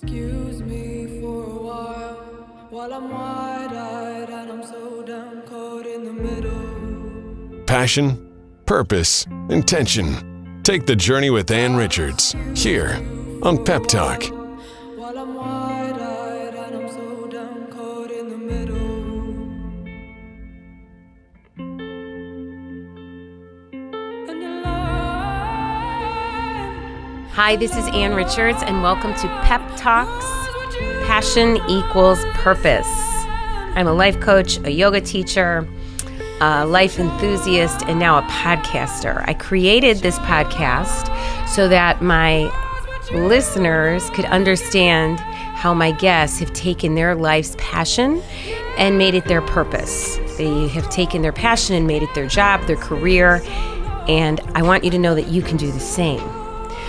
Excuse 0.00 0.62
me 0.62 1.20
for 1.20 1.42
a 1.44 1.60
while 1.60 2.14
while 2.70 2.92
I'm 2.94 3.10
wide 3.10 3.72
eyed 3.72 4.30
and 4.30 4.52
I'm 4.52 4.64
so 4.64 5.02
damn 5.02 5.42
caught 5.42 5.86
in 5.86 6.04
the 6.04 6.12
middle. 6.12 7.64
Passion, 7.66 8.32
purpose, 8.64 9.26
intention. 9.48 10.60
Take 10.62 10.86
the 10.86 10.94
journey 10.94 11.30
with 11.30 11.50
Ann 11.50 11.74
Richards 11.74 12.36
here 12.54 12.94
on 13.42 13.64
Pep 13.64 13.86
Talk. 13.86 14.37
Hi, 27.40 27.54
this 27.54 27.76
is 27.76 27.86
Ann 27.94 28.16
Richards, 28.16 28.64
and 28.64 28.82
welcome 28.82 29.14
to 29.14 29.28
Pep 29.44 29.62
Talks 29.76 30.26
Passion 31.06 31.58
Equals 31.68 32.18
Purpose. 32.34 32.88
I'm 33.76 33.86
a 33.86 33.92
life 33.92 34.18
coach, 34.18 34.58
a 34.64 34.72
yoga 34.72 35.00
teacher, 35.00 35.64
a 36.40 36.66
life 36.66 36.98
enthusiast, 36.98 37.84
and 37.86 38.00
now 38.00 38.18
a 38.18 38.22
podcaster. 38.22 39.22
I 39.28 39.34
created 39.34 39.98
this 39.98 40.18
podcast 40.18 41.06
so 41.46 41.68
that 41.68 42.02
my 42.02 42.50
listeners 43.12 44.10
could 44.10 44.24
understand 44.24 45.20
how 45.20 45.72
my 45.72 45.92
guests 45.92 46.40
have 46.40 46.52
taken 46.54 46.96
their 46.96 47.14
life's 47.14 47.54
passion 47.56 48.20
and 48.78 48.98
made 48.98 49.14
it 49.14 49.26
their 49.26 49.42
purpose. 49.42 50.16
They 50.38 50.66
have 50.66 50.90
taken 50.90 51.22
their 51.22 51.32
passion 51.32 51.76
and 51.76 51.86
made 51.86 52.02
it 52.02 52.12
their 52.16 52.26
job, 52.26 52.66
their 52.66 52.74
career, 52.74 53.42
and 54.08 54.40
I 54.56 54.62
want 54.62 54.82
you 54.82 54.90
to 54.90 54.98
know 54.98 55.14
that 55.14 55.28
you 55.28 55.40
can 55.40 55.56
do 55.56 55.70
the 55.70 55.78
same. 55.78 56.37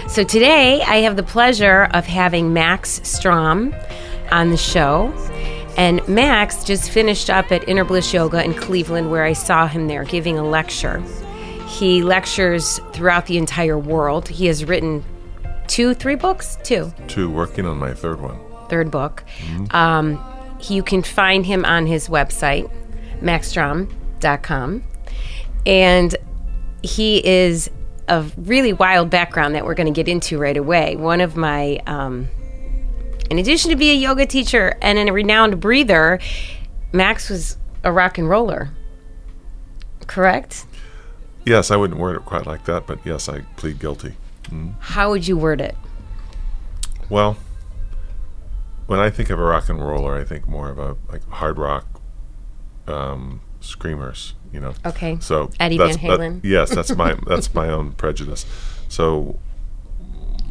So 0.09 0.23
today 0.23 0.81
I 0.81 0.97
have 0.97 1.15
the 1.17 1.23
pleasure 1.23 1.83
of 1.93 2.07
having 2.07 2.51
Max 2.51 2.99
Strom 3.03 3.75
on 4.31 4.49
the 4.49 4.57
show. 4.57 5.13
And 5.77 6.05
Max 6.07 6.63
just 6.63 6.89
finished 6.89 7.29
up 7.29 7.51
at 7.51 7.69
Inner 7.69 7.85
Bliss 7.85 8.11
Yoga 8.11 8.43
in 8.43 8.55
Cleveland, 8.55 9.11
where 9.11 9.23
I 9.23 9.33
saw 9.33 9.67
him 9.67 9.87
there 9.87 10.03
giving 10.03 10.39
a 10.39 10.43
lecture. 10.43 10.99
He 11.67 12.01
lectures 12.01 12.79
throughout 12.91 13.27
the 13.27 13.37
entire 13.37 13.77
world. 13.77 14.27
He 14.27 14.47
has 14.47 14.65
written 14.65 15.05
two, 15.67 15.93
three 15.93 16.15
books? 16.15 16.57
Two. 16.63 16.91
Two, 17.07 17.29
working 17.29 17.67
on 17.67 17.77
my 17.77 17.93
third 17.93 18.19
one. 18.19 18.39
Third 18.67 18.89
book. 18.89 19.23
Um, 19.69 20.19
you 20.67 20.81
can 20.81 21.03
find 21.03 21.45
him 21.45 21.63
on 21.65 21.85
his 21.85 22.09
website, 22.09 22.69
maxstrom.com. 23.21 24.83
And 25.67 26.15
he 26.81 27.25
is 27.25 27.69
a 28.09 28.25
really 28.37 28.73
wild 28.73 29.09
background 29.09 29.55
that 29.55 29.65
we're 29.65 29.75
going 29.75 29.91
to 29.91 29.93
get 29.93 30.07
into 30.07 30.37
right 30.37 30.57
away. 30.57 30.95
One 30.95 31.21
of 31.21 31.37
my, 31.37 31.79
um, 31.87 32.27
in 33.29 33.37
addition 33.37 33.69
to 33.69 33.77
be 33.77 33.91
a 33.91 33.95
yoga 33.95 34.25
teacher 34.25 34.77
and 34.81 34.97
a 34.97 35.13
renowned 35.13 35.59
breather, 35.59 36.19
Max 36.91 37.29
was 37.29 37.57
a 37.83 37.91
rock 37.91 38.17
and 38.17 38.27
roller. 38.27 38.71
Correct? 40.07 40.65
Yes, 41.45 41.71
I 41.71 41.77
wouldn't 41.77 41.99
word 41.99 42.15
it 42.15 42.25
quite 42.25 42.45
like 42.45 42.65
that, 42.65 42.87
but 42.87 42.99
yes, 43.05 43.29
I 43.29 43.41
plead 43.55 43.79
guilty. 43.79 44.15
How 44.79 45.11
would 45.11 45.27
you 45.27 45.37
word 45.37 45.61
it? 45.61 45.77
Well, 47.07 47.37
when 48.87 48.99
I 48.99 49.11
think 49.11 49.29
of 49.29 49.39
a 49.39 49.43
rock 49.43 49.69
and 49.69 49.79
roller, 49.79 50.17
I 50.17 50.23
think 50.23 50.47
more 50.47 50.69
of 50.69 50.79
a 50.79 50.97
like 51.11 51.27
hard 51.29 51.59
rock 51.59 51.85
um, 52.87 53.41
screamers. 53.61 54.33
You 54.51 54.59
know. 54.59 54.73
Okay. 54.85 55.17
So 55.21 55.49
Eddie 55.59 55.77
that's, 55.77 55.97
Van 55.97 56.07
that- 56.09 56.19
Halen. 56.19 56.39
yes, 56.43 56.73
that's 56.73 56.95
my 56.95 57.13
that's 57.27 57.53
my 57.53 57.69
own 57.69 57.91
prejudice. 57.93 58.45
So 58.87 59.39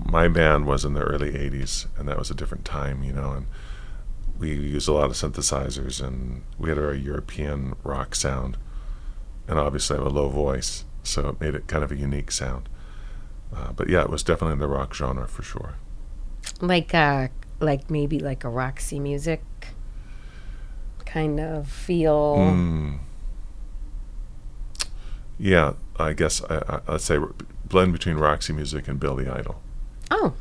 my 0.07 0.29
band 0.29 0.67
was 0.67 0.85
in 0.85 0.95
the 0.95 1.03
early 1.03 1.33
'80s, 1.33 1.87
and 1.99 2.09
that 2.09 2.19
was 2.19 2.31
a 2.31 2.35
different 2.35 2.65
time, 2.65 3.03
you 3.03 3.13
know, 3.13 3.33
and 3.33 3.47
we 4.39 4.51
used 4.55 4.89
a 4.89 4.93
lot 4.93 5.07
of 5.07 5.13
synthesizers, 5.13 6.01
and 6.05 6.43
we 6.59 6.69
had 6.69 6.79
a 6.79 6.81
very 6.81 7.01
European 7.01 7.75
rock 7.83 8.15
sound, 8.15 8.57
and 9.49 9.59
obviously 9.59 9.97
I 9.97 10.03
have 10.03 10.07
a 10.07 10.15
low 10.15 10.29
voice, 10.29 10.85
so 11.03 11.29
it 11.31 11.41
made 11.41 11.55
it 11.57 11.67
kind 11.67 11.83
of 11.83 11.91
a 11.91 11.97
unique 11.97 12.31
sound. 12.31 12.69
Uh, 13.55 13.73
but 13.73 13.89
yeah, 13.89 14.03
it 14.03 14.11
was 14.11 14.23
definitely 14.23 14.53
in 14.53 14.59
the 14.61 14.69
rock 14.69 14.95
genre 14.95 15.27
for 15.27 15.43
sure. 15.43 15.75
Like, 16.61 16.95
uh, 16.95 17.29
like 17.61 17.91
maybe 17.91 18.21
like 18.21 18.45
a 18.45 18.49
Roxy 18.49 19.01
music 19.01 19.43
kind 21.09 21.41
of 21.41 21.69
feel. 21.69 22.37
Mm. 22.37 22.99
Yeah, 25.39 25.75
I 25.99 26.13
guess 26.13 26.43
I, 26.45 26.57
I, 26.69 26.95
I'd 26.95 27.01
say 27.01 27.19
blend 27.65 27.93
between 27.93 28.17
Roxy 28.17 28.53
Music 28.53 28.89
and 28.89 29.01
Billy 29.01 29.29
Idol. 29.29 29.61
Oh. 30.11 30.35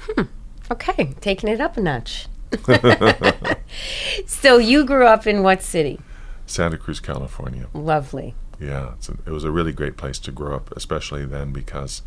Hmm. 0.00 0.22
Okay, 0.70 1.14
taking 1.20 1.48
it 1.48 1.60
up 1.60 1.76
a 1.76 1.80
notch. 1.80 2.26
so 4.26 4.58
you 4.58 4.84
grew 4.84 5.06
up 5.06 5.26
in 5.26 5.42
what 5.42 5.62
city? 5.62 6.00
Santa 6.46 6.78
Cruz, 6.78 7.00
California. 7.00 7.68
Lovely. 7.74 8.34
Yeah, 8.60 8.94
it's 8.94 9.08
a, 9.08 9.12
it 9.26 9.30
was 9.30 9.44
a 9.44 9.50
really 9.50 9.72
great 9.72 9.96
place 9.96 10.18
to 10.20 10.32
grow 10.32 10.56
up, 10.56 10.74
especially 10.76 11.24
then 11.26 11.52
because 11.52 12.02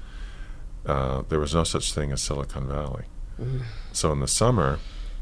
uh, 0.85 1.23
there 1.29 1.39
was 1.39 1.53
no 1.53 1.63
such 1.63 1.93
thing 1.93 2.11
as 2.11 2.21
Silicon 2.21 2.67
Valley. 2.67 3.05
So 3.91 4.11
in 4.11 4.19
the 4.19 4.27
summer, 4.27 4.77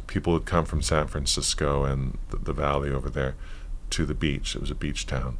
people 0.09 0.33
would 0.33 0.45
come 0.45 0.65
from 0.65 0.81
San 0.81 1.07
Francisco 1.07 1.85
and 1.85 2.17
the, 2.31 2.37
the 2.37 2.51
valley 2.53 2.89
over 2.89 3.09
there 3.09 3.35
to 3.91 4.05
the 4.05 4.15
beach. 4.15 4.55
It 4.55 4.61
was 4.61 4.71
a 4.71 4.75
beach 4.75 5.05
town, 5.05 5.37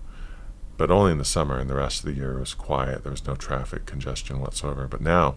but 0.78 0.92
only 0.92 1.12
in 1.12 1.18
the 1.18 1.26
summer. 1.26 1.58
And 1.58 1.70
the 1.70 1.76
rest 1.76 2.00
of 2.00 2.06
the 2.06 2.14
year 2.14 2.38
it 2.38 2.40
was 2.40 2.54
quiet. 2.54 3.04
There 3.04 3.12
was 3.12 3.26
no 3.28 3.36
traffic 3.36 3.86
congestion 3.86 4.40
whatsoever. 4.40 4.88
But 4.88 5.02
now, 5.02 5.36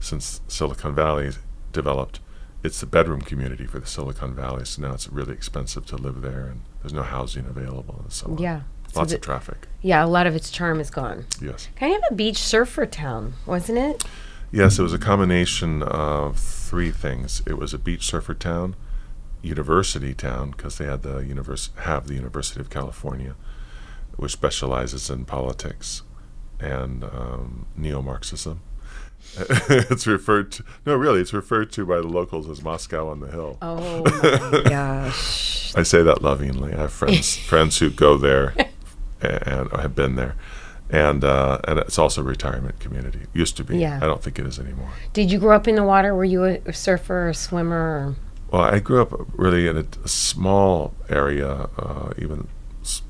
since 0.00 0.40
Silicon 0.48 0.94
Valley 0.94 1.30
developed, 1.72 2.18
it's 2.64 2.80
the 2.80 2.86
bedroom 2.86 3.22
community 3.22 3.66
for 3.66 3.78
the 3.78 3.86
Silicon 3.86 4.34
Valley. 4.34 4.64
So 4.64 4.82
now 4.82 4.92
it's 4.94 5.08
really 5.08 5.32
expensive 5.32 5.86
to 5.86 5.96
live 5.96 6.20
there, 6.20 6.46
and 6.46 6.62
there's 6.82 6.92
no 6.92 7.02
housing 7.02 7.46
available, 7.46 8.00
and 8.02 8.12
so 8.12 8.26
on. 8.32 8.38
Yeah. 8.38 8.62
So 8.92 9.00
lots 9.00 9.12
the- 9.12 9.16
of 9.18 9.22
traffic. 9.22 9.68
Yeah, 9.80 10.04
a 10.04 10.06
lot 10.06 10.26
of 10.26 10.34
its 10.36 10.50
charm 10.50 10.80
is 10.80 10.90
gone. 10.90 11.26
Yes. 11.40 11.68
Kind 11.76 11.94
of 11.96 12.02
a 12.10 12.14
beach 12.14 12.38
surfer 12.38 12.86
town, 12.86 13.34
wasn't 13.46 13.78
it? 13.78 14.04
Yes, 14.52 14.78
it 14.78 14.82
was 14.82 14.92
a 14.92 14.98
combination 14.98 15.82
of 15.82 16.38
three 16.72 16.90
things. 16.90 17.42
It 17.46 17.58
was 17.58 17.74
a 17.74 17.78
beach 17.78 18.06
surfer 18.06 18.32
town, 18.32 18.76
university 19.42 20.14
town 20.14 20.52
because 20.52 20.78
they 20.78 20.86
had 20.86 21.02
the 21.02 21.18
univers- 21.18 21.68
have 21.80 22.06
the 22.06 22.14
University 22.14 22.62
of 22.62 22.70
California, 22.70 23.34
which 24.16 24.32
specializes 24.32 25.10
in 25.10 25.26
politics 25.26 26.00
and 26.58 27.04
um, 27.04 27.66
neo-Marxism. 27.76 28.62
it's 29.68 30.06
referred 30.06 30.50
to 30.52 30.64
no, 30.86 30.96
really, 30.96 31.20
it's 31.20 31.34
referred 31.34 31.70
to 31.72 31.84
by 31.84 31.96
the 31.96 32.08
locals 32.08 32.48
as 32.48 32.62
Moscow 32.62 33.10
on 33.10 33.20
the 33.20 33.30
Hill. 33.30 33.58
Oh 33.60 34.02
my 34.04 34.62
gosh. 34.70 35.76
I 35.76 35.82
say 35.82 36.02
that 36.02 36.22
lovingly. 36.22 36.72
I 36.72 36.78
have 36.78 36.92
friends 36.92 37.36
friends 37.52 37.80
who 37.80 37.90
go 37.90 38.16
there 38.16 38.54
and, 39.20 39.42
and 39.46 39.72
have 39.72 39.94
been 39.94 40.14
there. 40.14 40.36
And 40.92 41.24
uh, 41.24 41.58
and 41.66 41.78
it's 41.78 41.98
also 41.98 42.20
a 42.20 42.24
retirement 42.24 42.78
community. 42.78 43.20
Used 43.32 43.56
to 43.56 43.64
be. 43.64 43.78
Yeah. 43.78 43.96
I 44.02 44.06
don't 44.06 44.22
think 44.22 44.38
it 44.38 44.46
is 44.46 44.58
anymore. 44.58 44.90
Did 45.14 45.32
you 45.32 45.38
grow 45.38 45.56
up 45.56 45.66
in 45.66 45.74
the 45.74 45.84
water? 45.84 46.14
Were 46.14 46.24
you 46.26 46.44
a, 46.44 46.72
surfer 46.72 47.26
or 47.26 47.28
a 47.30 47.34
swimmer? 47.34 47.76
Or? 47.76 48.16
Well, 48.50 48.62
I 48.62 48.78
grew 48.78 49.00
up 49.00 49.12
really 49.32 49.66
in 49.66 49.78
a, 49.78 49.86
a 50.04 50.08
small 50.08 50.94
area, 51.08 51.68
uh, 51.78 52.12
even 52.18 52.46
s- 52.82 53.00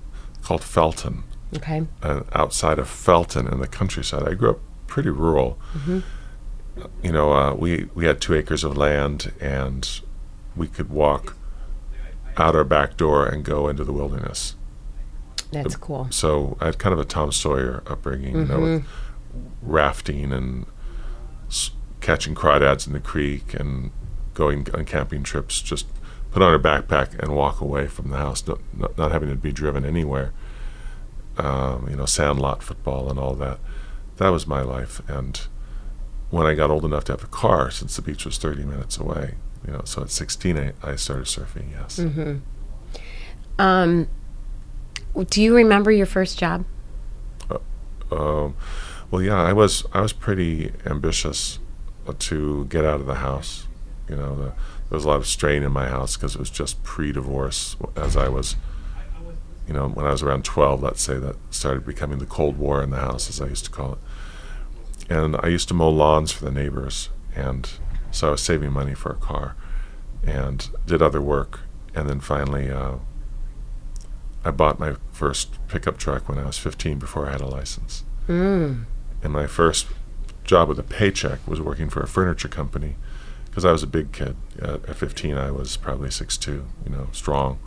called 0.42 0.62
Felton, 0.62 1.24
Okay. 1.56 1.84
uh, 2.04 2.20
outside 2.32 2.78
of 2.78 2.88
Felton 2.88 3.48
in 3.48 3.58
the 3.58 3.66
countryside. 3.66 4.28
I 4.28 4.34
grew 4.34 4.50
up 4.50 4.60
pretty 4.86 5.10
rural. 5.10 5.58
You 7.02 7.12
know, 7.12 7.32
uh, 7.32 7.54
we 7.54 7.88
we 7.94 8.06
had 8.06 8.20
two 8.20 8.34
acres 8.34 8.62
of 8.64 8.76
land, 8.76 9.32
and 9.40 10.00
we 10.56 10.68
could 10.68 10.88
walk 10.88 11.36
out 12.36 12.54
our 12.54 12.64
back 12.64 12.96
door 12.96 13.26
and 13.26 13.44
go 13.44 13.68
into 13.68 13.82
the 13.84 13.92
wilderness. 13.92 14.54
That's 15.52 15.76
cool. 15.76 16.08
So 16.10 16.56
I 16.60 16.66
had 16.66 16.78
kind 16.78 16.92
of 16.92 16.98
a 16.98 17.04
Tom 17.04 17.30
Sawyer 17.32 17.82
upbringing, 17.86 18.34
you 18.36 18.44
know, 18.46 18.60
with 18.60 18.84
rafting 19.62 20.32
and 20.32 20.66
s- 21.48 21.70
catching 22.00 22.34
crawdads 22.34 22.86
in 22.86 22.92
the 22.92 23.00
creek 23.00 23.54
and 23.54 23.90
going 24.34 24.66
on 24.74 24.84
camping 24.84 25.22
trips. 25.22 25.60
Just 25.60 25.86
put 26.30 26.42
on 26.42 26.54
a 26.54 26.58
backpack 26.58 27.18
and 27.18 27.34
walk 27.36 27.60
away 27.60 27.86
from 27.86 28.08
the 28.10 28.16
house, 28.16 28.46
not, 28.46 28.60
not, 28.76 28.96
not 28.96 29.12
having 29.12 29.28
to 29.28 29.36
be 29.36 29.52
driven 29.52 29.84
anywhere. 29.84 30.32
Um, 31.38 31.86
you 31.90 31.96
know, 31.96 32.06
sandlot 32.06 32.62
football 32.62 33.08
and 33.10 33.18
all 33.18 33.34
that. 33.34 33.58
That 34.16 34.30
was 34.30 34.46
my 34.46 34.62
life. 34.62 35.00
And 35.08 35.40
when 36.30 36.46
I 36.46 36.54
got 36.54 36.70
old 36.70 36.84
enough 36.84 37.04
to 37.04 37.12
have 37.12 37.24
a 37.24 37.26
car, 37.28 37.70
since 37.70 37.96
the 37.96 38.02
beach 38.02 38.24
was 38.24 38.38
30 38.38 38.64
minutes 38.64 38.96
away, 38.98 39.34
you 39.66 39.72
know, 39.72 39.82
so 39.84 40.02
at 40.02 40.10
16 40.10 40.58
I, 40.58 40.72
I 40.82 40.96
started 40.96 41.26
surfing. 41.26 41.70
Yes. 41.72 41.98
Um, 43.58 44.08
do 45.28 45.42
you 45.42 45.54
remember 45.54 45.90
your 45.92 46.06
first 46.06 46.38
job? 46.38 46.64
Um, 48.10 48.54
well, 49.10 49.22
yeah, 49.22 49.40
I 49.40 49.52
was 49.52 49.84
I 49.92 50.00
was 50.00 50.12
pretty 50.12 50.72
ambitious 50.84 51.58
uh, 52.06 52.12
to 52.18 52.66
get 52.66 52.84
out 52.84 53.00
of 53.00 53.06
the 53.06 53.16
house. 53.16 53.66
You 54.08 54.16
know, 54.16 54.36
the, 54.36 54.44
there 54.44 54.96
was 54.96 55.04
a 55.04 55.08
lot 55.08 55.16
of 55.16 55.26
strain 55.26 55.62
in 55.62 55.72
my 55.72 55.88
house 55.88 56.16
because 56.16 56.34
it 56.34 56.38
was 56.38 56.50
just 56.50 56.82
pre-divorce. 56.82 57.76
As 57.96 58.16
I 58.16 58.28
was, 58.28 58.56
you 59.66 59.72
know, 59.72 59.88
when 59.88 60.04
I 60.04 60.10
was 60.10 60.22
around 60.22 60.44
twelve, 60.44 60.82
let's 60.82 61.00
say, 61.00 61.18
that 61.18 61.36
started 61.50 61.86
becoming 61.86 62.18
the 62.18 62.26
Cold 62.26 62.58
War 62.58 62.82
in 62.82 62.90
the 62.90 62.98
house, 62.98 63.30
as 63.30 63.40
I 63.40 63.46
used 63.46 63.64
to 63.64 63.70
call 63.70 63.92
it. 63.92 63.98
And 65.10 65.36
I 65.42 65.48
used 65.48 65.68
to 65.68 65.74
mow 65.74 65.90
lawns 65.90 66.32
for 66.32 66.44
the 66.44 66.50
neighbors, 66.50 67.08
and 67.34 67.70
So 68.12 68.28
I 68.28 68.30
was 68.32 68.42
saving 68.42 68.72
money 68.72 68.94
for 68.94 69.10
a 69.10 69.16
car 69.16 69.56
and 70.24 70.68
did 70.86 71.02
other 71.02 71.20
work. 71.20 71.60
And 71.94 72.08
then 72.08 72.20
finally, 72.20 72.70
uh, 72.70 72.96
I 74.44 74.50
bought 74.50 74.78
my 74.78 74.94
first 75.12 75.56
pickup 75.68 75.98
truck 75.98 76.28
when 76.28 76.38
I 76.38 76.46
was 76.46 76.58
15 76.58 76.98
before 76.98 77.28
I 77.28 77.32
had 77.32 77.40
a 77.40 77.46
license. 77.46 78.04
Mm. 78.28 78.84
And 79.22 79.32
my 79.32 79.46
first 79.46 79.86
job 80.44 80.68
with 80.68 80.78
a 80.78 80.82
paycheck 80.82 81.46
was 81.46 81.60
working 81.60 81.88
for 81.88 82.00
a 82.02 82.08
furniture 82.08 82.48
company 82.48 82.96
because 83.46 83.64
I 83.64 83.70
was 83.72 83.82
a 83.82 83.86
big 83.86 84.12
kid. 84.12 84.36
At, 84.60 84.84
at 84.88 84.96
15, 84.96 85.36
I 85.36 85.50
was 85.50 85.76
probably 85.76 86.08
6'2", 86.08 86.46
you 86.48 86.64
know, 86.90 87.08
strong, 87.12 87.58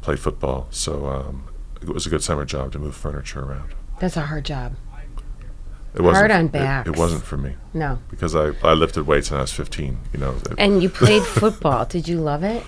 played 0.00 0.18
football. 0.18 0.68
So 0.70 1.06
um, 1.06 1.48
it 1.82 1.88
was 1.88 2.06
a 2.06 2.10
good 2.10 2.22
summer 2.22 2.44
job 2.44 2.72
to 2.72 2.78
move 2.78 2.94
furniture 2.94 3.40
around. 3.40 3.74
That's 4.00 4.16
a 4.16 4.22
hard 4.22 4.44
job. 4.44 4.76
It 5.94 6.02
wasn't, 6.02 6.30
Hard 6.30 6.52
on 6.54 6.60
it- 6.86 6.86
It, 6.86 6.96
wasn't 6.96 7.24
for 7.24 7.36
me 7.38 7.54
No. 7.74 7.98
because 8.10 8.36
I, 8.36 8.52
I 8.62 8.74
lifted 8.74 9.06
weights 9.06 9.30
when 9.30 9.38
I 9.38 9.42
was 9.42 9.52
15. 9.52 9.98
You 10.12 10.20
know, 10.20 10.36
And 10.58 10.82
you 10.82 10.88
played 10.88 11.22
football. 11.40 11.86
Did 11.86 12.06
you 12.06 12.20
love 12.20 12.44
it? 12.44 12.62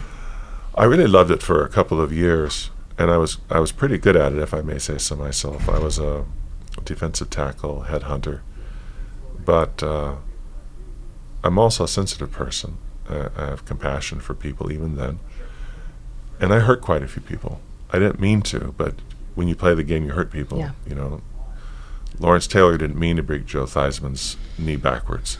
I 0.75 0.85
really 0.85 1.07
loved 1.07 1.31
it 1.31 1.43
for 1.43 1.63
a 1.65 1.69
couple 1.69 2.01
of 2.01 2.13
years, 2.13 2.71
and 3.01 3.11
I 3.11 3.17
was 3.17 3.39
I 3.49 3.59
was 3.59 3.73
pretty 3.73 3.97
good 3.97 4.15
at 4.15 4.35
it, 4.35 4.39
if 4.39 4.53
I 4.53 4.61
may 4.61 4.79
say 4.79 4.99
so 4.99 5.17
myself. 5.17 5.71
I 5.71 5.79
was 5.79 5.99
a 5.99 6.27
defensive 6.85 7.31
tackle, 7.31 7.87
headhunter, 7.89 8.41
but 9.43 9.83
uh, 9.83 10.17
I'm 11.43 11.59
also 11.59 11.85
a 11.85 11.89
sensitive 11.89 12.31
person. 12.31 12.77
I, 13.09 13.29
I 13.35 13.47
have 13.47 13.65
compassion 13.65 14.21
for 14.21 14.35
people, 14.35 14.71
even 14.71 14.97
then, 14.97 15.19
and 16.39 16.53
I 16.53 16.59
hurt 16.59 16.83
quite 16.83 17.03
a 17.03 17.09
few 17.09 17.23
people. 17.23 17.63
I 17.91 17.99
didn't 17.99 18.21
mean 18.21 18.43
to, 18.43 18.75
but 18.77 18.97
when 19.35 19.49
you 19.49 19.57
play 19.57 19.75
the 19.75 19.83
game, 19.83 20.05
you 20.05 20.13
hurt 20.13 20.31
people. 20.31 20.59
Yeah. 20.59 20.73
You 20.87 20.95
know, 20.95 21.23
Lawrence 22.19 22.47
Taylor 22.47 22.77
didn't 22.77 22.99
mean 22.99 23.17
to 23.17 23.23
break 23.23 23.47
Joe 23.47 23.65
Theismann's 23.65 24.37
knee 24.59 24.77
backwards, 24.77 25.39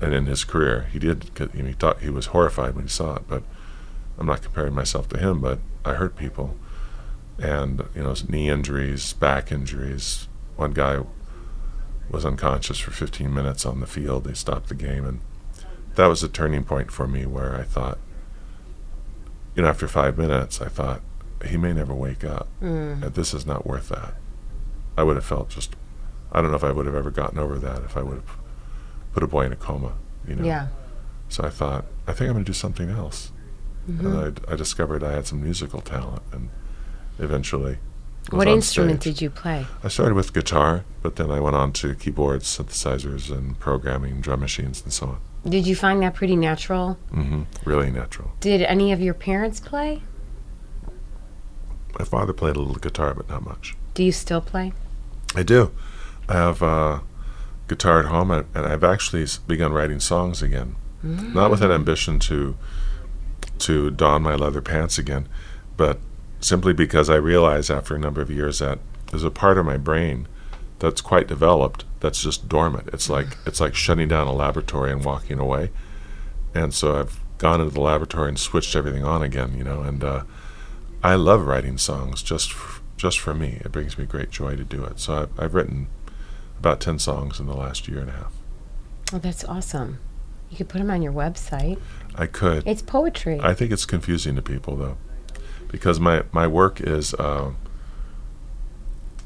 and 0.00 0.14
in 0.14 0.24
his 0.24 0.42
career, 0.42 0.88
he 0.90 0.98
did. 0.98 1.30
you 1.52 1.62
know, 1.62 1.68
he 1.68 1.74
thought 1.74 2.00
he 2.00 2.08
was 2.08 2.26
horrified 2.26 2.74
when 2.74 2.84
he 2.84 2.90
saw 2.90 3.16
it, 3.16 3.24
but. 3.28 3.42
I'm 4.20 4.26
not 4.26 4.42
comparing 4.42 4.74
myself 4.74 5.08
to 5.10 5.16
him, 5.16 5.38
but 5.38 5.60
I 5.84 5.94
hurt 5.94 6.16
people, 6.16 6.56
and 7.38 7.84
you 7.94 8.02
know, 8.02 8.14
knee 8.28 8.50
injuries, 8.50 9.12
back 9.12 9.52
injuries. 9.52 10.28
One 10.56 10.72
guy 10.72 11.00
was 12.10 12.24
unconscious 12.24 12.78
for 12.78 12.90
15 12.90 13.32
minutes 13.32 13.64
on 13.64 13.80
the 13.80 13.86
field. 13.86 14.24
They 14.24 14.34
stopped 14.34 14.68
the 14.68 14.74
game, 14.74 15.04
and 15.04 15.20
that 15.94 16.06
was 16.06 16.22
a 16.22 16.28
turning 16.28 16.64
point 16.64 16.90
for 16.90 17.06
me 17.06 17.26
where 17.26 17.56
I 17.56 17.62
thought, 17.62 17.98
you 19.54 19.62
know, 19.62 19.68
after 19.68 19.88
five 19.88 20.16
minutes, 20.16 20.60
I 20.60 20.68
thought 20.68 21.02
he 21.44 21.56
may 21.56 21.72
never 21.72 21.94
wake 21.94 22.24
up. 22.24 22.48
Mm. 22.62 23.02
And 23.02 23.14
this 23.14 23.34
is 23.34 23.46
not 23.46 23.66
worth 23.66 23.88
that. 23.90 24.14
I 24.96 25.02
would 25.02 25.16
have 25.16 25.24
felt 25.24 25.50
just, 25.50 25.76
I 26.32 26.40
don't 26.40 26.50
know 26.50 26.56
if 26.56 26.64
I 26.64 26.72
would 26.72 26.86
have 26.86 26.94
ever 26.94 27.10
gotten 27.10 27.38
over 27.38 27.58
that 27.58 27.82
if 27.84 27.96
I 27.96 28.02
would 28.02 28.16
have 28.16 28.36
put 29.12 29.22
a 29.22 29.28
boy 29.28 29.44
in 29.44 29.52
a 29.52 29.56
coma. 29.56 29.94
You 30.26 30.36
know. 30.36 30.44
Yeah. 30.44 30.68
So 31.28 31.44
I 31.44 31.50
thought, 31.50 31.84
I 32.06 32.12
think 32.12 32.28
I'm 32.28 32.34
going 32.34 32.44
to 32.44 32.48
do 32.48 32.54
something 32.54 32.90
else. 32.90 33.32
Mm-hmm. 33.88 34.06
And 34.06 34.40
I, 34.48 34.52
I 34.52 34.56
discovered 34.56 35.02
I 35.02 35.12
had 35.12 35.26
some 35.26 35.42
musical 35.42 35.80
talent, 35.80 36.22
and 36.32 36.50
eventually. 37.18 37.78
What 38.30 38.46
instrument 38.46 39.00
did 39.00 39.22
you 39.22 39.30
play? 39.30 39.66
I 39.82 39.88
started 39.88 40.14
with 40.14 40.34
guitar, 40.34 40.84
but 41.02 41.16
then 41.16 41.30
I 41.30 41.40
went 41.40 41.56
on 41.56 41.72
to 41.74 41.94
keyboards, 41.94 42.44
synthesizers, 42.44 43.30
and 43.30 43.58
programming, 43.58 44.20
drum 44.20 44.40
machines, 44.40 44.82
and 44.82 44.92
so 44.92 45.06
on. 45.06 45.20
Did 45.50 45.66
you 45.66 45.74
find 45.74 46.02
that 46.02 46.14
pretty 46.14 46.36
natural? 46.36 46.98
Mm-hmm. 47.12 47.42
Really 47.64 47.90
natural. 47.90 48.32
Did 48.40 48.62
any 48.62 48.92
of 48.92 49.00
your 49.00 49.14
parents 49.14 49.60
play? 49.60 50.02
My 51.98 52.04
father 52.04 52.34
played 52.34 52.56
a 52.56 52.58
little 52.58 52.74
guitar, 52.74 53.14
but 53.14 53.28
not 53.30 53.44
much. 53.44 53.74
Do 53.94 54.04
you 54.04 54.12
still 54.12 54.42
play? 54.42 54.72
I 55.34 55.42
do. 55.42 55.72
I 56.28 56.34
have 56.34 56.60
a 56.60 57.02
guitar 57.66 58.00
at 58.00 58.06
home, 58.06 58.30
and 58.30 58.46
I've 58.54 58.84
actually 58.84 59.26
begun 59.46 59.72
writing 59.72 60.00
songs 60.00 60.42
again. 60.42 60.76
Not 61.02 61.50
with 61.50 61.62
an 61.62 61.70
ambition 61.70 62.18
to 62.20 62.56
to 63.58 63.90
don 63.90 64.22
my 64.22 64.34
leather 64.34 64.60
pants 64.60 64.98
again, 64.98 65.28
but 65.76 65.98
simply 66.40 66.72
because 66.72 67.10
I 67.10 67.16
realize 67.16 67.70
after 67.70 67.94
a 67.94 67.98
number 67.98 68.20
of 68.20 68.30
years 68.30 68.58
that 68.60 68.78
there's 69.10 69.24
a 69.24 69.30
part 69.30 69.58
of 69.58 69.66
my 69.66 69.76
brain 69.76 70.28
that's 70.78 71.00
quite 71.00 71.26
developed 71.26 71.84
that's 72.00 72.22
just 72.22 72.48
dormant. 72.48 72.88
It's 72.92 73.10
like 73.10 73.26
it's 73.46 73.60
like 73.60 73.74
shutting 73.74 74.08
down 74.08 74.26
a 74.26 74.32
laboratory 74.32 74.92
and 74.92 75.04
walking 75.04 75.38
away. 75.38 75.70
And 76.54 76.72
so 76.72 76.98
I've 77.00 77.20
gone 77.38 77.60
into 77.60 77.74
the 77.74 77.80
laboratory 77.80 78.28
and 78.28 78.38
switched 78.38 78.74
everything 78.76 79.04
on 79.04 79.22
again, 79.22 79.56
you 79.56 79.64
know. 79.64 79.82
And 79.82 80.02
uh, 80.04 80.24
I 81.02 81.14
love 81.14 81.46
writing 81.46 81.78
songs 81.78 82.22
just 82.22 82.50
f- 82.50 82.82
just 82.96 83.18
for 83.18 83.34
me. 83.34 83.60
It 83.64 83.72
brings 83.72 83.98
me 83.98 84.06
great 84.06 84.30
joy 84.30 84.56
to 84.56 84.64
do 84.64 84.84
it. 84.84 85.00
So 85.00 85.22
I've, 85.22 85.40
I've 85.40 85.54
written 85.54 85.88
about 86.58 86.80
ten 86.80 86.98
songs 86.98 87.40
in 87.40 87.46
the 87.46 87.54
last 87.54 87.88
year 87.88 88.00
and 88.00 88.08
a 88.08 88.12
half. 88.12 88.32
Oh, 89.12 89.18
that's 89.18 89.44
awesome. 89.44 89.98
You 90.50 90.56
could 90.56 90.68
put 90.68 90.78
them 90.78 90.90
on 90.90 91.02
your 91.02 91.12
website. 91.12 91.78
I 92.14 92.26
could. 92.26 92.66
It's 92.66 92.82
poetry. 92.82 93.38
I 93.42 93.54
think 93.54 93.70
it's 93.72 93.84
confusing 93.84 94.36
to 94.36 94.42
people 94.42 94.76
though, 94.76 94.96
because 95.68 96.00
my 96.00 96.24
my 96.32 96.46
work 96.46 96.80
is 96.80 97.14
uh, 97.14 97.52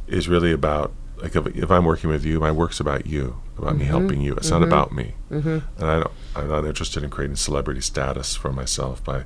is 0.07 0.29
really 0.29 0.53
about 0.53 0.93
like 1.23 1.37
if, 1.37 1.47
if 1.57 1.71
I'm 1.71 1.85
working 1.85 2.11
with 2.11 2.25
you, 2.25 2.41
my 2.41 2.51
work's 2.51 2.81
about 2.81 3.07
you, 3.07 3.41
about 3.57 3.77
me 3.77 3.85
helping 3.85 4.21
you. 4.21 4.35
It's 4.35 4.51
not 4.51 4.63
about 4.63 4.93
me, 4.93 5.15
mm-hmm. 5.31 5.59
and 5.79 5.91
I 5.91 6.01
don't, 6.01 6.11
I'm 6.35 6.49
not 6.49 6.65
interested 6.65 7.03
in 7.03 7.11
creating 7.11 7.37
celebrity 7.37 7.81
status 7.81 8.35
for 8.37 8.53
myself 8.53 9.03
by. 9.05 9.25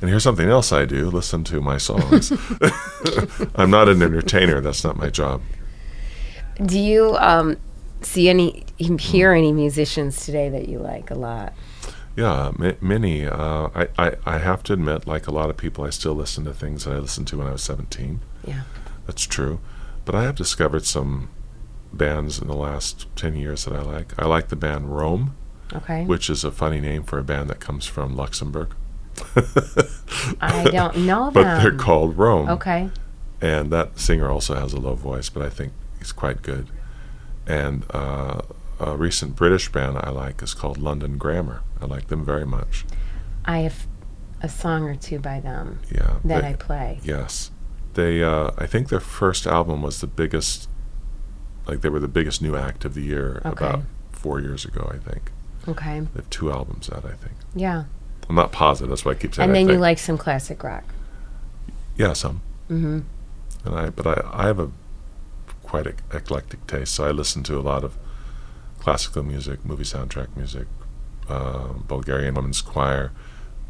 And 0.00 0.08
here's 0.08 0.22
something 0.22 0.48
else 0.48 0.72
I 0.72 0.84
do: 0.84 1.10
listen 1.10 1.44
to 1.44 1.60
my 1.60 1.76
songs. 1.76 2.32
I'm 3.56 3.70
not 3.70 3.88
an 3.88 4.00
entertainer. 4.02 4.60
That's 4.60 4.84
not 4.84 4.96
my 4.96 5.10
job. 5.10 5.42
Do 6.64 6.78
you 6.78 7.16
um, 7.18 7.56
see 8.00 8.28
any, 8.28 8.64
hear 8.76 9.32
any 9.32 9.52
musicians 9.52 10.24
today 10.24 10.48
that 10.48 10.68
you 10.68 10.78
like 10.78 11.10
a 11.10 11.14
lot? 11.14 11.52
Yeah, 12.18 12.48
m- 12.58 12.76
many. 12.80 13.26
Uh, 13.26 13.68
I, 13.74 13.88
I 13.96 14.16
I 14.26 14.38
have 14.38 14.62
to 14.64 14.72
admit, 14.72 15.06
like 15.06 15.26
a 15.28 15.30
lot 15.30 15.50
of 15.50 15.56
people, 15.56 15.84
I 15.84 15.90
still 15.90 16.14
listen 16.14 16.44
to 16.46 16.52
things 16.52 16.84
that 16.84 16.92
I 16.94 16.98
listened 16.98 17.28
to 17.28 17.38
when 17.38 17.46
I 17.46 17.52
was 17.52 17.62
17. 17.62 18.20
Yeah. 18.44 18.62
That's 19.06 19.24
true. 19.24 19.60
But 20.04 20.14
I 20.16 20.24
have 20.24 20.34
discovered 20.34 20.84
some 20.84 21.28
bands 21.92 22.40
in 22.40 22.48
the 22.48 22.56
last 22.56 23.06
10 23.16 23.36
years 23.36 23.64
that 23.64 23.74
I 23.74 23.82
like. 23.82 24.12
I 24.18 24.26
like 24.26 24.48
the 24.48 24.56
band 24.56 24.96
Rome, 24.96 25.36
Okay. 25.72 26.04
which 26.06 26.28
is 26.28 26.42
a 26.44 26.50
funny 26.50 26.80
name 26.80 27.04
for 27.04 27.18
a 27.18 27.24
band 27.24 27.48
that 27.50 27.60
comes 27.60 27.86
from 27.86 28.16
Luxembourg. 28.16 28.74
I 30.40 30.64
don't 30.72 30.96
know 30.98 31.30
them. 31.30 31.34
But 31.34 31.62
they're 31.62 31.76
called 31.76 32.18
Rome. 32.18 32.48
Okay. 32.50 32.90
And 33.40 33.70
that 33.70 33.98
singer 33.98 34.28
also 34.28 34.54
has 34.54 34.72
a 34.72 34.80
low 34.80 34.94
voice, 34.94 35.28
but 35.28 35.42
I 35.44 35.50
think 35.50 35.72
he's 35.98 36.12
quite 36.12 36.42
good. 36.42 36.66
And 37.46 37.84
uh, 37.90 38.42
a 38.80 38.96
recent 38.96 39.36
British 39.36 39.70
band 39.70 39.98
I 39.98 40.10
like 40.10 40.42
is 40.42 40.54
called 40.54 40.78
London 40.78 41.18
Grammar. 41.18 41.62
I 41.80 41.86
like 41.86 42.08
them 42.08 42.24
very 42.24 42.46
much. 42.46 42.84
I 43.44 43.58
have 43.60 43.86
a 44.42 44.48
song 44.48 44.84
or 44.84 44.94
two 44.94 45.18
by 45.18 45.40
them 45.40 45.80
Yeah. 45.90 46.16
that 46.24 46.42
they- 46.42 46.48
I 46.48 46.52
play. 46.54 47.00
Yes. 47.02 47.50
They 47.94 48.22
uh, 48.22 48.50
I 48.56 48.66
think 48.66 48.88
their 48.88 49.00
first 49.00 49.46
album 49.46 49.82
was 49.82 50.00
the 50.00 50.06
biggest 50.06 50.68
like 51.66 51.80
they 51.80 51.88
were 51.88 52.00
the 52.00 52.08
biggest 52.08 52.40
new 52.40 52.56
act 52.56 52.84
of 52.84 52.94
the 52.94 53.02
year 53.02 53.42
Okay. 53.44 53.66
about 53.66 53.82
four 54.12 54.40
years 54.40 54.64
ago, 54.64 54.90
I 54.94 54.98
think. 54.98 55.32
Okay. 55.66 56.00
They 56.00 56.06
have 56.20 56.30
two 56.30 56.50
albums 56.52 56.88
out, 56.90 57.04
I 57.04 57.14
think. 57.14 57.34
Yeah. 57.54 57.84
I'm 58.28 58.36
not 58.36 58.52
positive, 58.52 58.90
that's 58.90 59.04
why 59.04 59.12
I 59.12 59.14
keep 59.16 59.34
saying 59.34 59.48
And 59.48 59.56
then 59.56 59.68
you 59.68 59.78
like 59.78 59.98
some 59.98 60.16
classic 60.18 60.62
rock. 60.62 60.84
Yeah, 61.96 62.12
some. 62.12 62.42
Mm-hmm. 62.70 63.00
And 63.64 63.74
I 63.74 63.90
but 63.90 64.06
I, 64.06 64.44
I 64.44 64.46
have 64.46 64.60
a 64.60 64.70
quite 65.62 65.86
ec- 65.86 66.02
eclectic 66.12 66.66
taste, 66.66 66.94
so 66.94 67.04
I 67.04 67.10
listen 67.10 67.42
to 67.44 67.58
a 67.58 67.60
lot 67.60 67.82
of 67.84 67.98
classical 68.78 69.22
music, 69.22 69.64
movie 69.64 69.84
soundtrack 69.84 70.28
music, 70.36 70.66
uh, 71.28 71.68
Bulgarian 71.86 72.34
women's 72.34 72.62
choir, 72.62 73.12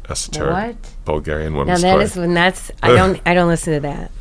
esoteric 0.09 0.51
What? 0.53 0.75
Bulgarian 1.05 1.53
Now 1.53 1.59
women's 1.59 1.81
that 1.81 1.93
choir. 1.93 2.01
is 2.03 2.15
when 2.15 2.33
that's 2.33 2.71
I 2.81 2.89
don't 2.95 3.19
I 3.25 3.33
don't 3.33 3.47
listen 3.47 3.73
to 3.73 3.79
that. 3.81 4.11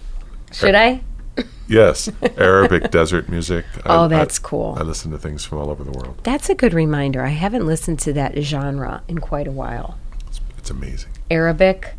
Should 0.53 0.75
I? 0.75 1.03
yes, 1.69 2.11
Arabic 2.37 2.91
desert 2.91 3.29
music. 3.29 3.65
I- 3.85 3.95
Oh, 3.97 4.05
I- 4.05 4.09
that's 4.09 4.39
cool. 4.39 4.77
I 4.79 4.83
listen 4.83 5.11
to 5.13 5.19
things 5.19 5.45
from 5.45 5.59
all 5.59 5.71
over 5.71 5.85
the 5.85 5.93
world. 5.93 6.21
That's 6.25 6.49
a 6.51 6.55
good 6.55 6.75
reminder. 6.75 7.23
I 7.23 7.29
haven't 7.29 7.65
listened 7.67 7.99
to 8.01 8.13
that 8.15 8.37
genre 8.43 9.03
in 9.09 9.19
quite 9.19 9.47
a 9.47 9.53
while. 9.53 9.99
It's, 10.27 10.41
it's 10.59 10.71
amazing. 10.71 11.11
Arabic. 11.31 11.95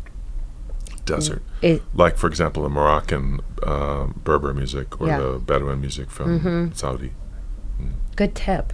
Desert. 1.06 1.42
It, 1.62 1.82
Like, 1.94 2.16
for 2.16 2.26
example, 2.28 2.62
the 2.62 2.68
Moroccan 2.68 3.40
uh, 3.64 4.06
Berber 4.22 4.54
music 4.54 5.00
or 5.00 5.08
Yeah. 5.08 5.18
the 5.18 5.38
Bedouin 5.38 5.80
music 5.80 6.08
from 6.10 6.40
Mhm. 6.40 6.76
Saudi. 6.76 7.12
good 8.16 8.34
tip. 8.34 8.72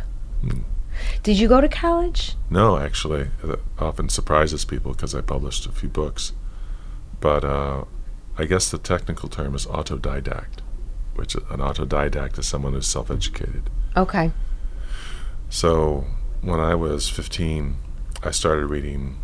Did 1.23 1.39
you 1.39 1.49
go 1.49 1.61
to 1.61 1.69
college? 1.69 2.35
No, 2.51 2.79
actually, 2.79 3.29
it 3.45 3.61
often 3.79 4.09
surprises 4.09 4.65
people 4.65 4.93
because 4.93 5.15
I 5.15 5.21
published 5.21 5.67
a 5.67 5.73
few 5.73 5.89
books. 5.89 6.33
But 7.21 7.45
uh, 7.45 7.85
I 8.39 8.45
guess 8.47 8.71
the 8.71 8.79
technical 8.79 9.29
term 9.29 9.55
is 9.55 9.67
autodidact, 9.67 10.61
which 11.15 11.35
an 11.35 11.59
autodidact 11.61 12.39
is 12.39 12.47
someone 12.47 12.73
who's 12.73 12.87
self 12.87 13.11
educated. 13.11 13.69
Okay. 13.97 14.33
So 15.51 16.05
when 16.43 16.61
I 16.61 16.75
was 16.75 17.09
15, 17.09 17.77
I 18.23 18.31
started 18.31 18.67
reading, 18.67 19.19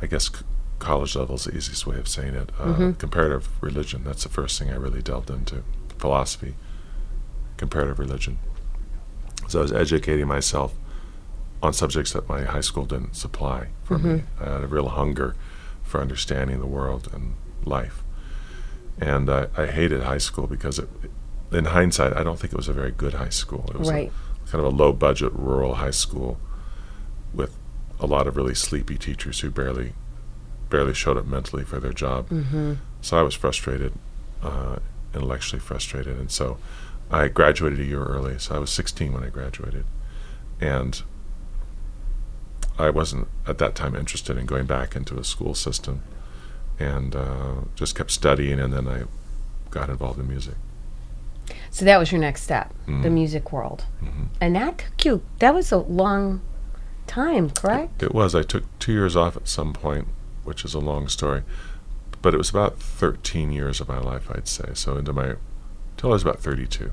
I 0.00 0.06
guess 0.06 0.26
c- 0.26 0.44
college 0.78 1.14
level 1.16 1.36
is 1.36 1.44
the 1.44 1.56
easiest 1.56 1.86
way 1.86 1.96
of 1.98 2.08
saying 2.08 2.34
it, 2.34 2.50
uh, 2.58 2.74
Mhm. 2.74 2.98
comparative 2.98 3.48
religion. 3.60 4.02
That's 4.04 4.22
the 4.24 4.28
first 4.28 4.58
thing 4.58 4.70
I 4.70 4.76
really 4.76 5.02
delved 5.02 5.30
into. 5.30 5.62
Philosophy, 5.98 6.54
comparative 7.56 7.98
religion. 7.98 8.38
So 9.52 9.58
I 9.58 9.62
was 9.62 9.72
educating 9.72 10.26
myself 10.26 10.74
on 11.62 11.74
subjects 11.74 12.14
that 12.14 12.26
my 12.26 12.44
high 12.44 12.62
school 12.62 12.86
didn't 12.86 13.16
supply 13.16 13.68
for 13.84 13.98
me. 13.98 14.22
I 14.40 14.50
had 14.50 14.64
a 14.64 14.66
real 14.66 14.88
hunger 14.88 15.36
for 15.82 16.00
understanding 16.00 16.58
the 16.58 16.66
world 16.66 17.10
and 17.12 17.34
life. 17.66 18.02
And 18.98 19.28
I, 19.28 19.48
I 19.54 19.66
hated 19.66 20.04
high 20.04 20.18
school 20.18 20.46
because, 20.46 20.78
it, 20.78 20.88
in 21.52 21.66
hindsight, 21.66 22.16
I 22.16 22.24
don't 22.24 22.38
think 22.40 22.54
it 22.54 22.56
was 22.56 22.68
a 22.68 22.72
very 22.72 22.92
good 22.92 23.12
high 23.12 23.28
school. 23.28 23.66
It 23.68 23.78
was 23.78 23.90
a- 23.90 24.10
kind 24.46 24.64
of 24.64 24.72
a 24.72 24.76
low 24.76 24.92
budget 24.92 25.32
rural 25.34 25.74
high 25.74 25.90
school 25.90 26.38
with 27.34 27.54
a 28.00 28.06
lot 28.06 28.26
of 28.26 28.36
really 28.36 28.54
sleepy 28.54 28.96
teachers 28.96 29.40
who 29.40 29.50
barely 29.50 29.92
barely 30.70 30.94
showed 30.94 31.18
up 31.18 31.26
mentally 31.26 31.64
for 31.64 31.78
their 31.78 31.92
job. 31.92 32.30
Mm-hmm. 32.30 32.74
So 33.02 33.18
I 33.18 33.22
was 33.22 33.34
frustrated, 33.34 33.92
uh, 34.42 34.76
intellectually 35.14 35.60
frustrated, 35.60 36.18
and 36.18 36.30
so 36.30 36.56
I 37.12 37.28
graduated 37.28 37.78
a 37.80 37.84
year 37.84 38.02
early. 38.02 38.38
So 38.38 38.54
I 38.54 38.58
was 38.58 38.70
16 38.70 39.12
when 39.12 39.22
I 39.22 39.28
graduated, 39.28 39.84
and 40.60 41.02
I 42.78 42.90
wasn't 42.90 43.28
at 43.46 43.58
that 43.58 43.74
time 43.74 43.94
interested 43.94 44.36
in 44.38 44.46
going 44.46 44.66
back 44.66 44.96
into 44.96 45.18
a 45.18 45.24
school 45.24 45.54
system, 45.54 46.02
and 46.78 47.14
uh, 47.14 47.54
just 47.74 47.94
kept 47.94 48.10
studying, 48.10 48.58
and 48.58 48.72
then 48.72 48.88
I 48.88 49.02
got 49.70 49.90
involved 49.90 50.18
in 50.18 50.26
music. 50.26 50.54
So 51.70 51.84
that 51.84 51.98
was 51.98 52.10
your 52.12 52.20
next 52.20 52.42
step, 52.42 52.72
the 52.86 52.92
Mm-hmm. 52.92 53.14
music 53.14 53.52
world. 53.52 53.84
And 54.40 54.56
that 54.56 54.78
took 54.78 55.04
you, 55.04 55.22
that 55.38 55.54
was 55.54 55.70
a 55.72 55.78
long 55.78 56.40
time, 57.06 57.50
correct? 57.50 58.02
It 58.02 58.14
was. 58.14 58.34
I 58.34 58.42
took 58.42 58.64
two 58.78 58.92
years 58.92 59.16
off 59.16 59.36
at 59.36 59.48
some 59.48 59.72
point, 59.72 60.08
which 60.44 60.64
is 60.64 60.72
a 60.74 60.78
long 60.78 61.08
story, 61.08 61.42
but 62.22 62.32
it 62.34 62.38
was 62.38 62.50
about 62.50 62.78
13 62.78 63.50
years 63.52 63.80
of 63.80 63.88
my 63.88 63.98
life, 63.98 64.30
I'd 64.30 64.48
say. 64.48 64.70
So 64.74 64.96
into 64.96 65.12
my, 65.12 65.34
till 66.02 66.10
I 66.10 66.14
was 66.14 66.22
about 66.22 66.40
32. 66.40 66.92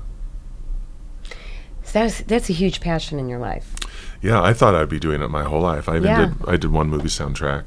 So 1.82 1.98
that's, 1.98 2.20
that's 2.22 2.48
a 2.48 2.52
huge 2.52 2.80
passion 2.80 3.18
in 3.18 3.28
your 3.28 3.40
life. 3.40 3.74
Yeah, 4.22 4.40
I 4.40 4.52
thought 4.52 4.74
I'd 4.76 4.88
be 4.88 5.00
doing 5.00 5.20
it 5.22 5.28
my 5.28 5.42
whole 5.42 5.60
life. 5.60 5.88
I 5.88 5.96
even 5.96 6.04
Yeah. 6.08 6.26
did. 6.26 6.34
I 6.48 6.56
did 6.56 6.70
one 6.70 6.88
movie 6.88 7.08
soundtrack. 7.08 7.64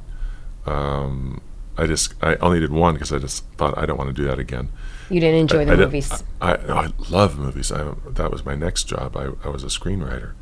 Um, 0.66 1.42
I 1.76 1.86
just, 1.86 2.14
I 2.22 2.36
only 2.36 2.58
did 2.60 2.72
one 2.72 2.94
because 2.94 3.12
I 3.12 3.18
just 3.18 3.44
thought 3.58 3.76
I 3.76 3.84
don't 3.84 3.98
want 3.98 4.08
to 4.08 4.14
do 4.14 4.24
that 4.26 4.38
again. 4.38 4.70
You 5.10 5.20
didn't 5.20 5.40
enjoy 5.40 5.60
I- 5.62 5.64
the 5.66 5.72
I 5.72 5.76
movies. 5.76 6.24
I, 6.40 6.54
I, 6.54 6.84
I 6.86 6.88
love 7.10 7.38
movies. 7.38 7.70
I, 7.70 7.92
that 8.08 8.30
was 8.30 8.46
my 8.46 8.54
next 8.54 8.84
job. 8.84 9.14
I, 9.16 9.28
I 9.44 9.48
was 9.50 9.62
a 9.62 9.66
screenwriter, 9.66 10.32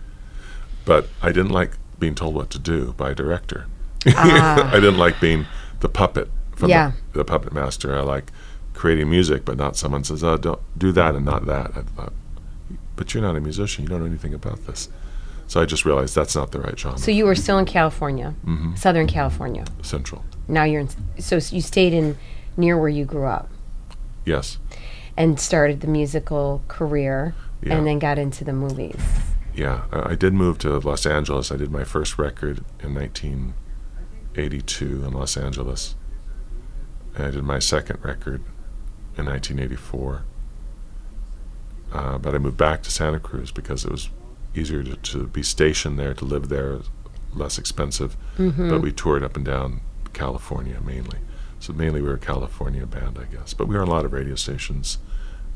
but 0.84 1.08
I 1.20 1.32
didn't 1.32 1.50
like 1.50 1.72
being 1.98 2.14
told 2.14 2.36
what 2.36 2.50
to 2.50 2.60
do 2.60 2.92
by 2.96 3.10
a 3.10 3.14
director. 3.16 3.66
I 4.06 4.70
didn't 4.74 4.98
like 4.98 5.20
being 5.20 5.46
the 5.80 5.88
puppet 5.88 6.28
from 6.54 6.66
Ah. 6.70 6.74
Yeah. 6.74 6.92
the, 7.12 7.18
the 7.18 7.24
puppet 7.24 7.52
master. 7.52 7.96
I 7.98 8.02
like 8.02 8.30
creating 8.82 9.08
music, 9.08 9.44
but 9.44 9.56
not 9.56 9.76
someone 9.76 10.02
says, 10.02 10.24
"Oh, 10.24 10.36
don't 10.36 10.60
do 10.76 10.90
that 10.92 11.14
and 11.14 11.24
not 11.24 11.46
that." 11.46 11.70
I 11.76 11.82
thought, 11.94 12.12
but 12.96 13.14
you're 13.14 13.22
not 13.22 13.36
a 13.36 13.40
musician. 13.40 13.84
You 13.84 13.88
don't 13.90 14.00
know 14.00 14.06
anything 14.06 14.34
about 14.34 14.66
this. 14.66 14.88
So 15.46 15.60
I 15.62 15.66
just 15.66 15.84
realized 15.84 16.14
that's 16.16 16.34
not 16.34 16.50
the 16.50 16.58
right 16.60 16.76
genre. 16.78 16.98
so 16.98 17.10
you 17.12 17.24
were 17.26 17.36
still 17.36 17.58
in 17.58 17.64
California, 17.66 18.34
Mm-hmm. 18.44 18.74
Southern 18.74 19.06
California. 19.06 19.64
Central, 19.82 20.24
Now 20.48 20.64
you're 20.64 20.80
in, 20.80 20.88
so 21.20 21.36
you 21.56 21.60
stayed 21.60 21.92
in 21.92 22.16
near 22.56 22.76
where 22.78 22.88
you 22.98 23.04
grew 23.04 23.26
up 23.26 23.48
yes, 24.24 24.58
and 25.16 25.38
started 25.38 25.80
the 25.80 25.86
musical 25.86 26.62
career 26.68 27.34
Yeah. 27.62 27.74
and 27.76 27.86
then 27.86 27.98
got 28.00 28.18
into 28.18 28.42
the 28.44 28.52
movies. 28.52 28.96
yeah. 29.54 29.82
I, 29.92 30.12
I 30.12 30.14
did 30.16 30.32
move 30.34 30.58
to 30.64 30.76
Los 30.78 31.06
Angeles. 31.06 31.52
I 31.52 31.56
did 31.56 31.70
my 31.70 31.84
first 31.84 32.18
record 32.18 32.64
in 32.82 32.94
1982 32.94 35.04
in 35.04 35.12
Los 35.12 35.36
Angeles. 35.36 35.94
And 37.14 37.26
I 37.26 37.30
did 37.30 37.44
my 37.44 37.58
second 37.60 37.98
record 38.02 38.42
in 39.16 39.26
1984. 39.26 40.24
Uh, 41.92 42.18
but 42.18 42.34
I 42.34 42.38
moved 42.38 42.56
back 42.56 42.82
to 42.84 42.90
Santa 42.90 43.20
Cruz 43.20 43.50
because 43.50 43.84
it 43.84 43.90
was 43.90 44.08
easier 44.54 44.82
to, 44.82 44.96
to 44.96 45.26
be 45.26 45.42
stationed 45.42 45.98
there, 45.98 46.14
to 46.14 46.24
live 46.24 46.48
there, 46.48 46.78
less 47.34 47.58
expensive. 47.58 48.16
But 48.70 48.80
we 48.80 48.92
toured 48.92 49.22
up 49.22 49.36
and 49.36 49.44
down 49.44 49.80
California 50.12 50.80
mainly. 50.84 51.18
So 51.60 51.72
mainly 51.72 52.00
we 52.00 52.08
were 52.08 52.14
a 52.14 52.18
California 52.18 52.86
band, 52.86 53.18
I 53.18 53.24
guess. 53.32 53.54
But 53.54 53.68
we 53.68 53.74
were 53.76 53.82
on 53.82 53.88
a 53.88 53.90
lot 53.90 54.04
of 54.04 54.12
radio 54.12 54.34
stations 54.34 54.98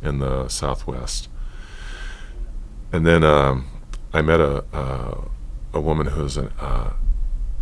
in 0.02 0.18
the 0.18 0.48
Southwest. 0.48 1.28
And 2.92 3.06
then 3.06 3.24
um, 3.24 3.66
I 4.12 4.22
met 4.22 4.40
a 4.40 4.64
uh, 4.72 5.28
a 5.72 5.80
woman 5.80 6.06
who 6.08 6.22
was 6.22 6.36
an 6.36 6.50
uh, 6.60 6.92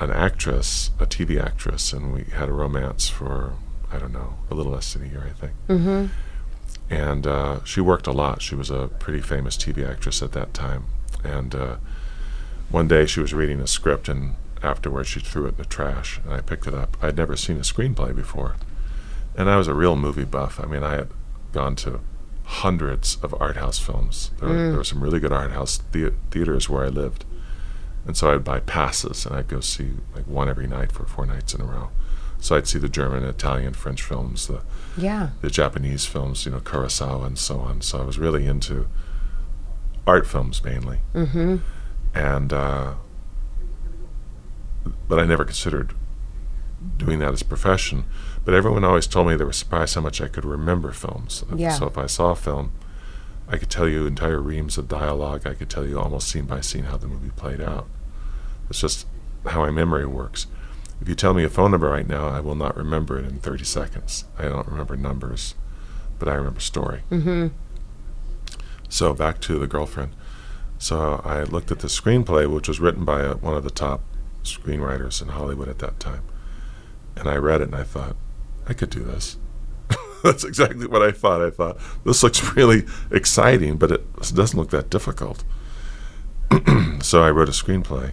an 0.01 0.11
actress, 0.11 0.91
a 0.99 1.07
TV 1.07 1.43
actress, 1.43 1.93
and 1.93 2.13
we 2.13 2.25
had 2.25 2.49
a 2.49 2.53
romance 2.53 3.09
for 3.09 3.55
I 3.95 3.99
don't 3.99 4.13
know 4.13 4.35
a 4.51 4.55
little 4.55 4.73
less 4.73 4.93
than 4.93 5.05
a 5.05 5.09
year, 5.09 5.25
I 5.29 5.33
think. 5.33 5.53
Mm-hmm. 5.69 6.07
And 6.91 7.27
uh, 7.27 7.65
she 7.65 7.81
worked 7.81 8.07
a 8.07 8.13
lot. 8.13 8.43
She 8.43 8.55
was 8.55 8.71
a 8.71 8.89
pretty 8.99 9.21
famous 9.21 9.57
TV 9.57 9.89
actress 9.89 10.21
at 10.23 10.33
that 10.33 10.53
time. 10.53 10.87
And 11.23 11.55
uh, 11.55 11.77
one 12.71 12.89
day 12.89 13.07
she 13.07 13.21
was 13.21 13.33
reading 13.33 13.61
a 13.61 13.67
script, 13.67 14.09
and 14.09 14.35
afterwards 14.63 15.09
she 15.09 15.21
threw 15.21 15.47
it 15.47 15.51
in 15.51 15.57
the 15.57 15.65
trash. 15.65 16.21
And 16.25 16.35
I 16.35 16.41
picked 16.41 16.67
it 16.67 16.75
up. 16.75 16.97
I'd 17.01 17.17
never 17.17 17.37
seen 17.37 17.57
a 17.57 17.61
screenplay 17.61 18.15
before, 18.15 18.57
and 19.37 19.49
I 19.49 19.57
was 19.57 19.69
a 19.69 19.75
real 19.75 19.97
movie 19.97 20.25
buff. 20.25 20.61
I 20.61 20.67
mean, 20.67 20.83
I 20.83 20.95
had 20.95 21.09
gone 21.53 21.77
to 21.77 22.01
hundreds 22.45 23.17
of 23.23 23.35
art 23.41 23.57
house 23.57 23.79
films. 23.79 24.31
There, 24.39 24.49
were, 24.49 24.55
there 24.55 24.77
were 24.77 24.85
some 24.85 25.03
really 25.03 25.21
good 25.21 25.33
art 25.33 25.53
house 25.53 25.79
thea- 25.93 26.13
theaters 26.31 26.69
where 26.69 26.85
I 26.85 26.89
lived, 26.89 27.25
and 28.07 28.17
so 28.17 28.33
I'd 28.33 28.45
buy 28.45 28.61
passes 28.61 29.25
and 29.25 29.35
I'd 29.35 29.49
go 29.49 29.61
see 29.61 29.93
like 30.15 30.27
one 30.27 30.49
every 30.49 30.67
night 30.67 30.93
for 30.93 31.07
four 31.07 31.25
nights 31.27 31.55
in 31.55 31.63
a 31.63 31.65
row. 31.65 31.91
So 32.45 32.55
I'd 32.57 32.67
see 32.69 32.79
the 32.79 32.91
German, 32.91 33.25
Italian, 33.25 33.73
French 33.73 34.03
films, 34.03 34.49
the 34.49 34.61
Yeah. 34.99 35.31
the 35.41 35.49
Japanese 35.49 36.05
films, 36.05 36.45
you 36.45 36.53
know, 36.53 36.61
Kurosawa 36.61 37.25
and 37.27 37.39
so 37.39 37.59
on. 37.61 37.81
So 37.81 38.03
I 38.03 38.05
was 38.05 38.19
really 38.19 38.45
into 38.47 38.87
art 40.07 40.27
films 40.27 40.63
mainly, 40.63 40.99
Mm-hmm. 41.15 41.57
and 42.15 42.53
uh, 42.53 42.95
but 45.09 45.19
I 45.19 45.25
never 45.25 45.45
considered 45.47 45.95
doing 46.99 47.19
that 47.21 47.33
as 47.33 47.41
a 47.41 47.47
profession. 47.47 48.05
But 48.45 48.53
everyone 48.53 48.85
always 48.85 49.07
told 49.07 49.27
me 49.29 49.37
they 49.37 49.45
were 49.45 49.53
surprised 49.53 49.95
how 49.95 50.03
much 50.03 50.21
I 50.21 50.29
could 50.29 50.45
remember 50.45 50.93
films. 50.93 51.45
Yeah. 51.57 51.71
So 51.71 51.87
if 51.87 51.97
I 51.97 52.05
saw 52.07 52.33
a 52.33 52.37
film, 52.37 52.73
I 53.49 53.57
could 53.57 53.71
tell 53.71 53.89
you 53.89 54.07
entire 54.07 54.39
reams 54.41 54.77
of 54.77 54.87
dialogue. 54.87 55.47
I 55.47 55.55
could 55.55 55.71
tell 55.71 55.87
you 55.87 55.99
almost 55.99 56.29
scene 56.29 56.45
by 56.45 56.61
scene 56.61 56.85
how 56.85 56.99
the 56.99 57.07
movie 57.09 57.31
played 57.35 57.63
out. 57.63 57.87
It's 58.69 58.81
just 58.83 59.07
how 59.47 59.61
my 59.61 59.71
memory 59.71 60.05
works. 60.05 60.47
If 61.01 61.09
you 61.09 61.15
tell 61.15 61.35
me 61.35 61.45
a 61.45 61.51
phone 61.51 61.73
number 61.73 61.89
right 61.89 62.07
now, 62.07 62.29
I 62.29 62.41
will 62.41 62.55
not 62.55 62.77
remember 62.77 63.19
it 63.19 63.27
in 63.27 63.39
30 63.39 63.65
seconds. 63.65 64.25
I 64.39 64.45
don't 64.45 64.67
remember 64.67 64.97
numbers, 64.97 65.55
but 66.19 66.29
I 66.29 66.35
remember 66.35 66.61
story. 66.61 67.03
Mm-hmm. 67.11 67.49
So 68.89 69.13
back 69.13 69.41
to 69.43 69.59
the 69.59 69.67
girlfriend. 69.67 70.13
So 70.79 71.21
I 71.25 71.43
looked 71.43 71.71
at 71.71 71.81
the 71.81 71.89
screenplay, 71.89 72.53
which 72.53 72.69
was 72.69 72.81
written 72.81 73.05
by 73.05 73.23
uh 73.23 73.35
one 73.35 73.57
of 73.57 73.65
the 73.65 73.71
top 73.71 74.03
screenwriters 74.43 75.23
in 75.23 75.29
Hollywood 75.29 75.69
at 75.69 75.79
that 75.79 75.99
time, 75.99 76.23
and 77.17 77.29
I 77.29 77.37
read 77.37 77.61
it 77.61 77.69
and 77.69 77.75
I 77.75 77.85
thought, 77.85 78.17
I 78.67 78.73
could 78.75 78.91
do 78.91 79.01
this. 79.01 79.37
That's 80.23 80.45
exactly 80.45 80.87
what 80.87 81.03
I 81.03 81.11
thought. 81.11 81.43
I 81.43 81.51
thought 81.51 81.79
this 82.05 82.23
looks 82.23 82.55
really 82.55 82.85
exciting, 83.11 83.77
but 83.77 83.91
it 83.91 84.35
doesn't 84.35 84.59
look 84.59 84.71
that 84.71 84.91
difficult. 84.91 85.45
so 87.01 87.23
I 87.23 87.31
wrote 87.31 87.49
a 87.49 87.53
screenplay. 87.53 88.13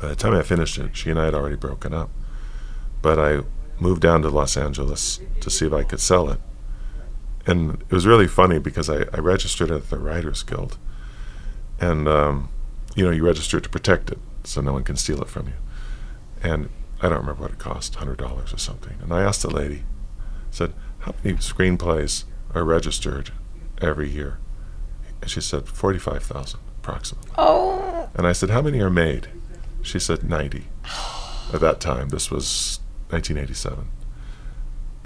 By 0.00 0.08
the 0.08 0.16
time 0.16 0.34
I 0.34 0.42
finished 0.42 0.78
it, 0.78 0.96
she 0.96 1.10
and 1.10 1.20
I 1.20 1.26
had 1.26 1.34
already 1.34 1.56
broken 1.56 1.92
up. 1.92 2.10
But 3.02 3.18
I 3.18 3.42
moved 3.78 4.02
down 4.02 4.22
to 4.22 4.28
Los 4.28 4.56
Angeles 4.56 5.20
to 5.40 5.50
see 5.50 5.66
if 5.66 5.72
I 5.72 5.84
could 5.84 6.00
sell 6.00 6.30
it 6.30 6.40
and 7.46 7.82
it 7.82 7.92
was 7.92 8.06
really 8.06 8.26
funny 8.28 8.58
because 8.58 8.88
I, 8.90 9.04
I 9.12 9.18
registered 9.18 9.70
at 9.70 9.90
the 9.90 9.98
Writers 9.98 10.42
Guild, 10.42 10.78
and 11.80 12.06
um, 12.06 12.48
you 12.94 13.04
know 13.04 13.10
you 13.10 13.24
register 13.24 13.60
to 13.60 13.68
protect 13.68 14.10
it 14.10 14.18
so 14.44 14.60
no 14.60 14.72
one 14.72 14.84
can 14.84 14.96
steal 14.96 15.20
it 15.22 15.28
from 15.28 15.48
you. 15.48 15.54
And 16.42 16.70
I 17.00 17.08
don't 17.08 17.18
remember 17.18 17.42
what 17.42 17.52
it 17.52 17.58
cost, 17.58 17.94
hundred 17.94 18.18
dollars 18.18 18.52
or 18.52 18.58
something. 18.58 18.96
And 19.02 19.12
I 19.12 19.22
asked 19.22 19.42
the 19.42 19.50
lady, 19.50 19.84
said, 20.50 20.72
"How 21.00 21.14
many 21.24 21.38
screenplays 21.38 22.24
are 22.54 22.64
registered 22.64 23.32
every 23.80 24.08
year?" 24.08 24.38
And 25.22 25.30
she 25.30 25.42
said, 25.42 25.68
45,000 25.68 26.58
approximately. 26.78 27.30
Oh. 27.36 28.08
And 28.14 28.26
I 28.26 28.32
said, 28.32 28.48
How 28.48 28.62
many 28.62 28.80
are 28.80 28.88
made? 28.88 29.28
She 29.82 29.98
said, 29.98 30.22
90. 30.28 30.64
At 31.52 31.60
that 31.60 31.80
time, 31.80 32.10
this 32.10 32.30
was 32.30 32.80
1987. 33.10 33.88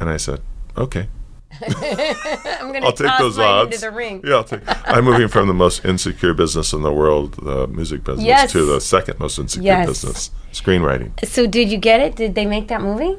And 0.01 0.09
I 0.11 0.17
said, 0.17 0.41
Okay. 0.77 1.09
I'm 1.63 2.73
gonna 2.73 2.85
I'll 2.87 2.93
take 2.93 3.07
toss 3.07 3.21
those 3.21 3.39
odds. 3.39 3.77
into 3.77 3.81
the 3.87 3.91
ring. 3.93 4.21
Yeah, 4.27 4.35
I'll 4.35 4.45
take. 4.45 4.61
I'm 4.89 5.05
moving 5.05 5.29
from 5.29 5.47
the 5.47 5.55
most 5.55 5.85
insecure 5.85 6.35
business 6.35 6.73
in 6.73 6.83
the 6.83 6.93
world, 6.93 7.35
the 7.35 7.69
music 7.69 8.03
business, 8.03 8.27
Yes. 8.27 8.51
to 8.53 8.65
the 8.65 8.81
second 8.81 9.21
most 9.21 9.39
insecure 9.39 9.63
Yes. 9.67 9.87
business, 9.87 10.31
screenwriting. 10.53 11.13
So 11.25 11.47
did 11.47 11.71
you 11.71 11.79
get 11.79 12.01
it? 12.01 12.17
Did 12.17 12.35
they 12.35 12.45
make 12.45 12.67
that 12.69 12.81
movie? 12.83 13.17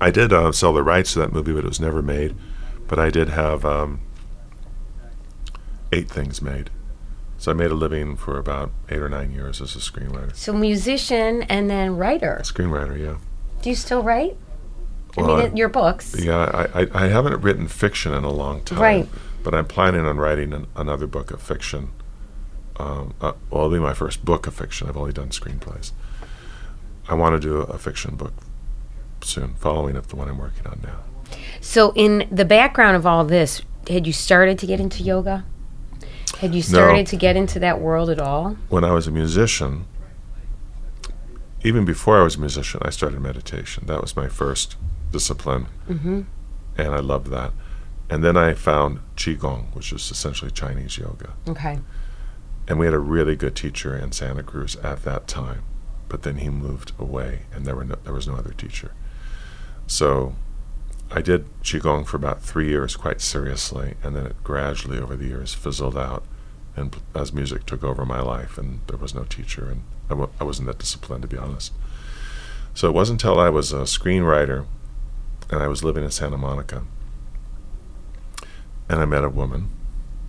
I 0.00 0.12
did 0.12 0.32
uh, 0.32 0.52
sell 0.52 0.72
the 0.72 0.84
rights 0.84 1.14
to 1.14 1.18
that 1.18 1.32
movie, 1.32 1.52
but 1.52 1.64
it 1.64 1.68
was 1.68 1.80
never 1.80 2.02
made. 2.02 2.36
But 2.86 3.00
I 3.00 3.10
did 3.10 3.30
have 3.30 3.64
um, 3.64 4.00
eight 5.92 6.08
things 6.08 6.40
made. 6.40 6.70
So 7.44 7.50
I 7.50 7.54
made 7.54 7.70
a 7.70 7.74
living 7.74 8.16
for 8.16 8.38
about 8.38 8.70
eight 8.88 9.00
or 9.00 9.10
nine 9.10 9.30
years 9.30 9.60
as 9.60 9.76
a 9.76 9.78
screenwriter. 9.78 10.34
So 10.34 10.54
musician 10.54 11.42
and 11.42 11.68
then 11.68 11.94
writer. 11.98 12.40
Screenwriter, 12.42 12.98
yeah. 12.98 13.18
Do 13.60 13.68
you 13.68 13.76
still 13.76 14.02
write? 14.02 14.34
I 15.18 15.20
mean, 15.20 15.40
it, 15.40 15.56
your 15.56 15.68
books. 15.68 16.16
Yeah, 16.18 16.38
I, 16.74 16.82
I, 16.82 16.86
I 16.94 17.06
haven't 17.08 17.42
written 17.42 17.68
fiction 17.68 18.14
in 18.14 18.24
a 18.24 18.32
long 18.32 18.62
time. 18.62 18.78
Right. 18.78 19.08
But 19.42 19.54
I'm 19.54 19.66
planning 19.66 20.06
on 20.06 20.16
writing 20.16 20.54
an, 20.54 20.68
another 20.74 21.06
book 21.06 21.32
of 21.32 21.42
fiction 21.42 21.90
um, 22.76 23.12
uh, 23.20 23.32
well, 23.50 23.66
it'll 23.66 23.76
be 23.76 23.78
my 23.78 23.92
first 23.94 24.24
book 24.24 24.46
of 24.46 24.54
fiction. 24.54 24.88
I've 24.88 24.96
only 24.96 25.12
done 25.12 25.28
screenplays. 25.28 25.92
I 27.08 27.14
want 27.14 27.40
to 27.40 27.46
do 27.46 27.58
a 27.58 27.78
fiction 27.78 28.16
book 28.16 28.32
soon, 29.22 29.54
following 29.56 29.96
up 29.96 30.06
the 30.06 30.16
one 30.16 30.28
I'm 30.28 30.38
working 30.38 30.66
on 30.66 30.80
now. 30.82 31.00
So, 31.60 31.92
in 31.94 32.26
the 32.30 32.44
background 32.44 32.96
of 32.96 33.06
all 33.06 33.24
this, 33.24 33.62
had 33.88 34.06
you 34.06 34.12
started 34.12 34.58
to 34.60 34.66
get 34.66 34.80
into 34.80 35.02
yoga? 35.02 35.44
Had 36.38 36.54
you 36.54 36.62
started 36.62 37.06
to 37.08 37.16
get 37.16 37.36
into 37.36 37.58
that 37.60 37.80
world 37.80 38.10
at 38.10 38.20
all? 38.20 38.56
When 38.68 38.84
I 38.84 38.92
was 38.92 39.06
a 39.06 39.10
musician, 39.10 39.86
even 41.62 41.84
before 41.84 42.20
I 42.20 42.22
was 42.24 42.36
a 42.36 42.40
musician, 42.40 42.80
I 42.84 42.90
started 42.90 43.20
meditation. 43.20 43.84
That 43.86 44.00
was 44.00 44.16
my 44.16 44.28
first 44.28 44.76
discipline, 45.12 45.66
Mm-hmm. 45.88 46.22
and 46.76 46.88
I 46.94 46.98
loved 47.00 47.28
that. 47.28 47.52
And 48.10 48.22
then 48.22 48.36
I 48.36 48.52
found 48.54 49.00
Qigong, 49.16 49.74
which 49.74 49.92
is 49.92 50.10
essentially 50.10 50.50
Chinese 50.50 50.98
yoga. 50.98 51.32
Okay. 51.48 51.78
And 52.68 52.78
we 52.78 52.84
had 52.86 52.94
a 52.94 52.98
really 52.98 53.36
good 53.36 53.54
teacher 53.56 53.96
in 53.96 54.12
Santa 54.12 54.42
Cruz 54.42 54.76
at 54.76 55.04
that 55.04 55.26
time, 55.26 55.62
but 56.08 56.22
then 56.22 56.36
he 56.36 56.48
moved 56.50 56.92
away, 56.98 57.42
and 57.52 57.64
there 57.64 57.74
were 57.76 57.84
no, 57.84 57.96
there 58.04 58.12
was 58.12 58.26
no 58.26 58.34
other 58.34 58.52
teacher. 58.52 58.92
So 59.86 60.34
I 61.16 61.20
did 61.22 61.46
qigong 61.62 62.06
for 62.06 62.16
about 62.16 62.42
three 62.42 62.68
years, 62.68 62.96
quite 62.96 63.20
seriously, 63.20 63.94
and 64.02 64.16
then 64.16 64.26
it 64.26 64.42
gradually 64.42 64.98
over 64.98 65.14
the 65.14 65.26
years 65.26 65.54
fizzled 65.54 65.96
out, 65.96 66.24
and 66.76 66.96
as 67.14 67.32
music 67.32 67.64
took 67.66 67.84
over 67.84 68.04
my 68.04 68.20
life, 68.20 68.58
and 68.58 68.80
there 68.88 68.96
was 68.98 69.14
no 69.14 69.22
teacher, 69.24 69.68
and 69.70 69.82
I 70.06 70.10
w- 70.10 70.30
I 70.40 70.44
wasn't 70.44 70.66
that 70.66 70.78
disciplined 70.78 71.22
to 71.22 71.28
be 71.28 71.36
honest. 71.38 71.72
So 72.74 72.88
it 72.88 72.92
wasn't 72.94 73.22
until 73.22 73.38
I 73.38 73.48
was 73.48 73.72
a 73.72 73.82
screenwriter, 73.86 74.66
and 75.50 75.62
I 75.62 75.68
was 75.68 75.84
living 75.84 76.02
in 76.04 76.10
Santa 76.10 76.36
Monica, 76.36 76.82
and 78.88 79.00
I 79.00 79.04
met 79.04 79.22
a 79.22 79.28
woman 79.28 79.70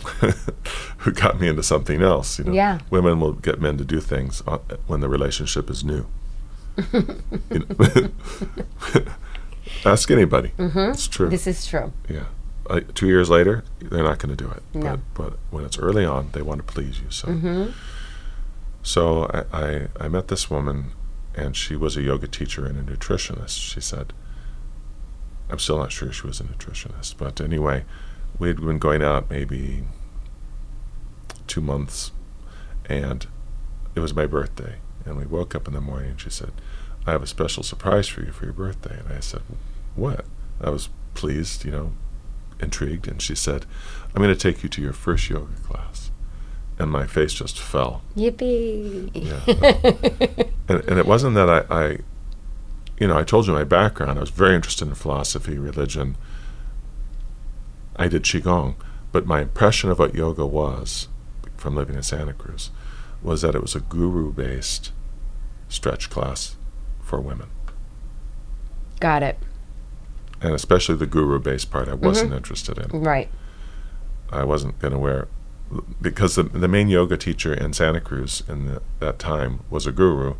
who 0.98 1.10
got 1.10 1.40
me 1.40 1.48
into 1.48 1.64
something 1.64 2.00
else. 2.00 2.38
You 2.38 2.44
know, 2.44 2.52
Yeah. 2.52 2.78
women 2.90 3.18
will 3.18 3.32
get 3.32 3.60
men 3.60 3.76
to 3.78 3.84
do 3.84 4.00
things 4.00 4.40
uh, 4.46 4.58
when 4.86 5.00
the 5.00 5.08
relationship 5.08 5.68
is 5.68 5.82
new. 5.82 6.06
You 7.50 7.66
know? 7.68 8.08
Ask 9.84 10.10
anybody. 10.10 10.52
Mm-hmm. 10.58 10.90
It's 10.92 11.08
true. 11.08 11.28
This 11.28 11.46
is 11.46 11.66
true. 11.66 11.92
yeah. 12.08 12.24
Two 12.94 13.06
years 13.06 13.30
later, 13.30 13.62
they're 13.78 14.02
not 14.02 14.18
going 14.18 14.36
to 14.36 14.44
do 14.44 14.50
it. 14.50 14.62
No. 14.74 14.96
But, 14.96 15.00
but 15.14 15.38
when 15.50 15.64
it's 15.64 15.78
early 15.78 16.04
on, 16.04 16.30
they 16.32 16.42
want 16.42 16.66
to 16.66 16.72
please 16.72 16.98
you. 17.00 17.10
So, 17.10 17.28
Mm-hmm. 17.28 17.70
so 18.82 19.24
I, 19.52 19.66
I, 19.66 19.88
I 20.00 20.08
met 20.08 20.26
this 20.28 20.50
woman, 20.50 20.86
and 21.34 21.56
she 21.56 21.76
was 21.76 21.96
a 21.96 22.02
yoga 22.02 22.26
teacher 22.26 22.66
and 22.66 22.76
a 22.76 22.82
nutritionist. 22.96 23.60
She 23.60 23.80
said, 23.80 24.12
I'm 25.48 25.60
still 25.60 25.78
not 25.78 25.92
sure 25.92 26.10
she 26.12 26.26
was 26.26 26.40
a 26.40 26.44
nutritionist, 26.44 27.16
but 27.18 27.40
anyway, 27.40 27.84
we'd 28.38 28.56
been 28.60 28.78
going 28.80 29.00
out 29.02 29.30
maybe 29.30 29.84
two 31.46 31.60
months, 31.60 32.10
and 32.86 33.26
it 33.94 34.00
was 34.00 34.12
my 34.12 34.26
birthday. 34.26 34.76
And 35.04 35.16
we 35.16 35.24
woke 35.24 35.54
up 35.54 35.68
in 35.68 35.74
the 35.74 35.80
morning, 35.80 36.10
and 36.10 36.20
she 36.20 36.30
said, 36.30 36.50
I 37.06 37.12
have 37.12 37.22
a 37.22 37.26
special 37.26 37.62
surprise 37.62 38.08
for 38.08 38.22
you 38.22 38.32
for 38.32 38.44
your 38.44 38.52
birthday. 38.52 38.98
And 38.98 39.12
I 39.12 39.20
said, 39.20 39.42
What? 39.94 40.24
I 40.60 40.70
was 40.70 40.88
pleased, 41.14 41.64
you 41.64 41.70
know, 41.70 41.92
intrigued. 42.60 43.06
And 43.06 43.22
she 43.22 43.34
said, 43.34 43.64
I'm 44.14 44.22
going 44.22 44.34
to 44.34 44.40
take 44.40 44.62
you 44.62 44.68
to 44.70 44.82
your 44.82 44.92
first 44.92 45.30
yoga 45.30 45.54
class. 45.62 46.10
And 46.78 46.90
my 46.90 47.06
face 47.06 47.32
just 47.32 47.58
fell. 47.58 48.02
Yippee. 48.16 49.10
Yeah. 49.14 50.44
and, 50.68 50.84
and 50.88 50.98
it 50.98 51.06
wasn't 51.06 51.34
that 51.36 51.48
I, 51.48 51.64
I, 51.70 51.98
you 52.98 53.06
know, 53.06 53.16
I 53.16 53.22
told 53.22 53.46
you 53.46 53.52
my 53.52 53.64
background. 53.64 54.18
I 54.18 54.20
was 54.20 54.30
very 54.30 54.54
interested 54.54 54.88
in 54.88 54.94
philosophy, 54.94 55.58
religion. 55.58 56.16
I 57.94 58.08
did 58.08 58.24
Qigong. 58.24 58.74
But 59.12 59.26
my 59.26 59.40
impression 59.42 59.90
of 59.90 59.98
what 59.98 60.14
yoga 60.14 60.44
was 60.44 61.08
from 61.56 61.76
living 61.76 61.96
in 61.96 62.02
Santa 62.02 62.34
Cruz 62.34 62.70
was 63.22 63.42
that 63.42 63.54
it 63.54 63.62
was 63.62 63.74
a 63.74 63.80
guru 63.80 64.32
based 64.32 64.92
stretch 65.68 66.10
class 66.10 66.55
for 67.06 67.20
women. 67.20 67.48
Got 68.98 69.22
it. 69.22 69.38
And 70.40 70.52
especially 70.52 70.96
the 70.96 71.06
guru 71.06 71.38
based 71.38 71.70
part, 71.70 71.88
I 71.88 71.94
wasn't 71.94 72.28
mm-hmm. 72.28 72.38
interested 72.38 72.78
in. 72.78 73.00
Right. 73.00 73.28
I 74.30 74.42
wasn't 74.44 74.78
going 74.80 74.92
to 74.92 74.98
wear 74.98 75.28
because 76.00 76.34
the, 76.34 76.42
the 76.42 76.68
main 76.68 76.88
yoga 76.88 77.16
teacher 77.16 77.54
in 77.54 77.72
Santa 77.72 78.00
Cruz 78.00 78.42
in 78.48 78.66
the, 78.66 78.82
that 79.00 79.18
time 79.18 79.60
was 79.70 79.86
a 79.86 79.92
guru 79.92 80.34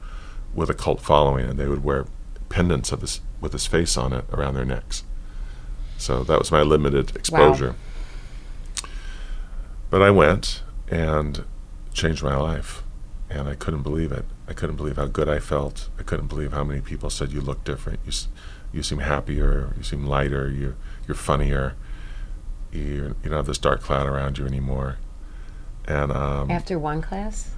with 0.54 0.68
a 0.68 0.74
cult 0.74 1.00
following, 1.00 1.48
and 1.48 1.58
they 1.58 1.68
would 1.68 1.84
wear 1.84 2.06
pendants 2.48 2.92
of 2.92 3.00
his 3.00 3.20
with 3.40 3.52
his 3.52 3.66
face 3.66 3.96
on 3.96 4.12
it 4.12 4.24
around 4.32 4.54
their 4.54 4.64
necks. 4.64 5.04
So 5.98 6.24
that 6.24 6.38
was 6.38 6.50
my 6.50 6.62
limited 6.62 7.14
exposure. 7.16 7.74
But 9.88 10.02
I 10.02 10.10
went 10.10 10.62
and 10.88 11.44
changed 11.92 12.22
my 12.22 12.36
life, 12.36 12.82
and 13.30 13.48
I 13.48 13.54
couldn't 13.54 13.82
believe 13.82 14.10
it. 14.10 14.24
I 14.48 14.52
couldn't 14.52 14.76
believe 14.76 14.96
how 14.96 15.06
good 15.06 15.28
I 15.28 15.38
felt. 15.40 15.88
I 15.98 16.02
couldn't 16.02 16.28
believe 16.28 16.52
how 16.52 16.62
many 16.64 16.80
people 16.80 17.10
said 17.10 17.32
you 17.32 17.40
look 17.40 17.64
different. 17.64 18.00
You 18.06 18.12
you 18.72 18.82
seem 18.82 18.98
happier. 18.98 19.72
You 19.76 19.82
seem 19.82 20.06
lighter. 20.06 20.48
You 20.50 20.74
you're 21.08 21.14
funnier. 21.16 21.74
You 22.72 23.14
you 23.22 23.30
don't 23.30 23.32
have 23.38 23.46
this 23.46 23.58
dark 23.58 23.80
cloud 23.82 24.06
around 24.06 24.38
you 24.38 24.46
anymore. 24.46 24.98
And 25.86 26.10
um, 26.12 26.50
After 26.50 26.78
one 26.78 27.00
class? 27.02 27.50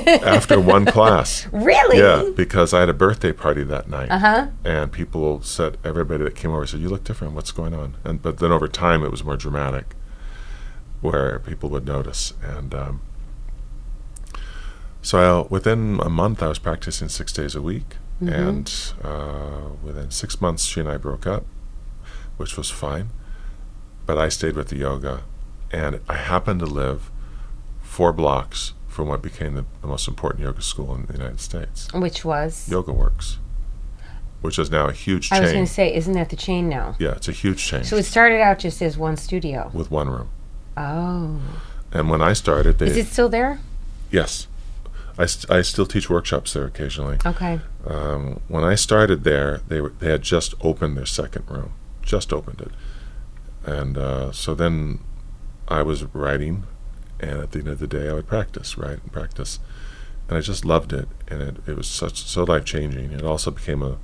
after 0.00 0.58
one 0.58 0.84
class, 0.96 1.46
Really? 1.52 1.98
yeah, 1.98 2.24
because 2.34 2.74
I 2.74 2.80
had 2.80 2.88
a 2.88 2.94
birthday 2.94 3.32
party 3.32 3.62
that 3.64 3.88
night, 3.88 4.10
Uh 4.10 4.18
huh. 4.18 4.46
and 4.64 4.90
people 4.90 5.42
said 5.42 5.76
everybody 5.84 6.24
that 6.24 6.34
came 6.34 6.50
over 6.50 6.66
said 6.66 6.80
you 6.80 6.88
look 6.88 7.04
different. 7.04 7.34
What's 7.34 7.52
going 7.52 7.72
on? 7.74 7.96
And 8.02 8.20
but 8.20 8.38
then 8.38 8.50
over 8.50 8.66
time 8.66 9.04
it 9.04 9.10
was 9.12 9.22
more 9.22 9.36
dramatic, 9.36 9.94
where 11.02 11.38
people 11.38 11.68
would 11.70 11.86
notice. 11.86 12.32
And 12.42 12.74
um, 12.74 13.00
so 15.02 15.42
I, 15.44 15.46
within 15.48 16.00
a 16.02 16.08
month, 16.10 16.42
I 16.42 16.48
was 16.48 16.58
practicing 16.58 17.08
six 17.08 17.32
days 17.32 17.54
a 17.54 17.62
week, 17.62 17.96
and 18.20 18.70
uh, 19.02 19.70
within 19.82 20.10
six 20.10 20.40
months, 20.40 20.64
she 20.64 20.80
and 20.80 20.88
I 20.88 20.96
broke 20.98 21.26
up, 21.26 21.44
which 22.36 22.56
was 22.56 22.70
fine. 22.70 23.10
But 24.06 24.18
I 24.18 24.28
stayed 24.28 24.56
with 24.56 24.68
the 24.68 24.76
yoga, 24.76 25.22
and 25.70 26.00
I 26.08 26.16
happened 26.16 26.60
to 26.60 26.66
live 26.66 27.10
four 27.80 28.12
blocks 28.12 28.72
from 28.88 29.08
what 29.08 29.22
became 29.22 29.54
the, 29.54 29.64
the 29.80 29.86
most 29.86 30.08
important 30.08 30.42
yoga 30.44 30.60
school 30.62 30.94
in 30.94 31.06
the 31.06 31.12
United 31.12 31.40
States, 31.40 31.88
Which 31.94 32.24
was? 32.24 32.68
Yoga 32.68 32.92
Works, 32.92 33.38
which 34.40 34.58
is 34.58 34.70
now 34.70 34.86
a 34.88 34.92
huge 34.92 35.28
chain. 35.30 35.38
I 35.38 35.42
was 35.42 35.52
going 35.52 35.64
to 35.66 35.72
say, 35.72 35.94
isn't 35.94 36.14
that 36.14 36.28
the 36.30 36.36
chain 36.36 36.68
now? 36.68 36.96
Yeah, 36.98 37.12
it's 37.12 37.28
a 37.28 37.32
huge 37.32 37.64
change 37.64 37.86
So 37.86 37.96
it 37.96 38.02
started 38.04 38.40
out 38.40 38.58
just 38.58 38.82
as 38.82 38.98
one 38.98 39.16
studio. 39.16 39.70
with 39.72 39.90
one 39.90 40.08
room. 40.10 40.28
Oh. 40.76 41.40
And 41.92 42.10
when 42.10 42.20
I 42.20 42.32
started, 42.32 42.78
they 42.78 42.86
Is 42.86 42.96
it 42.96 43.06
still 43.06 43.28
there? 43.28 43.60
yes, 44.10 44.46
I, 45.18 45.26
st- 45.26 45.50
I 45.50 45.62
still 45.62 45.86
teach 45.86 46.08
workshops 46.10 46.52
there 46.52 46.64
occasionally. 46.64 47.18
Okay. 47.24 47.60
Um, 47.86 48.40
when 48.48 48.64
I 48.64 48.74
started 48.74 49.24
there, 49.24 49.60
they 49.68 49.80
were, 49.80 49.90
they 49.98 50.10
had 50.10 50.22
just 50.22 50.54
opened 50.60 50.96
their 50.96 51.06
second 51.06 51.44
room, 51.48 51.72
just 52.02 52.32
opened 52.32 52.60
it, 52.60 52.70
and 53.64 53.96
uh, 53.98 54.32
so 54.32 54.54
then 54.54 55.00
I 55.68 55.82
was 55.82 56.04
writing, 56.14 56.64
and 57.20 57.40
at 57.40 57.52
the 57.52 57.58
end 57.60 57.68
of 57.68 57.78
the 57.78 57.86
day, 57.86 58.08
I 58.08 58.12
would 58.14 58.26
practice, 58.26 58.76
write 58.78 59.02
and 59.02 59.12
practice, 59.12 59.58
and 60.28 60.36
I 60.38 60.40
just 60.40 60.64
loved 60.64 60.92
it, 60.92 61.08
and 61.28 61.42
it, 61.42 61.56
it 61.66 61.76
was 61.76 61.86
such 61.86 62.22
so 62.22 62.44
life 62.44 62.64
changing. 62.64 63.12
It 63.12 63.22
also 63.24 63.50
became 63.50 63.82
a 63.82 63.98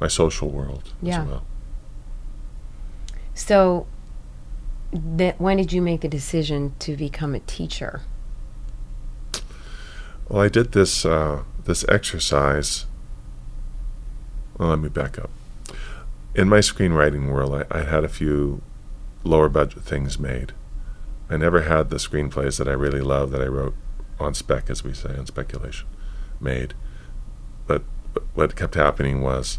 my 0.00 0.06
social 0.08 0.48
world 0.48 0.92
Yeah. 1.02 1.22
as 1.22 1.28
well. 1.28 1.44
So, 3.34 3.86
that 4.92 5.40
when 5.40 5.56
did 5.56 5.72
you 5.72 5.82
make 5.82 6.00
the 6.00 6.08
decision 6.08 6.74
to 6.80 6.96
become 6.96 7.34
a 7.34 7.40
teacher? 7.40 8.02
Well, 10.28 10.42
I 10.42 10.48
did 10.48 10.72
this 10.72 11.06
uh, 11.06 11.44
this 11.64 11.84
exercise. 11.88 12.86
Well, 14.58 14.68
let 14.68 14.78
me 14.78 14.88
back 14.88 15.18
up. 15.18 15.30
In 16.34 16.48
my 16.48 16.58
screenwriting 16.58 17.30
world, 17.30 17.54
I, 17.54 17.78
I 17.78 17.82
had 17.82 18.04
a 18.04 18.08
few 18.08 18.60
lower 19.24 19.48
budget 19.48 19.82
things 19.82 20.18
made. 20.18 20.52
I 21.30 21.36
never 21.36 21.62
had 21.62 21.90
the 21.90 21.96
screenplays 21.96 22.58
that 22.58 22.68
I 22.68 22.72
really 22.72 23.00
love 23.00 23.30
that 23.30 23.40
I 23.40 23.46
wrote 23.46 23.74
on 24.18 24.34
spec, 24.34 24.68
as 24.70 24.82
we 24.84 24.94
say, 24.94 25.16
on 25.16 25.26
speculation, 25.26 25.86
made. 26.40 26.74
But, 27.66 27.82
but 28.14 28.24
what 28.34 28.56
kept 28.56 28.74
happening 28.74 29.20
was 29.20 29.58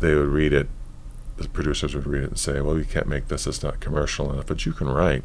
they 0.00 0.14
would 0.14 0.28
read 0.28 0.52
it, 0.52 0.68
the 1.36 1.48
producers 1.48 1.94
would 1.94 2.06
read 2.06 2.24
it 2.24 2.30
and 2.30 2.38
say, 2.38 2.60
"Well, 2.60 2.74
we 2.74 2.84
can't 2.84 3.08
make 3.08 3.28
this; 3.28 3.46
it's 3.46 3.62
not 3.62 3.80
commercial 3.80 4.30
enough." 4.32 4.46
But 4.46 4.66
you 4.66 4.72
can 4.72 4.88
write. 4.88 5.24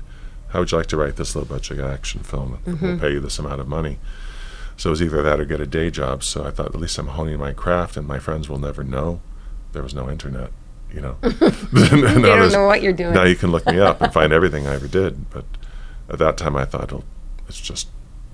How 0.49 0.59
would 0.59 0.71
you 0.71 0.77
like 0.77 0.87
to 0.87 0.97
write 0.97 1.15
this 1.15 1.35
low 1.35 1.45
budget 1.45 1.79
action 1.79 2.21
film? 2.21 2.59
We'll 2.65 2.99
pay 2.99 3.11
you 3.11 3.19
this 3.19 3.37
amount 3.39 3.61
of 3.61 3.67
money. 3.67 3.99
So 4.77 4.89
it 4.89 4.91
was 4.91 5.01
either 5.01 5.21
that 5.21 5.39
or 5.39 5.45
get 5.45 5.59
a 5.59 5.67
day 5.67 5.91
job. 5.91 6.23
So 6.23 6.45
I 6.45 6.51
thought 6.51 6.73
at 6.73 6.79
least 6.79 6.97
I'm 6.97 7.07
honing 7.07 7.37
my 7.37 7.53
craft, 7.53 7.97
and 7.97 8.07
my 8.07 8.17
friends 8.17 8.47
will 8.49 8.59
never 8.59 8.83
know. 8.83 9.21
There 9.73 9.83
was 9.83 9.93
no 9.93 10.09
internet, 10.09 10.51
you 10.91 11.01
know. 11.01 11.17
You 11.23 11.31
don't 12.21 12.51
know 12.51 12.65
what 12.65 12.81
you're 12.81 12.93
doing. 12.93 13.13
now 13.13 13.23
you 13.23 13.35
can 13.35 13.51
look 13.51 13.65
me 13.65 13.79
up 13.79 14.01
and 14.01 14.11
find 14.11 14.33
everything 14.39 14.67
I 14.67 14.75
ever 14.75 14.87
did. 14.87 15.29
But 15.29 15.45
at 16.09 16.17
that 16.19 16.37
time, 16.37 16.55
I 16.55 16.65
thought, 16.65 16.91
well, 16.91 17.03
it's 17.47 17.59
just 17.59 17.89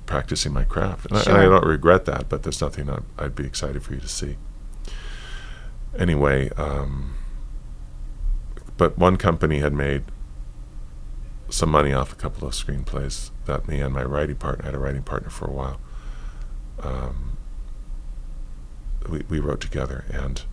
practicing 0.05 0.53
my 0.53 0.63
craft, 0.63 1.07
and, 1.07 1.17
I, 1.17 1.21
and 1.23 1.37
I 1.37 1.43
don't 1.45 1.65
regret 1.65 2.05
that. 2.05 2.29
But 2.29 2.43
there's 2.43 2.61
nothing 2.61 2.89
I'd, 2.89 3.03
I'd 3.17 3.35
be 3.35 3.45
excited 3.45 3.83
for 3.83 3.93
you 3.93 3.99
to 3.99 4.07
see. 4.07 4.37
Anyway, 5.97 6.49
um, 6.57 7.15
but 8.77 8.97
one 8.97 9.17
company 9.17 9.59
had 9.59 9.73
made 9.73 10.03
some 11.49 11.69
money 11.69 11.93
off 11.93 12.11
a 12.11 12.15
couple 12.15 12.47
of 12.47 12.53
screenplays 12.53 13.31
that 13.45 13.67
me 13.67 13.79
and 13.79 13.93
my 13.93 14.03
writing 14.03 14.35
partner 14.35 14.63
I 14.63 14.67
had 14.67 14.75
a 14.75 14.79
writing 14.79 15.03
partner 15.03 15.29
for 15.29 15.45
a 15.45 15.51
while. 15.51 15.79
Um, 16.81 17.37
we 19.09 19.23
we 19.29 19.39
wrote 19.39 19.61
together, 19.61 20.05
and 20.11 20.43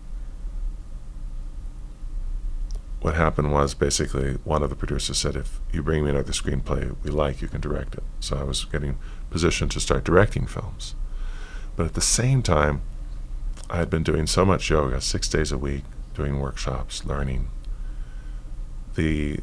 what 3.01 3.15
happened 3.15 3.51
was 3.51 3.73
basically 3.73 4.33
one 4.43 4.63
of 4.63 4.69
the 4.69 4.75
producers 4.75 5.17
said, 5.17 5.35
"If 5.35 5.59
you 5.71 5.83
bring 5.83 6.03
me 6.03 6.11
another 6.11 6.31
screenplay 6.31 6.95
we 7.03 7.09
like, 7.09 7.41
you 7.41 7.47
can 7.47 7.61
direct 7.61 7.95
it." 7.95 8.03
So 8.19 8.37
I 8.37 8.43
was 8.43 8.65
getting 8.65 8.97
positioned 9.29 9.71
to 9.71 9.79
start 9.79 10.03
directing 10.03 10.45
films, 10.45 10.95
but 11.75 11.85
at 11.85 11.93
the 11.95 12.01
same 12.01 12.41
time, 12.41 12.81
I 13.69 13.77
had 13.77 13.89
been 13.89 14.03
doing 14.03 14.27
so 14.27 14.45
much 14.45 14.69
yoga, 14.69 15.01
six 15.01 15.27
days 15.27 15.51
a 15.51 15.57
week, 15.57 15.83
doing 16.13 16.39
workshops, 16.39 17.05
learning. 17.05 17.49
The 18.95 19.39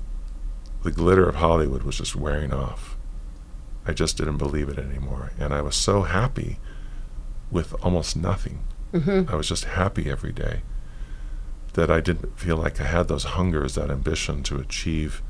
the 0.82 0.90
glitter 0.90 1.28
of 1.28 1.36
Hollywood 1.36 1.82
was 1.82 1.98
just 1.98 2.16
wearing 2.16 2.52
off. 2.52 2.96
I 3.86 3.92
just 3.92 4.16
didn't 4.16 4.38
believe 4.38 4.68
it 4.68 4.78
anymore. 4.78 5.32
And 5.38 5.52
I 5.52 5.62
was 5.62 5.76
so 5.76 6.02
happy 6.02 6.58
with 7.50 7.74
almost 7.84 8.16
nothing. 8.16 8.60
Mm-hmm. 8.92 9.32
I 9.32 9.36
was 9.36 9.48
just 9.48 9.64
happy 9.64 10.10
every 10.10 10.32
day 10.32 10.62
that 11.74 11.90
I 11.90 12.00
didn't 12.00 12.38
feel 12.38 12.56
like 12.56 12.80
I 12.80 12.84
had 12.84 13.08
those 13.08 13.24
hungers, 13.24 13.74
that 13.76 13.90
ambition 13.90 14.42
to 14.44 14.58
achieve 14.58 15.22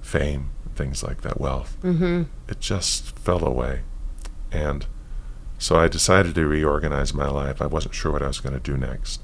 fame, 0.00 0.50
things 0.74 1.02
like 1.02 1.22
that, 1.22 1.40
wealth. 1.40 1.76
Mm-hmm. 1.82 2.24
It 2.48 2.60
just 2.60 3.18
fell 3.18 3.44
away. 3.44 3.82
And 4.50 4.86
so 5.58 5.76
I 5.76 5.88
decided 5.88 6.34
to 6.34 6.46
reorganize 6.46 7.14
my 7.14 7.28
life. 7.28 7.62
I 7.62 7.66
wasn't 7.66 7.94
sure 7.94 8.12
what 8.12 8.22
I 8.22 8.28
was 8.28 8.40
going 8.40 8.54
to 8.54 8.60
do 8.60 8.76
next. 8.76 9.20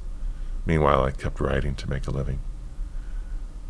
Meanwhile, 0.64 1.04
I 1.04 1.10
kept 1.10 1.40
writing 1.40 1.74
to 1.76 1.90
make 1.90 2.06
a 2.06 2.10
living. 2.10 2.40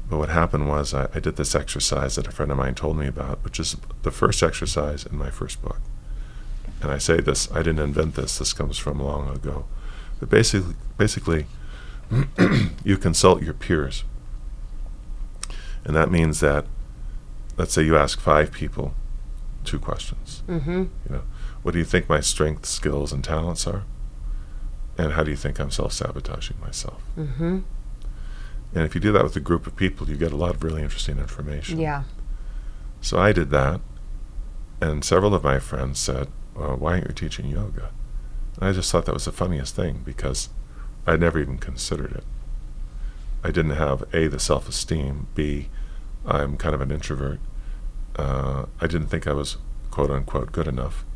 But 0.08 0.18
what 0.18 0.28
happened 0.28 0.68
was 0.68 0.94
I, 0.94 1.08
I, 1.14 1.20
did 1.20 1.36
this 1.36 1.54
exercise 1.54 2.14
that 2.14 2.28
a 2.28 2.30
friend 2.30 2.52
of 2.52 2.58
mine 2.58 2.76
told 2.76 2.96
me 2.96 3.08
about, 3.08 3.42
which 3.42 3.58
is 3.58 3.76
the 4.02 4.12
first 4.12 4.42
exercise 4.42 5.04
in 5.04 5.18
my 5.18 5.30
first 5.30 5.60
book. 5.60 5.80
And 6.80 6.92
I 6.92 6.98
say 6.98 7.20
this, 7.20 7.50
I 7.50 7.58
didn't 7.58 7.80
invent 7.80 8.14
this, 8.14 8.38
this 8.38 8.52
comes 8.52 8.78
from 8.78 9.00
long 9.00 9.28
ago. 9.34 9.64
But 10.20 10.30
basically, 10.30 10.74
basically 10.96 11.46
you 12.84 12.96
consult 12.96 13.42
your 13.42 13.54
peers. 13.54 14.04
And 15.84 15.96
that 15.96 16.10
means 16.10 16.40
that, 16.40 16.66
let's 17.56 17.72
say 17.72 17.82
you 17.82 17.96
ask 17.96 18.20
five 18.20 18.52
people 18.52 18.94
two 19.64 19.78
questions. 19.78 20.42
Mm-hmm. 20.46 20.78
You 20.78 21.10
know, 21.10 21.22
what 21.62 21.72
do 21.72 21.78
you 21.78 21.84
think 21.84 22.08
my 22.08 22.20
strengths, 22.20 22.70
skills, 22.70 23.12
and 23.12 23.24
talents 23.24 23.66
are? 23.66 23.82
And 24.96 25.12
how 25.12 25.24
do 25.24 25.30
you 25.30 25.36
think 25.36 25.58
I'm 25.58 25.70
self 25.70 25.92
sabotaging 25.92 26.58
myself? 26.60 27.02
Mm-hmm. 27.18 27.60
And 28.76 28.84
if 28.84 28.94
you 28.94 29.00
do 29.00 29.10
that 29.12 29.24
with 29.24 29.34
a 29.36 29.40
group 29.40 29.66
of 29.66 29.74
people, 29.74 30.06
you 30.06 30.18
get 30.18 30.32
a 30.32 30.36
lot 30.36 30.54
of 30.54 30.62
really 30.62 30.82
interesting 30.82 31.16
information. 31.16 31.80
Yeah. 31.80 32.02
So 33.00 33.18
I 33.18 33.32
did 33.32 33.48
that, 33.48 33.80
and 34.82 35.02
several 35.02 35.34
of 35.34 35.42
my 35.42 35.58
friends 35.58 35.98
said, 35.98 36.28
well, 36.54 36.76
"Why 36.76 36.92
aren't 36.92 37.08
you 37.08 37.14
teaching 37.14 37.46
yoga?" 37.46 37.88
And 38.56 38.68
I 38.68 38.72
just 38.72 38.92
thought 38.92 39.06
that 39.06 39.14
was 39.14 39.24
the 39.24 39.32
funniest 39.32 39.74
thing 39.74 40.02
because 40.04 40.50
I'd 41.06 41.20
never 41.20 41.38
even 41.40 41.56
considered 41.56 42.12
it. 42.12 42.24
I 43.42 43.50
didn't 43.50 43.76
have 43.76 44.04
a 44.12 44.28
the 44.28 44.38
self-esteem. 44.38 45.28
B, 45.34 45.70
I'm 46.26 46.58
kind 46.58 46.74
of 46.74 46.82
an 46.82 46.90
introvert. 46.90 47.40
Uh, 48.16 48.66
I 48.78 48.86
didn't 48.86 49.06
think 49.06 49.26
I 49.26 49.32
was 49.32 49.56
quote 49.90 50.10
unquote 50.10 50.52
good 50.52 50.68
enough 50.68 51.06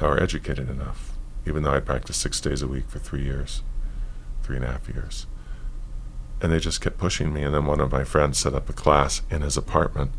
or 0.00 0.22
educated 0.22 0.70
enough, 0.70 1.18
even 1.46 1.64
though 1.64 1.74
I 1.74 1.80
practiced 1.80 2.20
six 2.20 2.40
days 2.40 2.62
a 2.62 2.68
week 2.68 2.88
for 2.88 3.00
three 3.00 3.24
years, 3.24 3.64
three 4.44 4.54
and 4.54 4.64
a 4.64 4.70
half 4.70 4.88
years 4.88 5.26
and 6.40 6.52
they 6.52 6.58
just 6.58 6.80
kept 6.80 6.98
pushing 6.98 7.32
me. 7.32 7.42
And 7.42 7.54
then 7.54 7.66
one 7.66 7.80
of 7.80 7.92
my 7.92 8.04
friends 8.04 8.38
set 8.38 8.54
up 8.54 8.68
a 8.68 8.72
class 8.72 9.22
in 9.30 9.42
his 9.42 9.56
apartment, 9.56 10.10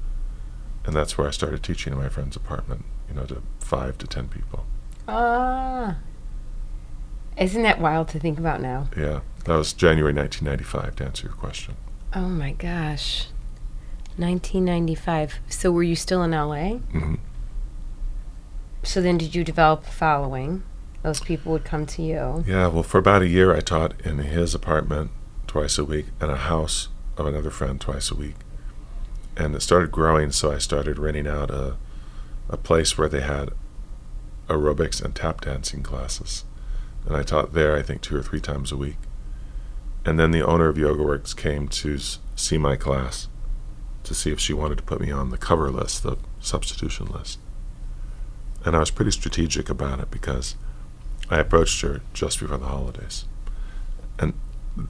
and 0.85 0.95
that's 0.95 1.17
where 1.17 1.27
I 1.27 1.31
started 1.31 1.63
teaching 1.63 1.93
in 1.93 1.99
my 1.99 2.09
friend's 2.09 2.35
apartment. 2.35 2.85
You 3.09 3.15
know, 3.15 3.25
to 3.25 3.41
five 3.59 3.97
to 3.99 4.07
ten 4.07 4.27
people. 4.27 4.65
Ah. 5.07 5.97
Isn't 7.37 7.63
that 7.63 7.79
wild 7.81 8.07
to 8.09 8.19
think 8.19 8.39
about 8.39 8.61
now? 8.61 8.87
Yeah, 8.97 9.19
that 9.43 9.55
was 9.55 9.73
January 9.73 10.13
1995. 10.13 10.95
To 10.97 11.05
answer 11.05 11.27
your 11.27 11.35
question. 11.35 11.75
Oh 12.13 12.29
my 12.29 12.53
gosh. 12.53 13.27
1995. 14.17 15.39
So 15.49 15.71
were 15.71 15.83
you 15.83 15.95
still 15.97 16.23
in 16.23 16.31
LA? 16.31 16.77
hmm 16.77 17.15
So 18.83 19.01
then 19.01 19.17
did 19.17 19.35
you 19.35 19.43
develop 19.43 19.85
a 19.85 19.91
following? 19.91 20.63
Those 21.03 21.19
people 21.19 21.51
would 21.51 21.65
come 21.65 21.85
to 21.87 22.01
you. 22.01 22.43
Yeah, 22.47 22.67
well, 22.67 22.81
for 22.83 22.97
about 22.97 23.21
a 23.21 23.27
year, 23.27 23.53
I 23.55 23.59
taught 23.59 23.99
in 24.01 24.19
his 24.19 24.55
apartment 24.55 25.11
twice 25.55 25.77
a 25.77 25.85
week 25.85 26.07
and 26.19 26.29
a 26.29 26.35
house 26.35 26.89
of 27.15 27.25
another 27.25 27.49
friend 27.49 27.79
twice 27.79 28.11
a 28.11 28.15
week. 28.15 28.35
And 29.37 29.55
it 29.55 29.61
started 29.61 29.89
growing, 29.89 30.33
so 30.33 30.51
I 30.51 30.57
started 30.57 30.99
renting 30.99 31.27
out 31.27 31.49
a, 31.49 31.77
a 32.49 32.57
place 32.57 32.97
where 32.97 33.07
they 33.07 33.21
had 33.21 33.51
aerobics 34.49 35.01
and 35.01 35.15
tap 35.15 35.39
dancing 35.39 35.81
classes. 35.81 36.43
And 37.05 37.15
I 37.15 37.23
taught 37.23 37.53
there, 37.53 37.73
I 37.73 37.83
think, 37.83 38.01
two 38.01 38.17
or 38.17 38.21
three 38.21 38.41
times 38.41 38.73
a 38.73 38.75
week. 38.75 38.97
And 40.03 40.19
then 40.19 40.31
the 40.31 40.45
owner 40.45 40.67
of 40.67 40.77
Yoga 40.77 41.03
Works 41.03 41.33
came 41.33 41.69
to 41.69 41.99
see 42.35 42.57
my 42.57 42.75
class 42.75 43.29
to 44.03 44.13
see 44.13 44.31
if 44.33 44.41
she 44.41 44.51
wanted 44.51 44.79
to 44.79 44.83
put 44.83 44.99
me 44.99 45.09
on 45.09 45.29
the 45.29 45.37
cover 45.37 45.71
list, 45.71 46.03
the 46.03 46.17
substitution 46.41 47.05
list. 47.05 47.39
And 48.65 48.75
I 48.75 48.79
was 48.79 48.91
pretty 48.91 49.11
strategic 49.11 49.69
about 49.69 50.01
it 50.01 50.11
because 50.11 50.57
I 51.29 51.39
approached 51.39 51.79
her 51.79 52.01
just 52.13 52.41
before 52.41 52.57
the 52.57 52.65
holidays. 52.65 53.23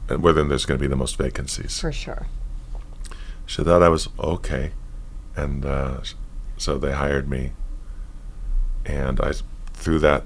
And 0.10 0.24
whether 0.24 0.44
there's 0.44 0.66
going 0.66 0.80
to 0.80 0.82
be 0.82 0.88
the 0.88 0.96
most 0.96 1.18
vacancies. 1.18 1.80
For 1.80 1.92
sure. 1.92 2.28
She 3.46 3.64
thought 3.64 3.84
I 3.84 3.90
was 3.90 4.10
okay, 4.20 4.72
and 5.36 5.64
uh, 5.66 5.98
so 6.58 6.78
they 6.80 6.94
hired 6.94 7.30
me. 7.30 7.52
And 8.86 9.20
I, 9.22 9.34
through 9.74 10.00
that 10.00 10.24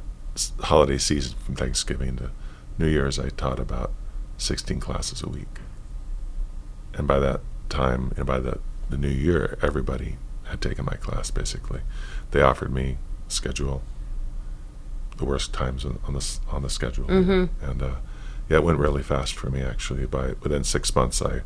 holiday 0.62 0.98
season 0.98 1.36
from 1.45 1.56
Thanksgiving 1.56 2.15
to 2.17 2.32
New 2.78 2.88
Year's, 2.88 3.19
I 3.19 3.30
taught 3.30 3.60
about 3.60 3.91
16 4.38 4.80
classes 4.80 5.22
a 5.22 5.28
week. 5.30 5.60
And 6.93 7.08
by 7.08 7.19
that 7.19 7.41
time, 7.69 8.13
and 8.15 8.26
by 8.26 8.39
the, 8.39 8.60
the 8.89 8.98
new 8.98 9.10
year, 9.10 9.58
everybody 9.62 10.15
had 10.45 10.62
taken 10.62 10.86
my 10.86 10.95
class 10.95 11.30
basically. 11.32 11.82
They 12.32 12.41
offered 12.41 12.74
me 12.74 12.98
schedule, 13.28 13.82
the 15.17 15.26
worst 15.26 15.54
times 15.54 15.84
on, 15.86 16.00
on 16.08 16.13
the 16.13 16.39
on 16.50 16.63
the 16.63 16.69
schedule, 16.69 17.06
Mhm. 17.08 17.50
and 17.62 17.82
uh, 17.84 17.95
yeah, 18.49 18.57
it 18.57 18.63
went 18.63 18.79
really 18.79 19.03
fast 19.03 19.35
for 19.35 19.49
me 19.49 19.62
actually. 19.62 20.05
By 20.05 20.33
within 20.41 20.63
six 20.63 20.93
months, 20.95 21.21
I 21.21 21.41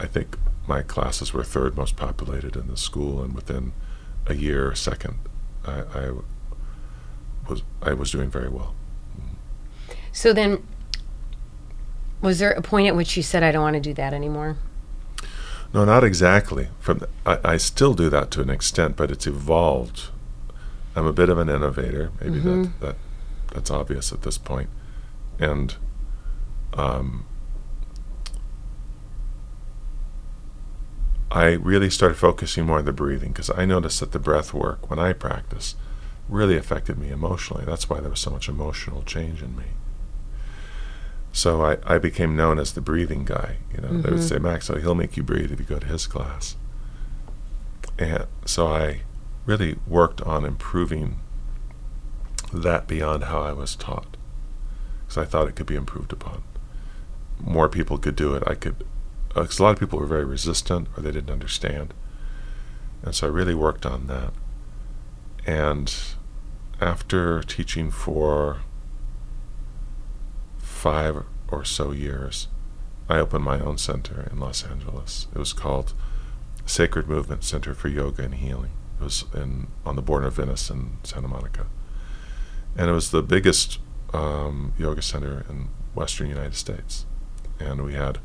I 0.00 0.06
think 0.06 0.36
my 0.66 0.82
classes 0.82 1.32
were 1.34 1.44
third 1.44 1.76
most 1.76 1.96
populated 1.96 2.56
in 2.56 2.66
the 2.68 2.76
school, 2.76 3.22
and 3.22 3.34
within 3.34 3.72
a 4.26 4.34
year, 4.34 4.74
second, 4.74 5.18
I, 5.66 5.82
I 5.94 6.10
was 7.48 7.62
I 7.82 7.92
was 7.92 8.10
doing 8.10 8.30
very 8.30 8.48
well. 8.48 8.74
So 10.12 10.32
then 10.32 10.66
was 12.22 12.38
there 12.38 12.52
a 12.52 12.62
point 12.62 12.86
at 12.88 12.96
which 12.96 13.16
you 13.16 13.22
said 13.22 13.42
I 13.42 13.52
don't 13.52 13.62
want 13.62 13.74
to 13.74 13.80
do 13.80 13.92
that 13.94 14.14
anymore? 14.14 14.56
No, 15.74 15.84
not 15.84 16.04
exactly. 16.04 16.68
From 16.78 16.98
the, 16.98 17.08
I, 17.26 17.38
I 17.52 17.56
still 17.58 17.94
do 17.94 18.08
that 18.08 18.30
to 18.32 18.40
an 18.40 18.48
extent, 18.48 18.96
but 18.96 19.10
it's 19.10 19.26
evolved. 19.26 20.08
I'm 20.96 21.06
a 21.06 21.12
bit 21.12 21.28
of 21.28 21.36
an 21.38 21.48
innovator. 21.48 22.12
Maybe 22.20 22.38
Mhm. 22.40 22.62
that 22.80 22.86
that 22.86 22.96
that's 23.52 23.70
obvious 23.70 24.12
at 24.12 24.22
this 24.22 24.38
point, 24.38 24.70
and 25.38 25.74
um, 26.74 27.24
I 31.30 31.52
really 31.52 31.90
started 31.90 32.14
focusing 32.16 32.66
more 32.66 32.78
on 32.78 32.84
the 32.84 32.92
breathing 32.92 33.32
because 33.32 33.50
I 33.50 33.64
noticed 33.64 34.00
that 34.00 34.12
the 34.12 34.18
breath 34.18 34.54
work 34.54 34.88
when 34.88 34.98
I 34.98 35.12
practice 35.12 35.74
really 36.28 36.56
affected 36.56 36.96
me 36.98 37.10
emotionally. 37.10 37.64
That's 37.64 37.90
why 37.90 38.00
there 38.00 38.10
was 38.10 38.20
so 38.20 38.30
much 38.30 38.48
emotional 38.48 39.02
change 39.02 39.42
in 39.42 39.56
me. 39.56 39.64
So 41.32 41.62
I, 41.64 41.78
I 41.84 41.98
became 41.98 42.36
known 42.36 42.60
as 42.60 42.72
the 42.72 42.80
breathing 42.80 43.24
guy. 43.24 43.56
You 43.74 43.80
know, 43.80 43.88
they 44.00 44.10
would 44.10 44.20
Mhm. 44.20 44.28
say, 44.28 44.38
Max, 44.38 44.70
oh, 44.70 44.76
he'll 44.76 44.94
make 44.94 45.16
you 45.16 45.24
breathe 45.24 45.50
if 45.50 45.58
you 45.58 45.66
go 45.66 45.80
to 45.80 45.86
his 45.86 46.06
class. 46.06 46.54
And 47.98 48.26
so 48.44 48.68
I 48.68 49.00
really 49.44 49.76
worked 49.86 50.20
on 50.22 50.44
improving 50.44 51.18
that 52.52 52.86
beyond 52.86 53.24
how 53.24 53.40
I 53.40 53.52
was 53.52 53.74
taught, 53.74 54.16
because 55.02 55.18
I 55.18 55.24
thought 55.24 55.48
it 55.48 55.56
could 55.56 55.66
be 55.66 55.74
improved 55.74 56.12
upon. 56.12 56.44
More 57.44 57.68
people 57.68 57.98
could 57.98 58.16
do 58.16 58.34
it. 58.34 58.42
I 58.46 58.54
could, 58.54 58.84
because 59.28 59.58
a 59.58 59.62
lot 59.62 59.72
of 59.72 59.80
people 59.80 59.98
were 59.98 60.06
very 60.06 60.24
resistant 60.24 60.88
or 60.96 61.02
they 61.02 61.12
didn't 61.12 61.30
understand, 61.30 61.92
and 63.02 63.14
so 63.14 63.26
I 63.26 63.30
really 63.30 63.54
worked 63.54 63.84
on 63.84 64.06
that. 64.06 64.32
And 65.46 65.94
after 66.80 67.42
teaching 67.42 67.90
for 67.90 68.60
five 70.56 71.22
or 71.48 71.64
so 71.64 71.92
years, 71.92 72.48
I 73.08 73.18
opened 73.18 73.44
my 73.44 73.60
own 73.60 73.76
center 73.76 74.26
in 74.30 74.40
Los 74.40 74.64
Angeles. 74.64 75.28
It 75.34 75.38
was 75.38 75.52
called 75.52 75.92
Sacred 76.64 77.06
Movement 77.06 77.44
Center 77.44 77.74
for 77.74 77.88
Yoga 77.88 78.22
and 78.22 78.34
Healing. 78.34 78.72
It 78.98 79.04
was 79.04 79.24
in 79.34 79.66
on 79.84 79.96
the 79.96 80.02
border 80.02 80.28
of 80.28 80.34
Venice 80.34 80.70
and 80.70 80.98
Santa 81.02 81.28
Monica, 81.28 81.66
and 82.76 82.88
it 82.88 82.94
was 82.94 83.10
the 83.10 83.22
biggest 83.22 83.80
um, 84.14 84.72
yoga 84.78 85.02
center 85.02 85.44
in 85.50 85.68
Western 85.94 86.28
United 86.28 86.54
States. 86.54 87.04
And 87.60 87.84
we 87.84 87.94
had 87.94 88.18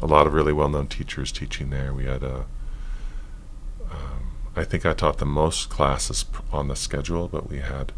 a 0.00 0.06
lot 0.06 0.26
of 0.26 0.34
really 0.34 0.52
well-known 0.52 0.88
teachers 0.88 1.32
teaching 1.32 1.70
there. 1.70 1.92
We 1.92 2.04
had 2.04 2.22
a, 2.22 2.46
uh, 3.90 4.18
I 4.56 4.64
think 4.64 4.84
I 4.86 4.92
taught 4.92 5.18
the 5.18 5.26
most 5.26 5.68
classes 5.68 6.24
on 6.52 6.68
the 6.68 6.76
schedule, 6.76 7.28
but 7.28 7.48
we 7.48 7.58
had 7.58 7.92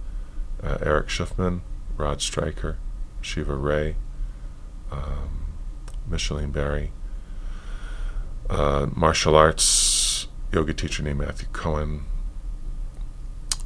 uh, 0.62 0.78
Erich 0.80 1.08
Schiffmann, 1.08 1.60
Rod 1.96 2.20
Stryker, 2.22 2.76
Shiva 3.20 3.54
Rea, 3.56 3.96
um, 4.90 5.46
Micheline 6.06 6.50
Berry, 6.50 6.92
uh, 8.48 8.86
martial 8.94 9.34
arts 9.34 10.28
yoga 10.52 10.72
teacher 10.72 11.02
named 11.02 11.18
Matthew 11.18 11.48
Cohen, 11.52 12.04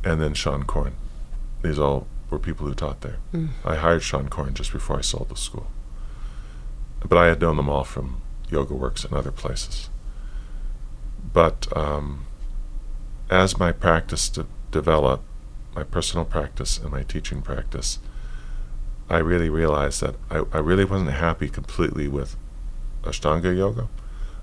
and 0.03 0.21
then 0.21 0.35
Seane 0.35 0.65
Corn. 0.65 0.95
These 1.63 1.79
all 1.79 2.07
were 2.31 2.39
people 2.39 2.67
who 2.67 2.75
taught 2.75 3.03
there. 3.03 3.19
I 3.65 3.77
hired 3.77 4.03
Seane 4.03 4.31
Corn 4.31 4.55
just 4.55 4.73
before 4.73 4.97
I 4.97 5.03
sold 5.03 5.29
the 5.29 5.37
school. 5.37 5.67
But 7.07 7.19
I 7.19 7.27
had 7.27 7.41
known 7.41 7.57
them 7.57 7.69
all 7.69 7.85
from 7.85 8.21
Yoga 8.51 8.75
Works 8.75 9.05
and 9.05 9.15
other 9.15 9.31
places. 9.31 9.89
But 11.33 11.75
um, 11.77 12.27
as 13.31 13.59
my 13.59 13.73
practice 13.73 14.29
de- 14.29 14.47
developed, 14.71 15.25
my 15.75 15.85
personal 15.85 16.25
practice 16.25 16.79
and 16.79 16.91
my 16.91 17.03
teaching 17.03 17.43
practice, 17.43 17.99
I 19.09 19.19
really 19.19 19.49
realized 19.49 20.01
that 20.03 20.17
I, 20.31 20.43
I 20.53 20.59
really 20.59 20.85
wasn't 20.85 21.13
happy 21.13 21.49
completely 21.49 22.09
with 22.09 22.37
Ashtanga 23.03 23.57
yoga. 23.57 23.89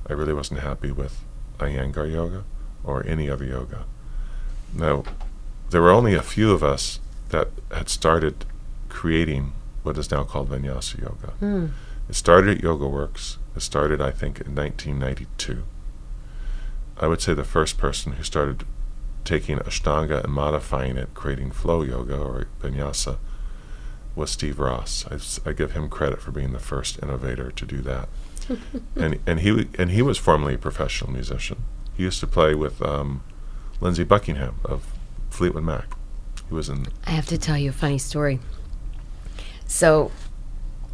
I 0.10 0.13
really 0.13 0.34
wasn't 0.34 0.62
happy 0.62 0.91
with 0.91 1.24
Iyengar 1.60 2.12
yoga 2.12 2.43
or 2.84 3.06
any 3.06 3.30
other 3.30 3.46
yoga. 3.46 3.86
Now, 4.74 5.04
there 5.70 5.82
were 5.82 5.91
only 5.91 6.13
a 6.13 6.22
few 6.22 6.52
of 6.52 6.63
us 6.63 7.00
that 7.30 7.50
had 7.72 7.89
started 7.89 8.46
creating 8.89 9.54
what 9.84 9.98
is 9.98 10.12
now 10.12 10.24
called 10.24 10.50
Vinyasa 10.50 11.02
yoga. 11.02 11.32
Hmm. 11.39 11.67
It 12.10 12.15
started 12.15 12.58
at 12.58 12.63
Yoga 12.63 12.88
Works. 12.88 13.38
It 13.56 13.62
started, 13.62 14.02
I 14.02 14.12
think, 14.12 14.39
in 14.39 14.56
1992. 14.56 15.63
I 17.00 17.08
would 17.08 17.22
say 17.22 17.34
the 17.34 17.43
first 17.43 17.78
person 17.78 18.13
who 18.13 18.24
started 18.24 18.65
taking 19.24 19.58
Ashtanga 19.58 20.24
and 20.24 20.34
modifying 20.34 20.98
it, 20.98 21.13
creating 21.13 21.52
flow 21.52 21.82
yoga 21.82 22.17
or 22.17 22.48
Vinyasa, 22.62 23.17
was 24.15 24.32
Steve 24.32 24.58
Ross. 24.58 25.06
I 25.46 25.54
give 25.54 25.74
him 25.74 25.89
credit 25.89 26.22
for 26.22 26.32
being 26.32 26.54
the 26.54 26.60
first 26.60 27.02
innovator 27.04 27.52
to 27.52 27.65
do 27.65 27.82
that. 27.82 28.10
and 28.96 29.20
and 29.28 29.41
he 29.41 29.67
and 29.78 29.91
he 29.91 30.02
was 30.02 30.17
formerly 30.17 30.56
a 30.56 30.58
professional 30.58 31.12
musician. 31.12 31.63
He 31.96 32.04
used 32.04 32.20
to 32.22 32.28
play 32.28 32.56
with 32.56 32.82
um, 32.82 33.22
Lindsey 33.82 34.04
Buckingham 34.04 34.56
of 34.63 34.86
Fleetwood 35.30 35.63
Mac. 35.63 35.93
He 36.48 36.56
was 36.56 36.70
in 36.70 36.88
I 37.06 37.12
have 37.12 37.28
to 37.28 37.38
tell 37.38 37.58
you 37.58 37.70
a 37.70 37.74
funny 37.74 37.98
story. 37.98 38.39
So, 39.67 40.12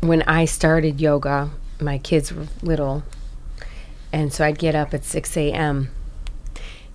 when 0.04 0.22
I 0.24 0.46
started 0.46 1.00
yoga, 1.00 1.50
my 1.80 1.98
kids 1.98 2.34
were 2.34 2.48
little, 2.62 3.04
and 4.12 4.34
so 4.34 4.46
I'd 4.46 4.60
get 4.60 4.76
up 4.76 4.94
at 4.94 5.04
6 5.04 5.38
a.m. 5.38 5.90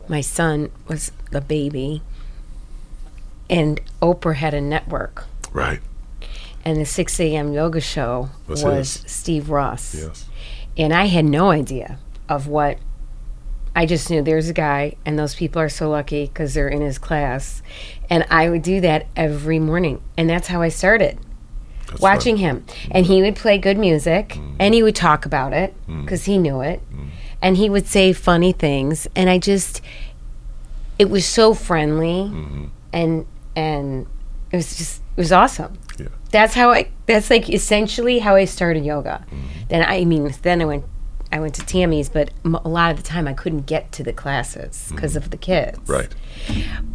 My 0.09 0.21
son 0.21 0.71
was 0.87 1.12
a 1.33 1.40
baby, 1.40 2.03
and 3.49 3.81
Oprah 4.01 4.37
had 4.37 4.55
a 4.55 4.61
network, 4.61 5.27
right. 5.53 5.81
and 6.64 6.79
the 6.79 6.87
6 6.87 7.21
a.m. 7.21 7.53
yoga 7.53 7.81
show 7.81 8.31
Was 8.47 8.62
was, 8.62 9.03
his. 9.03 9.12
Steve 9.12 9.51
Ross. 9.51 9.94
Yes. 9.94 10.27
And 10.77 10.92
I 10.92 11.07
had 11.07 11.25
no 11.25 11.51
idea 11.51 11.99
of 12.29 12.47
what. 12.47 12.79
I 13.77 13.87
just 13.87 14.11
knew 14.11 14.23
there's 14.23 14.49
a 14.49 14.55
guy, 14.55 14.97
and 15.07 15.16
those 15.16 15.37
people 15.37 15.62
are 15.62 15.68
so 15.68 15.88
lucky 15.88 16.27
because 16.27 16.55
they're 16.55 16.68
in 16.68 16.81
his 16.81 16.99
class. 16.99 17.62
And 18.11 18.27
I 18.29 18.51
would 18.51 18.62
do 18.62 18.81
that 18.81 19.07
every 19.14 19.61
morning. 19.61 20.03
And 20.16 20.29
that's 20.29 20.49
how 20.49 20.62
I 20.62 20.68
started 20.68 21.16
That's 21.88 22.01
watching 22.01 22.35
right. 22.37 22.40
him. 22.40 22.64
And 22.90 23.07
he 23.07 23.22
would 23.22 23.37
play 23.37 23.59
good 23.59 23.79
music, 23.79 24.31
mm. 24.31 24.57
and 24.59 24.74
he 24.74 24.83
would 24.83 24.96
talk 24.96 25.27
about 25.27 25.53
it 25.53 25.74
mm. 25.88 26.03
because 26.03 26.24
he 26.24 26.38
knew 26.38 26.61
it. 26.61 26.81
Mm. 26.92 27.09
And 27.40 27.57
he 27.57 27.70
would 27.70 27.87
say 27.87 28.12
funny 28.12 28.53
things. 28.53 29.07
And 29.14 29.31
I 29.31 29.38
just, 29.38 29.81
it 30.98 31.09
was 31.09 31.24
so 31.24 31.55
friendly. 31.55 32.31
Mm-hmm. 32.31 32.64
And, 32.92 33.27
and 33.55 34.07
it 34.51 34.57
was 34.57 34.77
just, 34.77 35.03
it 35.16 35.20
was 35.20 35.33
awesome. 35.33 35.79
Yeah. 35.98 36.09
That's 36.31 36.55
how 36.55 36.70
I. 36.70 36.90
That's 37.07 37.31
like 37.31 37.48
essentially 37.48 38.18
how 38.18 38.35
I 38.35 38.44
started 38.44 38.85
yoga. 38.85 39.24
Mm-hmm. 39.27 39.46
Then 39.68 39.85
I 39.88 40.05
mean, 40.05 40.33
then 40.42 40.61
I 40.62 40.64
went. 40.66 40.85
I 41.33 41.40
went 41.40 41.55
to 41.57 41.66
Tammy's, 41.66 42.09
but 42.09 42.31
m- 42.44 42.55
a 42.55 42.68
lot 42.68 42.90
of 42.90 42.96
the 42.96 43.03
time 43.03 43.27
I 43.27 43.35
couldn't 43.35 43.66
get 43.66 43.92
to 43.92 44.03
the 44.03 44.12
classes 44.12 44.90
because 44.90 45.12
mm-hmm. 45.12 45.24
of 45.24 45.31
the 45.31 45.37
kids. 45.37 45.79
Right. 45.87 46.14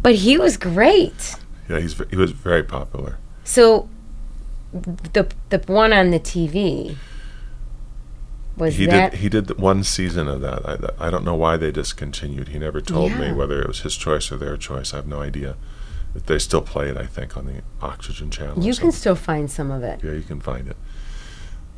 But 0.02 0.14
he 0.14 0.38
was 0.38 0.56
great. 0.56 1.36
Yeah, 1.68 1.80
he's 1.80 2.00
he 2.10 2.16
was 2.16 2.30
very 2.30 2.62
popular. 2.62 3.18
So 3.44 3.88
the 4.74 5.28
the 5.50 5.58
one 5.72 5.92
on 5.92 6.10
the 6.10 6.18
TV 6.20 6.96
was 8.56 8.76
he 8.76 8.86
that 8.86 9.12
did 9.12 9.20
he 9.20 9.28
did 9.28 9.58
one 9.58 9.84
season 9.84 10.28
of 10.28 10.40
that. 10.40 10.92
I, 10.98 11.06
I 11.06 11.10
don't 11.10 11.24
know 11.24 11.34
why 11.34 11.56
they 11.56 11.70
discontinued. 11.70 12.48
He 12.48 12.58
never 12.58 12.80
told 12.80 13.12
me 13.12 13.32
whether 13.32 13.60
it 13.62 13.68
was 13.68 13.80
his 13.80 13.96
choice 13.96 14.30
or 14.32 14.36
their 14.36 14.56
choice. 14.56 14.92
I 14.92 14.96
have 14.96 15.06
no 15.06 15.20
idea. 15.20 15.56
They 16.14 16.38
still 16.38 16.62
play 16.62 16.88
it, 16.88 16.96
I 16.96 17.06
think, 17.06 17.36
on 17.36 17.46
the 17.46 17.62
Oxygen 17.82 18.30
channel. 18.30 18.62
you 18.62 18.74
can 18.74 18.92
still 18.92 19.16
find 19.16 19.50
some 19.50 19.72
of 19.72 19.82
it. 19.82 20.00
Yeah, 20.02 20.12
you 20.12 20.22
can 20.22 20.40
find 20.40 20.68
it. 20.68 20.76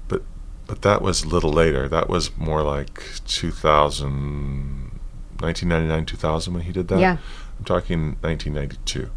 But 0.09 0.23
but 0.67 0.83
that 0.83 1.01
was 1.01 1.23
a 1.23 1.29
little 1.29 1.53
later. 1.53 1.89
That 1.89 2.09
was 2.09 2.37
more 2.37 2.63
like 2.63 3.03
2000, 3.27 5.01
1999, 5.41 6.07
2000 6.07 6.55
when 6.55 6.63
he 6.65 6.73
did 6.73 6.89
that. 6.89 6.99
Yeah. 6.99 7.17
I'm 7.59 7.65
talking 7.65 8.17
1992. 8.21 9.11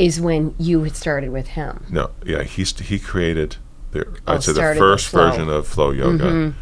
Is 0.00 0.18
when 0.20 0.54
you 0.58 0.82
had 0.84 0.96
started 0.96 1.30
with 1.30 1.48
him. 1.48 1.84
No, 1.90 2.10
yeah, 2.24 2.42
he 2.42 2.64
he 2.64 2.98
created 2.98 3.56
the 3.92 4.06
Oh, 4.26 4.34
I'd 4.34 4.42
say 4.42 4.52
the 4.52 4.74
first 4.78 5.10
version 5.10 5.50
of 5.50 5.66
flow 5.66 5.90
yoga, 5.90 6.24
Mhm. 6.24 6.54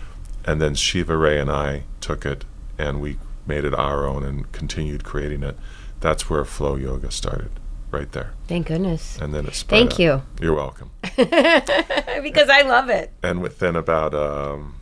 and 0.45 0.61
then 0.61 0.75
Shiva 0.75 1.17
Rea 1.17 1.39
and 1.39 1.51
I 1.51 1.85
took 2.01 2.27
it 2.27 2.45
and 2.77 3.01
we 3.01 3.17
made 3.47 3.65
it 3.65 3.75
our 3.75 4.05
own 4.07 4.25
and 4.25 4.51
continued 4.51 5.05
creating 5.05 5.43
it. 5.45 5.57
That's 6.01 6.29
where 6.29 6.45
flow 6.45 6.75
yoga 6.75 7.11
started, 7.13 7.51
right 7.93 8.11
there, 8.11 8.33
Thank 8.49 8.67
goodness. 8.67 9.19
and 9.21 9.33
then 9.33 9.47
it 9.47 9.55
spread. 9.55 9.79
Thank 9.79 9.93
out. 9.93 9.99
you. 10.01 10.23
You're 10.41 10.55
welcome. 10.57 10.91
because 11.17 12.49
I 12.49 12.63
love 12.67 12.89
it. 12.91 13.13
and 13.23 13.41
within 13.41 13.77
about 13.77 14.15
um, 14.15 14.75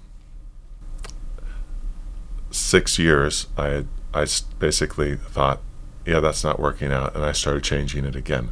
six 2.51 2.99
years, 2.99 3.47
I 3.59 3.85
I 4.15 4.27
basically 4.59 5.17
thought, 5.17 5.61
yeah, 6.07 6.21
that's 6.21 6.45
not 6.45 6.61
working 6.61 6.93
out, 6.93 7.15
and 7.15 7.25
I 7.25 7.33
started 7.33 7.65
changing 7.65 8.05
it 8.05 8.15
again. 8.17 8.51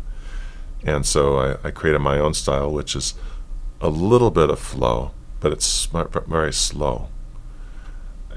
And 0.85 1.07
so 1.07 1.39
I, 1.39 1.69
I 1.69 1.71
created 1.71 2.01
my 2.01 2.19
own 2.19 2.35
style, 2.35 2.71
which 2.71 2.95
is 2.97 3.15
a 3.81 3.89
little 3.89 4.31
bit 4.31 4.51
of 4.51 4.59
flow, 4.59 5.13
but 5.41 5.53
it's 5.53 5.87
very 6.27 6.53
slow. 6.53 7.09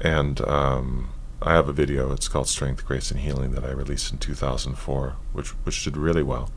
And 0.00 0.40
um, 0.42 1.10
I 1.42 1.52
have 1.52 1.68
a 1.68 1.72
video. 1.72 2.12
It's 2.12 2.28
called 2.28 2.48
"Strength, 2.48 2.84
Grace, 2.86 3.10
and 3.10 3.20
Healing" 3.20 3.50
that 3.52 3.64
I 3.64 3.70
released 3.70 4.12
in 4.12 4.18
2004, 4.18 5.16
which 5.32 5.48
which 5.64 5.84
did 5.84 5.96
really 5.96 6.22
well. 6.22 6.50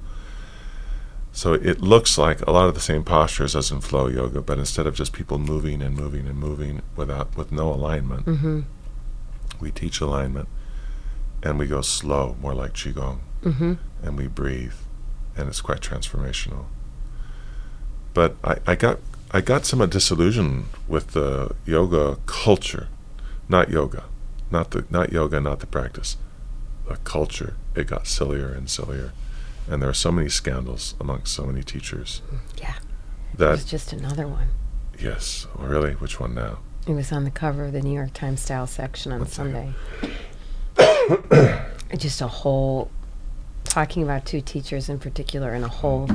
So 1.33 1.53
it 1.53 1.81
looks 1.81 2.17
like 2.17 2.41
a 2.45 2.51
lot 2.51 2.67
of 2.67 2.73
the 2.73 2.81
same 2.81 3.03
postures 3.05 3.55
as 3.55 3.71
in 3.71 3.79
flow 3.79 4.07
yoga, 4.07 4.41
but 4.41 4.59
instead 4.59 4.85
of 4.85 4.95
just 4.95 5.13
people 5.13 5.37
moving 5.39 5.81
and 5.81 5.95
moving 5.95 6.27
and 6.27 6.37
moving 6.37 6.81
without 6.97 7.35
with 7.37 7.51
no 7.53 7.69
alignment, 7.73 8.25
Mm-hmm. 8.25 8.61
we 9.61 9.71
teach 9.71 10.01
alignment, 10.01 10.49
and 11.43 11.57
we 11.59 11.67
go 11.67 11.81
slow, 11.81 12.35
more 12.41 12.53
like 12.53 12.73
qigong, 12.73 13.19
Mm-hmm. 13.43 13.73
and 14.03 14.17
we 14.17 14.27
breathe, 14.27 14.73
and 15.35 15.47
it's 15.49 15.61
quite 15.61 15.79
transformational. 15.81 16.65
But 18.13 18.35
I, 18.43 18.57
I 18.67 18.75
got 18.75 18.99
I 19.31 19.41
got 19.41 19.65
somewhat 19.65 19.89
disillusioned 19.89 20.65
with 20.87 21.07
the 21.11 21.55
yoga 21.65 22.17
culture, 22.25 22.87
not 23.47 23.69
yoga, 23.69 24.03
not 24.51 24.71
the 24.71 24.85
not 24.89 25.11
yoga, 25.11 25.39
not 25.39 25.59
the 25.59 25.67
practice, 25.67 26.17
the 26.87 26.97
culture. 26.97 27.55
It 27.75 27.87
got 27.87 28.05
sillier 28.05 28.49
and 28.51 28.69
sillier, 28.69 29.13
and 29.69 29.81
there 29.81 29.89
are 29.89 29.93
so 29.93 30.11
many 30.11 30.27
scandals 30.29 30.95
amongst 30.99 31.33
so 31.33 31.45
many 31.45 31.63
teachers 31.63 32.21
Yeah. 32.57 32.75
That 33.37 33.51
was 33.51 33.63
just 33.65 33.93
another 33.93 34.27
one. 34.27 34.49
yes, 34.99 35.47
really, 35.57 35.93
which 35.93 36.19
one 36.19 36.35
now? 36.35 36.59
It 36.85 36.91
was 36.93 37.11
on 37.13 37.23
the 37.23 37.31
cover 37.31 37.63
of 37.65 37.71
the 37.71 37.81
New 37.81 37.93
York 37.93 38.13
Times 38.13 38.41
style 38.41 38.67
section 38.67 39.13
on 39.13 39.19
Let's. 39.21 39.33
Sunday. 39.33 39.73
just 41.97 42.21
a 42.21 42.27
whole 42.27 42.89
talking 43.63 44.03
about 44.03 44.25
two 44.25 44.41
teachers 44.41 44.89
in 44.89 44.99
particular 44.99 45.53
and 45.53 45.63
a 45.63 45.67
whole 45.67 46.09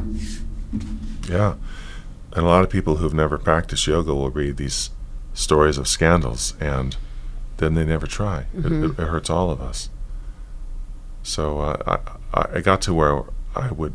Yeah. 1.28 1.54
And 2.32 2.44
a 2.44 2.48
lot 2.48 2.64
of 2.64 2.70
people 2.70 2.96
who've 2.96 3.14
never 3.14 3.38
practiced 3.38 3.86
yoga 3.86 4.14
will 4.14 4.30
read 4.30 4.56
these 4.58 4.90
stories 5.32 5.78
of 5.78 5.88
scandals 5.88 6.54
and 6.60 6.96
then 7.58 7.74
they 7.74 7.84
never 7.84 8.06
try. 8.06 8.46
It, 8.54 8.66
it, 8.66 8.90
it 8.90 8.96
hurts 8.98 9.30
all 9.30 9.50
of 9.50 9.60
us. 9.60 9.88
So 11.22 11.60
uh, 11.60 11.98
I, 12.34 12.46
I- 12.56 12.60
got 12.60 12.82
to 12.82 12.94
where 12.94 13.22
I 13.54 13.70
would, 13.70 13.94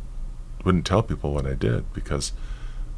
wouldn't 0.65 0.85
tell 0.85 1.03
people 1.03 1.33
what 1.33 1.45
I 1.45 1.53
did 1.53 1.91
because 1.93 2.33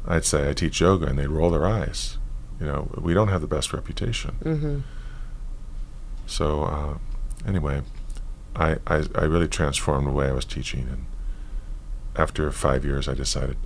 I'd 0.06 0.24
say 0.24 0.48
I 0.48 0.52
teach 0.54 0.80
yoga 0.80 1.06
and 1.06 1.18
they'd 1.18 1.26
roll 1.28 1.50
their 1.50 1.66
eyes. 1.66 2.16
You 2.60 2.66
know, 2.66 2.90
we 2.98 3.12
don't 3.14 3.28
have 3.28 3.40
the 3.42 3.46
best 3.46 3.72
reputation. 3.74 4.30
hmm 4.42 4.78
So 6.26 6.64
uh, 6.64 6.98
anyway, 7.46 7.82
I, 8.56 8.76
I 8.86 9.04
I 9.14 9.24
really 9.24 9.48
transformed 9.48 10.06
the 10.06 10.12
way 10.12 10.28
I 10.28 10.32
was 10.32 10.44
teaching, 10.44 10.88
and 10.90 11.06
after 12.16 12.50
five 12.52 12.84
years, 12.84 13.08
I 13.08 13.14
decided 13.14 13.56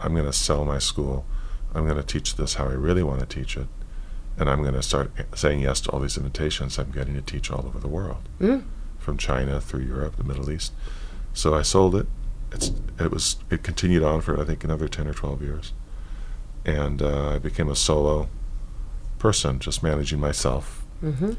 I'm 0.00 0.14
going 0.14 0.26
to 0.26 0.32
sell 0.32 0.64
my 0.64 0.78
school. 0.78 1.24
I'm 1.74 1.84
going 1.84 1.96
to 1.96 2.02
teach 2.02 2.36
this 2.36 2.54
how 2.54 2.64
I 2.66 2.72
really 2.72 3.02
want 3.02 3.20
to 3.20 3.26
teach 3.26 3.56
it, 3.56 3.66
and 4.38 4.48
I'm 4.50 4.62
going 4.62 4.74
to 4.74 4.82
start 4.82 5.12
saying 5.34 5.60
yes 5.60 5.80
to 5.82 5.90
all 5.90 6.00
these 6.00 6.16
invitations 6.16 6.78
I'm 6.78 6.90
getting 6.90 7.14
to 7.14 7.22
teach 7.22 7.50
all 7.50 7.64
over 7.66 7.78
the 7.78 7.88
world. 7.88 8.28
Mm. 8.40 8.64
from 8.98 9.16
China 9.16 9.60
through 9.60 9.80
Europe, 9.84 10.16
the 10.16 10.24
Middle 10.24 10.50
East. 10.50 10.72
So 11.32 11.54
I 11.54 11.62
sold 11.62 11.94
it. 11.94 12.06
It's 12.52 12.72
it 12.98 13.10
was 13.10 13.36
it 13.50 13.62
continued 13.62 14.02
on 14.02 14.20
for 14.20 14.38
I 14.40 14.44
think 14.44 14.64
another 14.64 14.88
ten 14.88 15.06
or 15.06 15.14
twelve 15.14 15.40
years, 15.42 15.72
and 16.64 17.00
uh, 17.02 17.30
I 17.34 17.38
became 17.38 17.68
a 17.70 17.76
solo 17.76 18.28
person, 19.18 19.58
just 19.58 19.82
managing 19.82 20.18
myself, 20.20 20.84
Mm-hmm. 21.02 21.32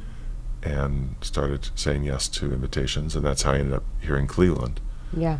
And 0.63 1.15
started 1.21 1.69
saying 1.75 2.03
yes 2.03 2.27
to 2.29 2.53
invitations, 2.53 3.15
and 3.15 3.25
that's 3.25 3.41
how 3.43 3.53
I 3.53 3.59
ended 3.59 3.73
up 3.73 3.83
here 3.99 4.15
in 4.17 4.27
Cleveland 4.27 4.79
Yeah. 5.15 5.39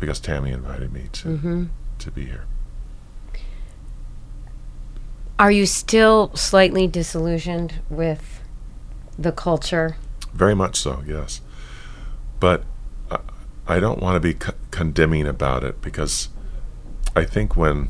because 0.00 0.20
Tammy 0.20 0.50
invited 0.52 0.92
me 0.92 1.08
to 1.12 1.28
Mm-hmm. 1.28 1.64
to 1.98 2.10
be 2.10 2.24
here. 2.26 2.44
Are 5.38 5.50
you 5.50 5.66
still 5.66 6.30
slightly 6.34 6.86
disillusioned 6.86 7.80
with 7.90 8.40
the 9.18 9.32
culture? 9.32 9.96
Very 10.32 10.54
much 10.54 10.76
so, 10.80 11.02
yes. 11.06 11.40
But 12.40 12.62
I, 13.10 13.18
I 13.66 13.80
don't 13.80 14.00
want 14.00 14.14
to 14.16 14.20
be 14.20 14.34
co- 14.34 14.52
condemning 14.70 15.26
about 15.26 15.64
it 15.64 15.82
because 15.82 16.28
I 17.16 17.24
think 17.24 17.56
when 17.56 17.88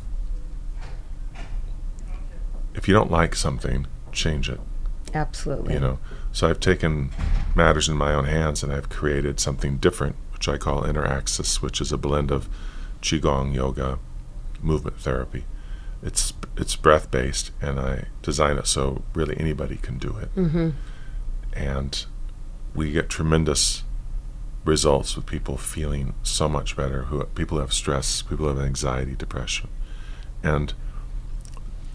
if 2.74 2.88
you 2.88 2.94
don't 2.94 3.10
like 3.10 3.34
something, 3.37 3.87
change 4.10 4.48
it. 4.48 4.60
Absolutely. 5.14 5.74
You 5.74 5.80
know. 5.80 5.98
So 6.35 6.49
I've 6.51 6.61
taken 6.61 7.11
matters 7.55 7.88
in 7.88 7.97
my 7.97 8.12
own 8.12 8.25
hands 8.27 8.62
and 8.62 8.70
I've 8.73 8.88
created 8.90 9.38
something 9.40 9.79
different, 9.79 10.16
which 10.33 10.49
I 10.49 10.59
call 10.59 10.85
Inner 10.85 11.07
Axis, 11.07 11.62
which 11.62 11.81
is 11.81 11.92
a 11.92 11.97
blend 11.97 12.31
of 12.33 12.49
qigong, 13.01 13.55
yoga, 13.55 13.99
movement 14.61 14.99
therapy. 15.01 15.44
It's 16.03 16.35
it's 16.57 16.77
breath 16.77 17.11
based, 17.11 17.51
and 17.62 17.79
I 17.81 18.07
design 18.20 18.59
it 18.59 18.66
so 18.66 19.03
really 19.14 19.37
anybody 19.38 19.77
can 19.77 19.97
do 19.99 20.16
it 20.18 20.35
Mm-hmm. 20.37 20.70
and 21.55 22.05
we 22.75 22.90
get 22.90 23.09
tremendous 23.09 23.85
results 24.64 25.14
with 25.16 25.27
people 25.27 25.57
feeling 25.57 26.14
so 26.23 26.49
much 26.49 26.77
better 26.77 27.05
who 27.05 27.23
people 27.27 27.57
who 27.59 27.61
have 27.61 27.73
stress 27.73 28.23
people 28.23 28.47
who 28.49 28.57
have 28.57 28.66
anxiety 28.66 29.14
depression 29.14 29.68
and 30.42 30.73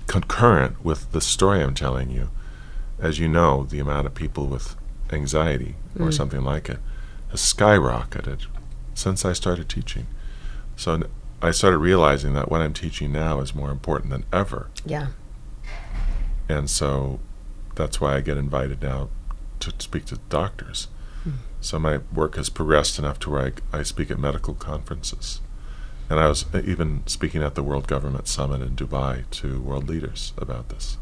concurrent 0.08 0.84
with 0.86 1.12
the 1.12 1.20
story 1.22 1.62
i'm 1.62 1.74
telling 1.74 2.10
you 2.12 2.30
as 3.02 3.20
you 3.20 3.28
know 3.28 3.64
the 3.64 3.80
amount 3.80 4.06
of 4.08 4.14
people 4.14 4.46
with 4.48 4.76
anxiety 5.12 5.76
or 6.00 6.08
Mm. 6.08 6.14
something 6.14 6.44
like 6.44 6.70
it 6.70 6.80
has 7.32 7.42
skyrocketed 7.42 8.46
since 8.94 9.24
i 9.26 9.34
started 9.34 9.68
teaching 9.70 10.06
so 10.76 10.94
n- 10.94 11.04
i 11.42 11.52
started 11.52 11.78
realizing 11.80 12.34
that 12.34 12.50
what 12.52 12.62
i'm 12.62 12.74
teaching 12.74 13.12
now 13.12 13.40
is 13.40 13.56
more 13.56 13.72
important 13.72 14.12
than 14.12 14.26
ever 14.32 14.68
Yeah. 14.86 15.08
and 16.48 16.70
so 16.70 17.20
that's 17.76 18.02
why 18.02 18.16
I 18.18 18.22
get 18.22 18.36
invited 18.38 18.82
now 18.82 19.08
to 19.62 19.72
speak 19.80 20.04
to 20.06 20.18
doctors. 20.30 20.88
So 21.62 21.78
my 21.80 22.00
work 22.14 22.36
has 22.36 22.50
progressed 22.50 23.00
enough 23.00 23.20
to 23.20 23.30
where 23.30 23.54
I, 23.74 23.78
I 23.80 23.84
speak 23.84 24.10
at 24.12 24.20
medical 24.20 24.54
conferences. 24.54 25.40
And 26.10 26.20
I 26.20 26.28
was 26.28 26.46
even 26.54 27.04
speaking 27.06 27.42
at 27.44 27.56
the 27.56 27.64
World 27.64 27.88
Government 27.88 28.28
Summit 28.28 28.62
in 28.62 28.76
Dubai 28.76 29.30
to 29.32 29.62
world 29.62 29.88
leaders 29.88 30.34
about 30.38 30.70
this. 30.70 30.98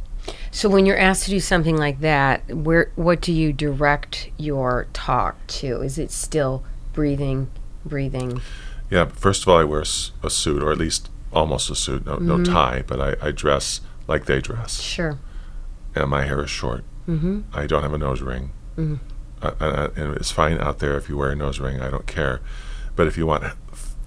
So 0.52 0.70
when 0.70 0.86
you're 0.86 0.98
asked 0.98 1.24
to 1.26 1.30
do 1.30 1.40
something 1.40 1.78
like 1.78 2.00
that, 2.02 2.48
where 2.56 2.92
what 2.96 3.22
do 3.22 3.32
you 3.32 3.54
direct 3.54 4.30
your 4.38 4.88
talk 4.94 5.36
to? 5.48 5.82
Is 5.82 5.98
it 5.98 6.12
still 6.12 6.64
breathing, 6.94 7.50
breathing? 7.86 8.42
Yeah, 8.90 9.06
first 9.06 9.44
of 9.44 9.50
all, 9.50 9.58
I 9.58 9.64
wear 9.64 9.82
a 9.82 10.30
suit, 10.30 10.64
or 10.64 10.72
at 10.72 10.78
least 10.78 11.10
almost 11.34 11.70
a 11.70 11.76
suit, 11.76 12.06
no, 12.06 12.16
no 12.18 12.44
tie, 12.44 12.84
but 12.88 13.02
I, 13.02 13.28
I 13.28 13.32
dress 13.32 13.82
like 14.08 14.26
they 14.26 14.40
dress. 14.40 14.82
Sure. 14.82 15.20
And 15.94 16.10
my 16.10 16.26
hair 16.26 16.42
is 16.44 16.50
short. 16.50 16.84
Mm-hmm. 17.08 17.42
I 17.54 17.68
don't 17.68 17.84
have 17.84 17.94
a 17.94 17.98
nose 17.98 18.22
ring. 18.22 18.52
Uh, 19.42 19.52
uh, 19.60 19.90
and 19.96 20.16
it's 20.16 20.32
fine 20.32 20.58
out 20.60 20.80
there 20.80 20.98
if 20.98 21.10
you 21.10 21.18
wear 21.18 21.32
a 21.32 21.36
nose 21.36 21.60
ring. 21.60 21.82
I 21.82 21.90
don't 21.90 22.08
care. 22.08 22.42
But 22.96 23.08
if 23.08 23.18
you 23.18 23.26
want 23.26 23.44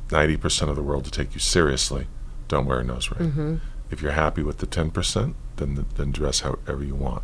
90% 0.08 0.68
of 0.68 0.76
the 0.76 0.82
world 0.82 1.04
to 1.04 1.10
take 1.10 1.34
you 1.34 1.40
seriously, 1.40 2.06
don't 2.48 2.66
wear 2.66 2.80
a 2.80 2.84
nose 2.84 3.10
ring. 3.10 3.30
Mm-hmm. 3.30 3.56
If 3.90 4.02
you're 4.02 4.12
happy 4.12 4.42
with 4.42 4.58
the 4.58 4.66
10%, 4.66 5.34
then 5.60 5.86
then 5.96 6.10
dress 6.10 6.40
however 6.40 6.82
you 6.82 6.94
want. 6.94 7.22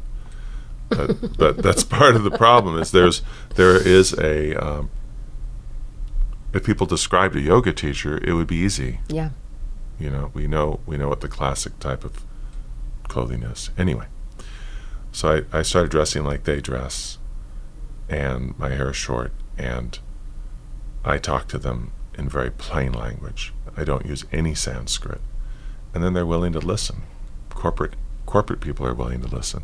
But, 0.89 1.37
but 1.37 1.57
that's 1.63 1.83
part 1.83 2.15
of 2.15 2.23
the 2.23 2.31
problem 2.31 2.79
is 2.79 2.93
there's 2.93 3.23
there 3.57 3.77
is 3.77 4.13
a 4.19 4.55
um, 4.55 4.91
if 6.53 6.65
people 6.65 6.87
described 6.87 7.37
a 7.37 7.41
yoga 7.41 7.73
teacher, 7.73 8.19
it 8.23 8.33
would 8.33 8.47
be 8.47 8.57
easy. 8.57 9.01
Yeah. 9.09 9.31
You 9.99 10.11
know, 10.11 10.31
we 10.35 10.47
know 10.47 10.81
we 10.87 10.97
know 10.97 11.09
what 11.09 11.21
the 11.21 11.29
classic 11.29 11.79
type 11.81 12.05
of 12.05 12.25
clothing 13.09 13.43
is. 13.43 13.71
Anyway, 13.77 14.07
so 15.13 15.45
I, 15.53 15.59
I 15.59 15.63
started 15.63 15.91
dressing 15.91 16.25
like 16.25 16.45
they 16.45 16.61
dress, 16.61 17.19
and 18.09 18.59
my 18.59 18.71
hair 18.71 18.91
is 18.91 18.97
short, 18.97 19.33
and 19.57 19.99
I 21.05 21.19
talk 21.19 21.49
to 21.49 21.59
them 21.59 21.93
in 22.19 22.29
very 22.29 22.51
plain 22.51 22.93
language. 22.93 23.53
I 23.77 23.85
don't 23.85 24.07
use 24.07 24.25
any 24.33 24.55
Sanskrit, 24.55 25.21
and 25.95 26.03
then 26.05 26.13
they're 26.13 26.27
willing 26.27 26.53
to 26.53 26.61
listen. 26.61 27.03
Corporate 27.51 27.95
corporate 28.27 28.61
people 28.61 28.87
are 28.87 28.95
willing 28.95 29.23
to 29.23 29.29
listen. 29.29 29.63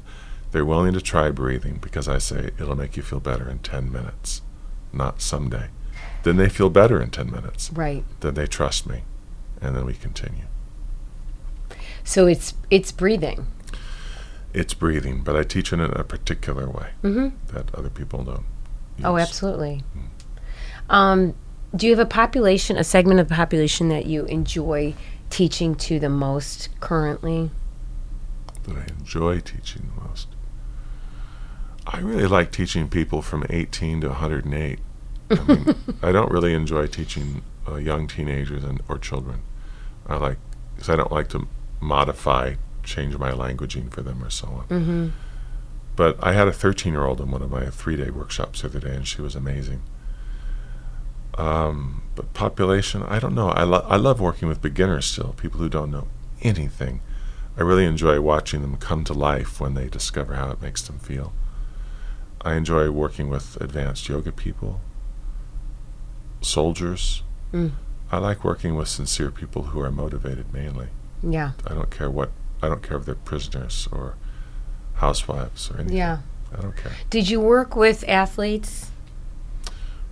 They're 0.53 0.65
willing 0.65 0.93
to 0.95 1.01
try 1.01 1.31
breathing 1.31 1.79
because 1.81 2.09
I 2.09 2.19
say 2.19 2.51
it'll 2.59 2.77
make 2.77 2.97
you 2.97 3.03
feel 3.03 3.21
better 3.21 3.49
in 3.51 3.59
ten 3.61 3.91
minutes, 3.91 4.43
not 4.93 5.21
someday. 5.21 5.69
Then 6.23 6.37
they 6.37 6.49
feel 6.49 6.71
better 6.71 7.01
in 7.03 7.11
ten 7.11 7.31
minutes. 7.31 7.71
Right. 7.73 8.05
Then 8.21 8.35
they 8.35 8.47
trust 8.47 8.87
me, 8.87 9.03
and 9.61 9.75
then 9.75 9.85
we 9.87 9.95
continue. 9.95 10.45
So 12.05 12.27
it's 12.27 12.55
it's 12.71 12.93
breathing. 12.93 13.47
It's 14.53 14.75
breathing, 14.75 15.23
but 15.23 15.35
I 15.37 15.43
teach 15.45 15.73
it 15.73 15.81
in 15.81 15.91
a 15.93 16.05
particular 16.05 16.69
way 16.69 16.89
Mm-hmm. 17.03 17.55
that 17.55 17.75
other 17.75 17.89
people 17.89 18.23
don't. 18.23 18.45
Oh, 19.03 19.17
use. 19.17 19.27
absolutely. 19.29 19.83
Um, 20.91 21.35
do 21.75 21.87
you 21.87 21.93
have 21.97 21.99
a 22.07 22.09
population, 22.09 22.77
a 22.77 22.85
segment 22.85 23.19
of 23.19 23.29
the 23.29 23.35
population 23.35 23.89
that 23.89 24.05
you 24.05 24.27
enjoy 24.27 24.95
teaching 25.31 25.75
to 25.77 25.99
the 25.99 26.11
most 26.11 26.69
currently? 26.81 27.51
That 28.65 28.77
I 28.77 28.85
enjoy 28.99 29.41
teaching 29.41 29.91
the 29.95 30.09
most. 30.09 30.29
I 31.87 31.99
really 31.99 32.27
like 32.27 32.53
teaching 32.53 32.89
people 32.89 33.23
from 33.23 33.45
18 33.51 34.03
to 34.03 34.09
108. 34.09 34.79
I 35.31 35.35
mean, 35.45 35.75
I 36.03 36.13
don't 36.13 36.31
really 36.31 36.55
enjoy 36.55 36.87
teaching 36.87 37.43
uh, 37.69 37.77
young 37.77 38.07
teenagers 38.07 38.63
and 38.65 38.81
or 38.89 38.99
children. 38.99 39.43
I 40.07 40.17
like 40.17 40.39
because 40.75 40.89
I 40.89 40.97
don't 40.97 41.13
like 41.13 41.29
to 41.29 41.49
modify, 41.81 42.55
change 42.83 43.19
my 43.19 43.33
languaging 43.33 43.91
for 43.91 44.03
them 44.03 44.23
or 44.23 44.31
so 44.31 44.47
on. 44.49 44.67
Mm-hmm. 44.69 45.09
But 45.95 46.17
I 46.23 46.33
had 46.33 46.49
a 46.49 46.53
13 46.53 46.93
year 46.93 47.05
old 47.05 47.21
in 47.21 47.31
one 47.31 47.43
of 47.43 47.51
my 47.51 47.67
three 47.67 47.97
day 47.97 48.11
workshops 48.11 48.63
the 48.63 48.69
other 48.69 48.81
day, 48.81 48.95
and 48.95 49.07
she 49.07 49.21
was 49.21 49.35
amazing. 49.35 49.83
Um, 51.35 52.03
but 52.15 52.33
population, 52.35 53.03
I 53.03 53.19
don't 53.19 53.35
know. 53.35 53.51
I, 53.51 53.65
lo- 53.65 53.87
I 53.89 53.97
love 53.97 54.21
working 54.21 54.49
with 54.49 54.61
beginners 54.61 55.07
still, 55.07 55.35
people 55.37 55.61
who 55.61 55.69
don't 55.69 55.91
know 55.91 56.09
anything. 56.43 57.01
I 57.57 57.63
really 57.63 57.85
enjoy 57.85 58.21
watching 58.21 58.63
them 58.63 58.77
come 58.77 59.05
to 59.05 59.13
life 59.13 59.61
when 59.61 59.75
they 59.75 59.89
discover 59.89 60.35
how 60.35 60.51
it 60.51 60.63
makes 60.63 60.83
them 60.83 60.99
feel. 60.99 61.33
I 62.41 62.55
enjoy 62.55 62.91
working 62.91 63.29
with 63.29 63.57
advanced 63.61 64.09
yoga 64.09 64.33
people, 64.33 64.81
soldiers. 66.41 67.23
Mm. 67.53 67.73
I 68.11 68.19
like 68.19 68.45
working 68.45 68.75
with 68.75 68.89
sincere 68.89 69.31
people 69.31 69.63
who 69.65 69.81
are 69.81 69.91
motivated 69.91 70.53
mainly. 70.53 70.89
Yeah. 71.23 71.53
I 71.67 71.75
don't 71.75 71.91
care 71.91 72.11
what, 72.11 72.31
I 72.63 72.69
don't 72.69 72.83
care 72.83 72.97
if 72.97 73.05
they're 73.07 73.15
prisoners 73.15 73.89
or 73.93 74.17
housewives 74.95 75.71
or 75.71 75.79
anything. 75.79 75.97
Yeah. 75.97 76.19
I 76.57 76.61
don't 76.61 76.77
care. 76.77 76.93
Did 77.11 77.31
you 77.31 77.41
work 77.41 77.75
with 77.77 78.05
athletes? 78.09 78.91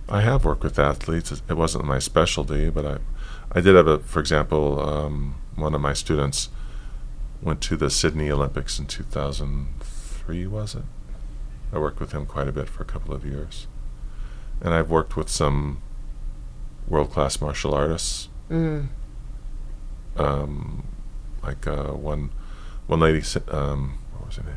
I 0.09 0.21
have 0.21 0.43
worked 0.45 0.63
with 0.63 0.79
athletes. 0.79 1.31
It- 1.31 1.41
It 1.49 1.53
wasn't 1.57 1.85
my 1.85 1.99
specialty, 1.99 2.69
but 2.69 2.85
I, 2.85 2.97
I 3.51 3.61
did 3.61 3.75
have 3.75 3.87
a. 3.87 3.99
For 3.99 4.19
example, 4.19 4.79
um, 4.79 5.35
one 5.55 5.75
of 5.75 5.81
my 5.81 5.93
students 5.93 6.49
went 7.41 7.61
to 7.61 7.77
the 7.77 7.89
Sydney 7.89 8.29
Olympics 8.31 8.79
in 8.79 8.85
2003. 8.85 10.47
Was 10.47 10.75
it? 10.75 10.83
I 11.73 11.79
worked 11.79 11.99
with 11.99 12.11
him 12.11 12.25
quite 12.25 12.47
a 12.47 12.51
bit 12.51 12.67
for 12.69 12.83
a 12.83 12.85
couple 12.85 13.13
of 13.13 13.25
years, 13.25 13.67
and 14.61 14.73
I've 14.73 14.89
worked 14.89 15.15
with 15.15 15.29
some 15.29 15.81
world-class 16.87 17.39
martial 17.39 17.73
artists. 17.73 18.27
Mm. 18.49 18.89
Um, 20.17 20.83
like 21.41 21.65
uh, 21.65 21.93
one, 21.93 22.31
one 22.87 22.99
lady. 22.99 23.23
Um, 23.49 23.99
what 24.13 24.27
was 24.27 24.35
her 24.35 24.43
name? 24.43 24.55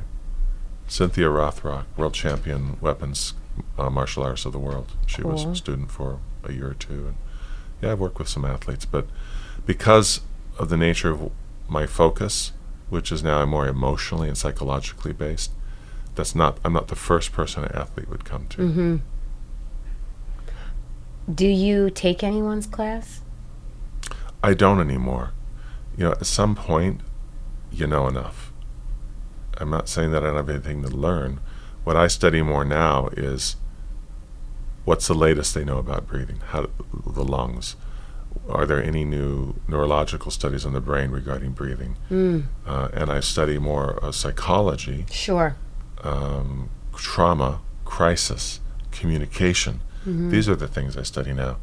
Cynthia 0.87 1.26
Rothrock, 1.26 1.85
world 1.97 2.14
champion 2.14 2.76
weapons 2.80 3.35
uh, 3.78 3.91
martial 3.91 4.22
artist 4.22 4.47
of 4.47 4.53
the 4.53 4.59
world. 4.59 4.93
She 5.07 5.22
was 5.22 5.45
a 5.45 5.55
student 5.55 5.91
for 5.91 6.18
a 6.43 6.53
year 6.53 6.70
or 6.70 6.74
two, 6.74 7.07
and 7.07 7.16
yeah, 7.80 7.93
I've 7.93 8.01
worked 8.01 8.18
with 8.18 8.28
some 8.28 8.45
athletes, 8.45 8.85
but 8.85 9.07
because 9.66 10.20
of 10.59 10.68
the 10.68 10.76
nature 10.76 11.11
of 11.11 11.30
my 11.68 11.87
focus, 11.87 12.53
which 12.95 13.11
is 13.11 13.24
now 13.24 13.45
more 13.45 13.66
emotionally 13.66 14.28
and 14.28 14.38
psychologically 14.38 15.12
based, 15.12 15.51
that's 16.14 16.34
not. 16.34 16.59
I'm 16.64 16.72
not 16.72 16.86
the 16.88 16.97
first 16.97 17.32
person 17.32 17.64
an 17.64 17.72
athlete 17.72 18.09
would 18.09 18.24
come 18.24 18.47
to. 18.49 18.57
Mm-hmm. 18.59 18.97
Do 21.34 21.47
you 21.47 21.90
take 21.90 22.22
anyone's 22.22 22.66
class? 22.66 23.20
I 24.42 24.55
don't 24.55 24.80
anymore. 24.80 25.32
You 25.97 26.05
know, 26.05 26.12
at 26.12 26.26
some 26.26 26.55
point, 26.55 27.01
you 27.72 27.86
know 27.86 28.07
enough. 28.07 28.53
I'm 29.59 29.70
not 29.70 29.88
saying 29.88 30.12
that 30.12 30.22
I 30.22 30.26
don't 30.26 30.36
have 30.36 30.51
anything 30.51 30.82
to 30.82 30.88
learn. 30.88 31.40
What 31.82 31.97
I 31.97 32.07
study 32.07 32.42
more 32.42 32.64
now 32.64 33.09
is 33.09 33.57
what's 34.84 35.09
the 35.09 35.14
latest 35.14 35.55
they 35.55 35.64
know 35.64 35.78
about 35.78 36.07
breathing? 36.07 36.40
How 36.49 36.62
do, 36.62 36.70
the 37.07 37.24
lungs? 37.24 37.74
Are 38.49 38.66
there 38.66 38.82
any 38.82 39.05
new 39.05 39.55
neurological 39.68 40.30
studies 40.30 40.66
on 40.66 40.72
the 40.74 40.80
brain 40.80 41.11
regarding 41.11 41.53
breathing? 41.53 41.97
Mm. 42.11 42.45
Uh, 42.66 42.88
and 42.92 43.11
I 43.11 43.20
study 43.20 43.59
more 43.59 44.03
uh, 44.05 44.12
psychology, 44.12 45.07
Sure. 45.11 45.57
um, 46.03 46.68
trauma, 46.97 47.61
crisis, 47.84 48.61
communication. 48.92 49.80
Mm-hmm. 50.01 50.30
These 50.30 50.49
are 50.49 50.57
the 50.57 50.68
things 50.68 50.97
I 50.97 51.03
study 51.03 51.32
now. 51.32 51.57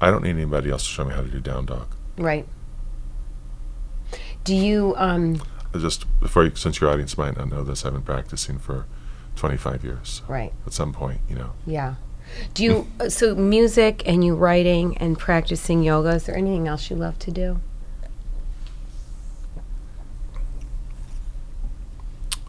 I 0.00 0.10
don't 0.10 0.22
need 0.22 0.30
anybody 0.30 0.70
else 0.70 0.84
to 0.84 0.88
show 0.88 1.04
me 1.04 1.12
how 1.14 1.20
to 1.22 1.28
do 1.28 1.38
down 1.40 1.66
dog. 1.66 1.94
Right. 2.16 2.46
Do 4.44 4.54
you 4.54 4.94
um 4.96 5.40
just 5.78 6.04
before, 6.20 6.44
you, 6.44 6.54
since 6.54 6.80
your 6.80 6.90
audience 6.90 7.16
might 7.16 7.36
not 7.36 7.48
know 7.48 7.62
this, 7.64 7.84
I've 7.86 7.92
been 7.94 8.02
practicing 8.02 8.58
for 8.58 8.86
25 9.36 9.84
years. 9.84 10.20
right. 10.28 10.52
At 10.66 10.72
some 10.74 10.92
point, 10.92 11.20
you 11.28 11.34
know, 11.36 11.52
Yeah. 11.66 11.94
Do 12.54 12.64
you 12.64 12.86
uh, 13.00 13.08
so 13.08 13.34
music 13.34 14.02
and 14.06 14.24
you 14.24 14.34
writing 14.34 14.96
and 14.98 15.18
practicing 15.18 15.82
yoga? 15.82 16.10
Is 16.10 16.24
there 16.24 16.36
anything 16.36 16.68
else 16.68 16.90
you 16.90 16.96
love 16.96 17.18
to 17.20 17.30
do? 17.30 17.60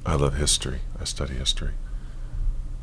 I 0.05 0.15
love 0.15 0.35
history. 0.35 0.79
I 0.99 1.05
study 1.05 1.35
history. 1.35 1.71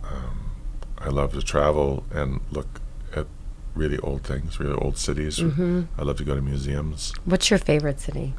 Um, 0.02 0.52
I 0.98 1.08
love 1.08 1.32
to 1.32 1.42
travel 1.42 2.04
and 2.10 2.40
look 2.50 2.80
at 3.14 3.26
really 3.74 3.98
old 3.98 4.22
things, 4.24 4.58
really 4.58 4.74
old 4.74 4.96
cities. 4.96 5.38
Mhm. 5.38 5.86
I 5.98 6.02
love 6.02 6.16
to 6.18 6.24
go 6.24 6.34
to 6.34 6.40
museums. 6.40 7.12
What's 7.24 7.50
your 7.50 7.58
favorite 7.58 8.00
city? 8.00 8.34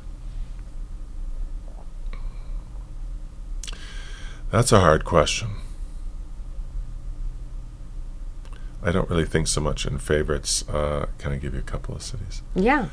That's 4.49 4.71
a 4.71 4.79
hard 4.81 5.05
question. 5.05 5.49
I 8.83 8.91
don't 8.91 9.09
really 9.09 9.25
think 9.25 9.47
so 9.47 9.61
much 9.61 9.85
in 9.85 9.97
favorites. 9.99 10.67
Uh, 10.67 11.05
can 11.17 11.31
I 11.31 11.37
give 11.37 11.53
you 11.53 11.59
a 11.59 11.63
couple 11.63 11.95
of 11.95 12.01
cities? 12.01 12.41
Yeah. 12.55 12.87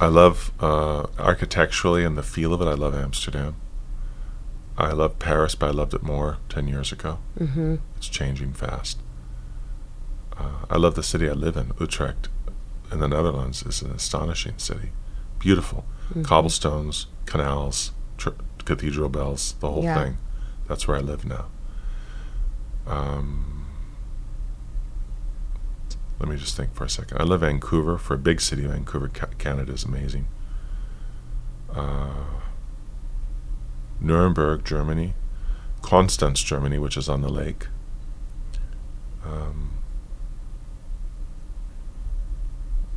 I 0.00 0.06
love 0.06 0.52
uh, 0.60 1.06
architecturally 1.18 2.04
and 2.04 2.16
the 2.18 2.22
feel 2.22 2.52
of 2.52 2.60
it. 2.60 2.66
I 2.66 2.74
love 2.74 2.94
Amsterdam. 2.94 3.56
I 4.76 4.92
love 4.92 5.18
Paris, 5.18 5.54
but 5.54 5.66
I 5.68 5.70
loved 5.72 5.94
it 5.94 6.02
more 6.02 6.38
10 6.48 6.66
years 6.68 6.92
ago. 6.92 7.18
Mm-hmm. 7.38 7.76
It's 7.96 8.08
changing 8.08 8.52
fast. 8.54 8.98
Uh, 10.36 10.64
I 10.70 10.76
love 10.78 10.94
the 10.94 11.02
city 11.02 11.28
I 11.28 11.32
live 11.34 11.56
in, 11.56 11.72
Utrecht, 11.78 12.28
in 12.90 12.98
the 13.00 13.08
Netherlands. 13.08 13.62
is 13.62 13.80
an 13.82 13.92
astonishing 13.92 14.54
city. 14.58 14.90
Beautiful. 15.38 15.84
Mm-hmm. 16.10 16.22
Cobblestones, 16.22 17.06
canals, 17.26 17.92
tr- 18.18 18.30
cathedral 18.64 19.08
bells, 19.08 19.54
the 19.60 19.70
whole 19.70 19.84
Yeah. 19.84 20.02
thing. 20.02 20.18
That's 20.68 20.88
where 20.88 20.96
I 20.96 21.00
live 21.00 21.24
now. 21.24 21.46
Um, 22.86 23.51
let 26.22 26.28
me 26.30 26.36
just 26.36 26.56
think 26.56 26.72
for 26.72 26.84
a 26.84 26.88
second. 26.88 27.20
I 27.20 27.24
live 27.24 27.42
in 27.42 27.54
Vancouver. 27.54 27.98
For 27.98 28.14
a 28.14 28.18
big 28.18 28.40
city, 28.40 28.62
Vancouver, 28.62 29.08
Canada 29.08 29.72
is 29.72 29.82
amazing. 29.82 30.28
Uh, 31.74 32.12
Nuremberg, 34.00 34.64
Germany. 34.64 35.14
Konstanz, 35.80 36.44
Germany, 36.44 36.78
which 36.78 36.96
is 36.96 37.08
on 37.08 37.22
the 37.22 37.28
lake. 37.28 37.66
Um, 39.24 39.72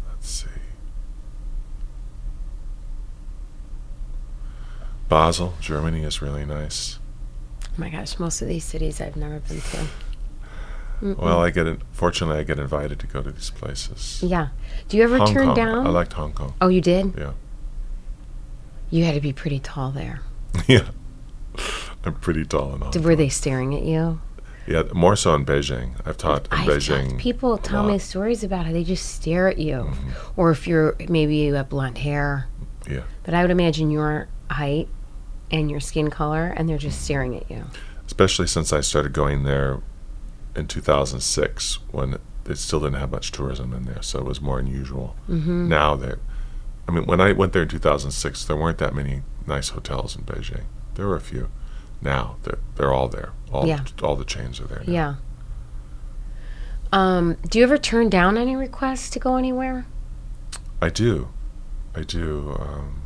let's 0.08 0.30
see. 0.30 0.48
Basel, 5.10 5.56
Germany 5.60 6.04
is 6.04 6.22
really 6.22 6.46
nice. 6.46 7.00
Oh 7.64 7.68
my 7.78 7.90
gosh, 7.90 8.20
most 8.20 8.44
of 8.44 8.48
these 8.48 8.66
cities 8.66 9.02
I've 9.02 9.16
never 9.16 9.40
been 9.40 9.62
to. 9.62 9.88
Mm-mm. 11.02 11.18
Well, 11.18 11.40
I 11.42 11.50
get 11.52 11.68
in, 11.68 11.82
fortunately 11.92 12.40
I 12.40 12.44
get 12.44 12.58
invited 12.60 13.00
to 13.00 13.08
go 13.08 13.22
to 13.22 13.32
these 13.32 13.50
places. 13.50 14.22
yeah. 14.24 14.50
Do 14.88 14.98
you 14.98 15.04
ever 15.04 15.18
Hong 15.18 15.34
turn 15.34 15.46
Kong. 15.48 15.56
down? 15.56 15.88
I 15.88 15.90
liked 15.90 16.14
Hong 16.14 16.34
Kong. 16.34 16.54
oh, 16.62 16.68
you 16.68 16.82
did. 16.82 17.14
Yeah. 17.18 17.34
You 18.90 19.04
had 19.06 19.16
to 19.16 19.22
be 19.22 19.34
pretty 19.34 19.60
tall 19.60 19.92
there. 19.92 20.22
yeah. 20.68 20.88
I'm 22.04 22.14
pretty 22.16 22.46
tall 22.46 22.74
in 22.76 22.82
Hong 22.82 22.92
Did, 22.92 23.00
Kong. 23.00 23.08
were 23.10 23.16
they 23.16 23.30
staring 23.30 23.74
at 23.76 23.84
you? 23.84 24.22
Yeah, 24.68 24.84
more 24.94 25.16
so 25.16 25.34
in 25.36 25.46
Beijing. 25.46 25.94
I've 26.06 26.18
taught 26.18 26.48
in 26.52 26.60
I've 26.60 26.68
Beijing. 26.68 27.12
had 27.12 27.20
people 27.20 27.58
tell 27.58 27.84
me 27.84 28.00
stories 28.00 28.44
about 28.44 28.66
how 28.66 28.72
they 28.72 28.84
just 28.84 29.14
stare 29.14 29.48
at 29.48 29.58
you, 29.60 29.76
Mhm. 29.92 30.14
or 30.38 30.50
if 30.52 30.68
you're 30.68 30.96
maybe 31.08 31.36
you 31.38 31.54
have 31.56 31.70
blonde 31.70 32.00
hair. 32.00 32.48
Yeah. 32.90 33.02
But 33.24 33.34
I 33.36 33.42
would 33.44 33.52
imagine 33.52 33.92
your 33.92 34.28
height 34.50 34.88
and 35.52 35.70
your 35.70 35.80
skin 35.80 36.10
color, 36.10 36.48
and 36.58 36.68
they're 36.68 36.78
just 36.80 37.02
staring 37.04 37.36
at 37.36 37.50
you. 37.50 37.64
especially 38.08 38.46
since 38.46 38.72
I 38.72 38.82
started 38.82 39.14
going 39.14 39.44
there 39.46 39.80
in 40.56 40.68
2006 40.68 41.80
when 41.92 42.18
they 42.46 42.54
still 42.56 42.80
didn't 42.80 43.00
have 43.00 43.12
much 43.12 43.32
tourism 43.32 43.74
in 43.74 43.86
there, 43.86 44.02
so 44.02 44.20
it 44.20 44.26
was 44.26 44.40
more 44.42 44.60
unusual. 44.60 45.16
Mm-hmm. 45.30 45.68
Now 45.68 45.96
that, 45.96 46.20
I 46.88 46.92
mean, 46.92 47.06
when 47.06 47.20
I 47.20 47.32
went 47.32 47.54
there 47.54 47.64
in 47.64 47.68
2006, 47.68 48.46
there 48.46 48.56
weren't 48.56 48.78
that 48.78 48.94
many 48.94 49.22
nice 49.48 49.70
hotels 49.70 50.16
in 50.16 50.24
Beijing. 50.24 50.66
There 50.96 51.08
were 51.08 51.16
a 51.16 51.22
few. 51.22 51.50
Now 52.02 52.38
they're 52.44 52.60
they're 52.76 52.94
all 52.94 53.08
there. 53.08 53.32
All 53.52 53.66
Yeah. 53.68 53.84
all 54.04 54.16
the 54.16 54.26
chains 54.26 54.60
are 54.60 54.66
there. 54.66 54.84
Now. 54.86 54.94
Yeah. 54.94 55.16
Um, 56.92 57.36
do 57.50 57.58
you 57.60 57.64
ever 57.66 57.78
turn 57.78 58.10
down 58.10 58.38
any 58.38 58.56
requests 58.56 59.10
to 59.12 59.20
go 59.20 59.36
anywhere? 59.38 59.86
I 60.82 60.90
do, 60.90 61.30
I 61.96 62.02
do. 62.04 62.56
Um, 62.60 63.02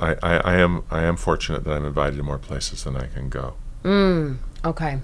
I, 0.00 0.14
I, 0.22 0.36
I 0.38 0.56
am 0.56 0.84
I 0.90 1.02
am 1.02 1.16
fortunate 1.16 1.64
that 1.64 1.72
I'm 1.72 1.84
invited 1.84 2.16
to 2.16 2.22
more 2.22 2.38
places 2.38 2.84
than 2.84 2.96
I 2.96 3.06
can 3.06 3.28
go. 3.28 3.54
Mm. 3.82 4.38
Okay. 4.64 5.00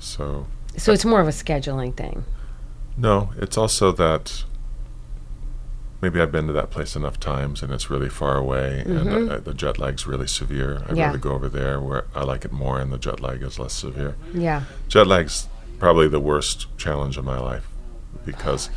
So 0.00 0.46
So 0.76 0.92
it's 0.92 1.04
more 1.04 1.20
of 1.20 1.28
a 1.28 1.32
scheduling 1.32 1.94
thing. 1.96 2.24
No, 2.96 3.30
it's 3.36 3.56
also 3.56 3.92
that 3.92 4.44
maybe 6.02 6.20
I've 6.20 6.32
been 6.32 6.46
to 6.46 6.52
that 6.54 6.70
place 6.70 6.96
enough 6.96 7.20
times 7.20 7.62
and 7.62 7.72
it's 7.72 7.90
really 7.90 8.08
far 8.08 8.36
away 8.36 8.84
Mhm. 8.86 9.00
and 9.16 9.30
uh, 9.30 9.38
the 9.38 9.52
jet 9.54 9.78
lag's 9.78 10.06
really 10.06 10.26
severe. 10.26 10.82
I'd 10.88 10.96
Yeah. 10.96 11.06
rather 11.06 11.18
go 11.18 11.32
over 11.32 11.48
there 11.48 11.78
where 11.80 12.04
I 12.14 12.24
like 12.24 12.44
it 12.44 12.52
more 12.52 12.80
and 12.80 12.92
the 12.92 12.98
jet 12.98 13.20
lag 13.20 13.42
is 13.42 13.58
less 13.58 13.74
severe. 13.74 14.16
Yeah. 14.34 14.62
Jet 14.88 15.06
lag's 15.06 15.46
probably 15.78 16.08
the 16.08 16.20
worst 16.20 16.66
challenge 16.78 17.16
of 17.16 17.24
my 17.24 17.38
life 17.38 17.66
because 18.24 18.70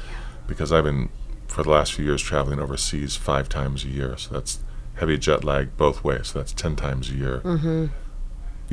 because 0.48 0.72
I've 0.74 0.84
been 0.84 1.10
for 1.48 1.64
the 1.64 1.70
last 1.70 1.94
few 1.94 2.04
years 2.04 2.22
traveling 2.22 2.60
overseas 2.60 3.16
five 3.16 3.48
times 3.48 3.86
a 3.86 3.88
year. 3.88 4.18
So 4.18 4.34
that's 4.34 4.60
heavy 4.96 5.18
jet 5.18 5.44
lag 5.46 5.78
both 5.78 6.04
ways. 6.04 6.28
So 6.28 6.40
that's 6.40 6.52
10 6.52 6.76
times 6.76 7.10
a 7.10 7.14
year. 7.14 7.42
Mm-hmm. 7.46 7.86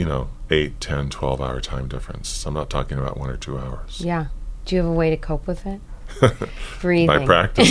You 0.01 0.07
know, 0.07 0.30
8, 0.48 0.80
10, 0.80 1.11
12 1.11 1.42
hour 1.42 1.61
time 1.61 1.86
difference. 1.86 2.30
So 2.30 2.48
I'm 2.48 2.55
not 2.55 2.70
talking 2.70 2.96
about 2.98 3.18
one 3.18 3.28
or 3.28 3.36
two 3.36 3.59
hours. 3.59 4.01
Yeah. 4.01 4.28
Do 4.64 4.74
you 4.74 4.80
have 4.80 4.90
a 4.90 4.94
way 4.94 5.11
to 5.11 5.16
cope 5.18 5.46
with 5.46 5.66
it? 5.66 5.78
Breathing. 6.80 7.07
My 7.07 7.22
practice. 7.26 7.70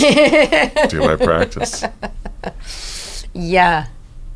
Do 0.88 1.00
my 1.00 1.16
practice. 1.16 1.82
Yeah. 3.34 3.86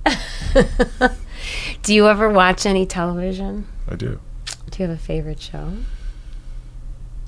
do 1.82 1.94
you 1.94 2.08
ever 2.08 2.28
watch 2.28 2.66
any 2.66 2.84
television? 2.84 3.66
I 3.88 3.94
do. 3.94 4.18
Do 4.70 4.82
you 4.82 4.88
have 4.88 4.96
a 4.98 5.00
favorite 5.00 5.40
show? 5.40 5.70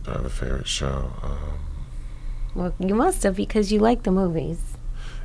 Do 0.02 0.10
I 0.10 0.14
have 0.14 0.24
a 0.24 0.30
favorite 0.30 0.66
show? 0.68 1.12
Um, 1.22 1.58
Well, 2.56 2.74
you 2.80 2.94
must 2.96 3.22
have 3.22 3.36
because 3.36 3.70
you 3.72 3.78
like 3.78 4.02
the 4.02 4.12
movies. 4.12 4.60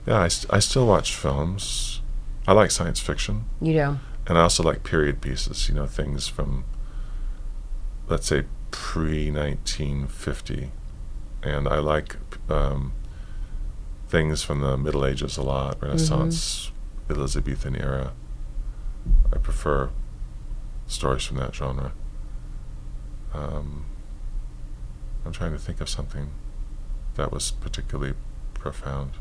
yeah, 0.06 0.20
I, 0.22 0.28
st- 0.28 0.54
I 0.54 0.60
still 0.60 0.86
watch 0.88 1.16
films. 1.16 2.02
I 2.48 2.54
like 2.54 2.70
science 2.72 3.00
fiction, 3.00 3.46
You 3.60 3.74
do. 3.74 4.00
And 4.32 4.38
I 4.38 4.44
also 4.44 4.64
like 4.64 4.84
period 4.84 5.20
pieces. 5.20 5.68
You 5.68 5.76
know, 5.76 5.86
things 5.86 6.30
from, 6.30 6.64
let's 8.08 8.28
say, 8.28 8.46
pre 8.72 9.30
1950, 9.30 10.72
and 11.44 11.68
I 11.68 11.80
like 11.80 12.16
um, 12.50 12.94
things 14.08 14.42
from 14.42 14.62
the 14.62 14.78
Middle 14.78 15.06
Ages 15.06 15.36
a 15.36 15.42
lot, 15.42 15.82
Renaissance, 15.82 16.72
Elizabethan 17.10 17.76
era. 17.76 18.14
I 19.34 19.38
prefer 19.38 19.90
stories 20.88 21.26
from 21.26 21.36
that 21.36 21.54
genre. 21.54 21.92
Um, 23.34 23.84
I'm 25.26 25.34
trying 25.34 25.52
to 25.52 25.60
think 25.60 25.82
of 25.82 25.90
something 25.90 26.30
that 27.16 27.34
was 27.34 27.52
particularly 27.52 28.14
profound 28.54 29.12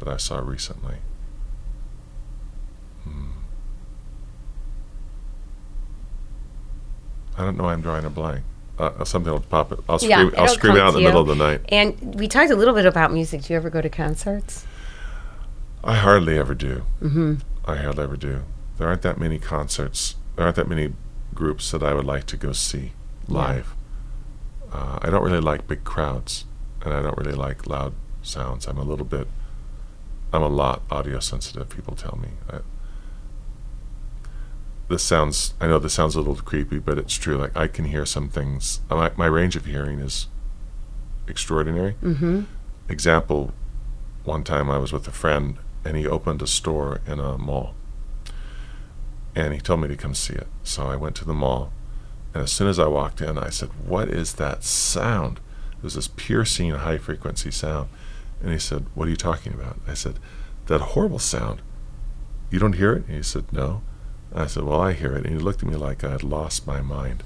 that 0.00 0.08
I 0.08 0.18
saw 0.18 0.40
recently. 0.40 0.96
Hmm. 3.04 3.45
I 7.38 7.44
don't 7.44 7.56
know. 7.56 7.64
why 7.64 7.72
I'm 7.72 7.82
drawing 7.82 8.04
a 8.04 8.10
blank. 8.10 8.44
Uh, 8.78 9.04
something 9.04 9.32
will 9.32 9.40
pop. 9.40 9.72
It. 9.72 9.80
I'll 9.88 9.98
Yeah, 10.02 10.26
scream. 10.26 10.34
I'll 10.40 10.48
scream 10.48 10.76
it 10.76 10.80
out 10.82 10.88
in 10.88 10.94
the 10.94 11.00
middle 11.00 11.20
of 11.22 11.26
the 11.28 11.34
night. 11.34 11.62
And 11.70 12.14
we 12.14 12.28
talked 12.28 12.50
a 12.50 12.56
little 12.56 12.74
bit 12.74 12.84
about 12.86 13.12
music. 13.12 13.42
Do 13.42 13.52
you 13.52 13.56
ever 13.56 13.70
go 13.70 13.80
to 13.80 13.88
concerts? 13.88 14.66
I 15.82 15.94
hardly 15.96 16.38
ever 16.38 16.54
do. 16.54 16.82
Mm-hmm. 17.00 17.34
I 17.64 17.76
hardly 17.76 18.04
ever 18.04 18.16
do. 18.16 18.42
There 18.78 18.86
aren't 18.88 19.02
that 19.02 19.18
many 19.18 19.38
concerts. 19.38 20.16
There 20.34 20.44
aren't 20.44 20.56
that 20.56 20.68
many 20.68 20.92
groups 21.34 21.70
that 21.70 21.82
I 21.82 21.94
would 21.94 22.04
like 22.04 22.26
to 22.26 22.36
go 22.36 22.52
see 22.52 22.92
Yeah. 23.28 23.34
live. 23.38 23.74
Uh, 24.72 24.98
I 25.00 25.08
don't 25.10 25.22
really 25.22 25.40
like 25.40 25.66
big 25.66 25.84
crowds, 25.84 26.44
and 26.84 26.92
I 26.92 27.00
don't 27.00 27.16
really 27.16 27.32
like 27.36 27.66
loud 27.66 27.94
sounds. 28.22 28.66
I'm 28.66 28.76
a 28.78 28.82
little 28.82 29.06
bit. 29.06 29.28
I'm 30.32 30.42
a 30.42 30.48
lot 30.48 30.82
audio 30.90 31.20
sensitive. 31.20 31.68
People 31.70 31.94
tell 31.94 32.18
me. 32.20 32.28
I, 32.50 32.58
this 34.88 35.02
sounds 35.02 35.54
I 35.60 35.66
know 35.66 35.78
this 35.78 35.94
sounds 35.94 36.14
a 36.14 36.18
little 36.18 36.36
creepy, 36.36 36.78
but 36.78 36.98
it's 36.98 37.14
true. 37.14 37.36
Like 37.36 37.56
I 37.56 37.66
can 37.66 37.86
hear 37.86 38.06
some 38.06 38.28
things. 38.28 38.80
My, 38.88 39.10
my 39.16 39.26
range 39.26 39.56
of 39.56 39.66
hearing 39.66 40.00
is 40.00 40.28
extraordinary. 41.26 41.96
Mm-hmm. 42.02 42.42
Example: 42.88 43.52
One 44.24 44.44
time 44.44 44.70
I 44.70 44.78
was 44.78 44.92
with 44.92 45.08
a 45.08 45.12
friend, 45.12 45.58
and 45.84 45.96
he 45.96 46.06
opened 46.06 46.42
a 46.42 46.46
store 46.46 47.00
in 47.06 47.18
a 47.18 47.36
mall, 47.36 47.74
and 49.34 49.52
he 49.52 49.60
told 49.60 49.80
me 49.80 49.88
to 49.88 49.96
come 49.96 50.14
see 50.14 50.34
it. 50.34 50.48
So 50.62 50.86
I 50.86 50.96
went 50.96 51.16
to 51.16 51.24
the 51.24 51.34
mall, 51.34 51.72
and 52.32 52.42
as 52.42 52.52
soon 52.52 52.68
as 52.68 52.78
I 52.78 52.86
walked 52.86 53.20
in, 53.20 53.38
I 53.38 53.50
said, 53.50 53.70
"What 53.84 54.08
is 54.08 54.34
that 54.34 54.62
sound?" 54.62 55.40
It 55.78 55.82
was 55.82 55.94
this 55.94 56.08
piercing, 56.08 56.70
high 56.70 56.98
frequency 56.98 57.50
sound, 57.50 57.88
and 58.40 58.52
he 58.52 58.58
said, 58.58 58.86
"What 58.94 59.08
are 59.08 59.10
you 59.10 59.16
talking 59.16 59.52
about?" 59.52 59.80
I 59.86 59.94
said, 59.94 60.18
"That 60.66 60.80
horrible 60.80 61.18
sound." 61.18 61.60
You 62.50 62.58
don't 62.58 62.74
hear 62.74 62.92
it? 62.92 63.06
And 63.06 63.16
he 63.16 63.22
said, 63.22 63.52
No. 63.52 63.82
I 64.38 64.46
said, 64.46 64.64
Well, 64.64 64.80
I 64.80 64.92
hear 64.92 65.12
it. 65.12 65.24
And 65.24 65.34
he 65.34 65.38
looked 65.38 65.62
at 65.62 65.68
me 65.68 65.76
like 65.76 66.04
I 66.04 66.12
had 66.12 66.22
lost 66.22 66.66
my 66.66 66.80
mind. 66.80 67.22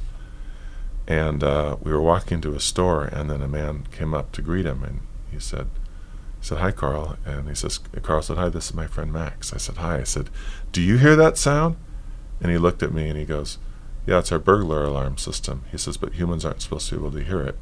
And 1.07 1.43
uh, 1.43 1.77
we 1.83 1.93
were 1.93 2.01
walking 2.01 2.37
into 2.37 2.55
a 2.55 2.61
store, 2.61 3.05
and 3.05 3.29
then 3.29 3.43
a 3.43 3.49
man 3.49 3.87
came 3.91 4.15
up 4.15 4.31
to 4.33 4.43
greet 4.43 4.67
him, 4.67 4.85
and 4.85 5.01
he 5.33 5.41
said, 5.41 5.67
he 6.41 6.47
said, 6.47 6.59
Hi, 6.59 6.73
Carl. 6.73 7.17
And 7.27 7.49
he 7.49 7.55
says, 7.55 7.79
Carl 8.03 8.23
said, 8.23 8.39
Hi, 8.39 8.49
this 8.49 8.67
is 8.67 8.75
my 8.75 8.87
friend 8.87 9.13
Max. 9.13 9.53
I 9.53 9.59
said, 9.59 9.77
Hi. 9.77 9.99
I 9.99 10.05
said, 10.05 10.31
Do 10.73 10.81
you 10.81 10.97
hear 10.97 11.17
that 11.17 11.37
sound? 11.37 11.77
And 12.41 12.51
he 12.51 12.59
looked 12.59 12.83
at 12.83 12.95
me 12.95 13.09
and 13.09 13.19
he 13.19 13.27
goes, 13.27 13.59
Yeah, 14.07 14.21
it's 14.21 14.33
our 14.33 14.39
burglar 14.39 14.85
alarm 14.85 15.19
system. 15.19 15.65
He 15.71 15.77
says, 15.77 15.99
But 15.99 16.15
humans 16.15 16.45
aren't 16.45 16.63
supposed 16.63 16.89
to 16.89 16.95
be 16.95 17.01
able 17.01 17.13
to 17.13 17.25
hear 17.25 17.43
it. 17.43 17.59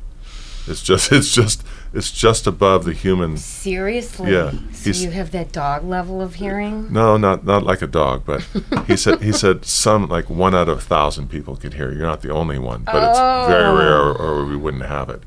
It's 0.69 0.83
just, 0.83 1.11
it's 1.19 1.33
just, 1.35 1.65
it's 1.93 2.11
just 2.13 2.47
above 2.47 2.85
the 2.85 2.93
human. 2.93 3.37
Seriously? 3.37 4.33
Yeah, 4.33 4.53
So 4.73 4.91
you 4.91 5.11
have 5.11 5.31
that 5.33 5.53
dog 5.53 5.85
level 5.85 6.21
of 6.21 6.35
hearing? 6.35 6.93
No, 6.93 7.17
not 7.17 7.45
not 7.45 7.63
like 7.65 7.83
a 7.83 7.87
dog, 7.87 8.25
but 8.27 8.43
he 8.87 8.97
said 8.97 9.23
he 9.23 9.33
said 9.33 9.65
some 9.65 10.09
like 10.09 10.29
one 10.31 10.55
out 10.55 10.69
of 10.69 10.79
a 10.79 10.81
thousand 10.81 11.29
people 11.29 11.57
could 11.57 11.75
hear. 11.75 11.91
You're 11.93 12.07
not 12.07 12.21
the 12.23 12.31
only 12.31 12.59
one, 12.59 12.83
but 12.85 12.97
it's 13.11 13.19
very 13.49 13.65
Oh. 13.65 13.77
rare, 13.77 13.99
or, 14.01 14.13
or 14.17 14.45
we 14.47 14.57
wouldn't 14.57 14.85
have 14.87 15.09
it. 15.09 15.23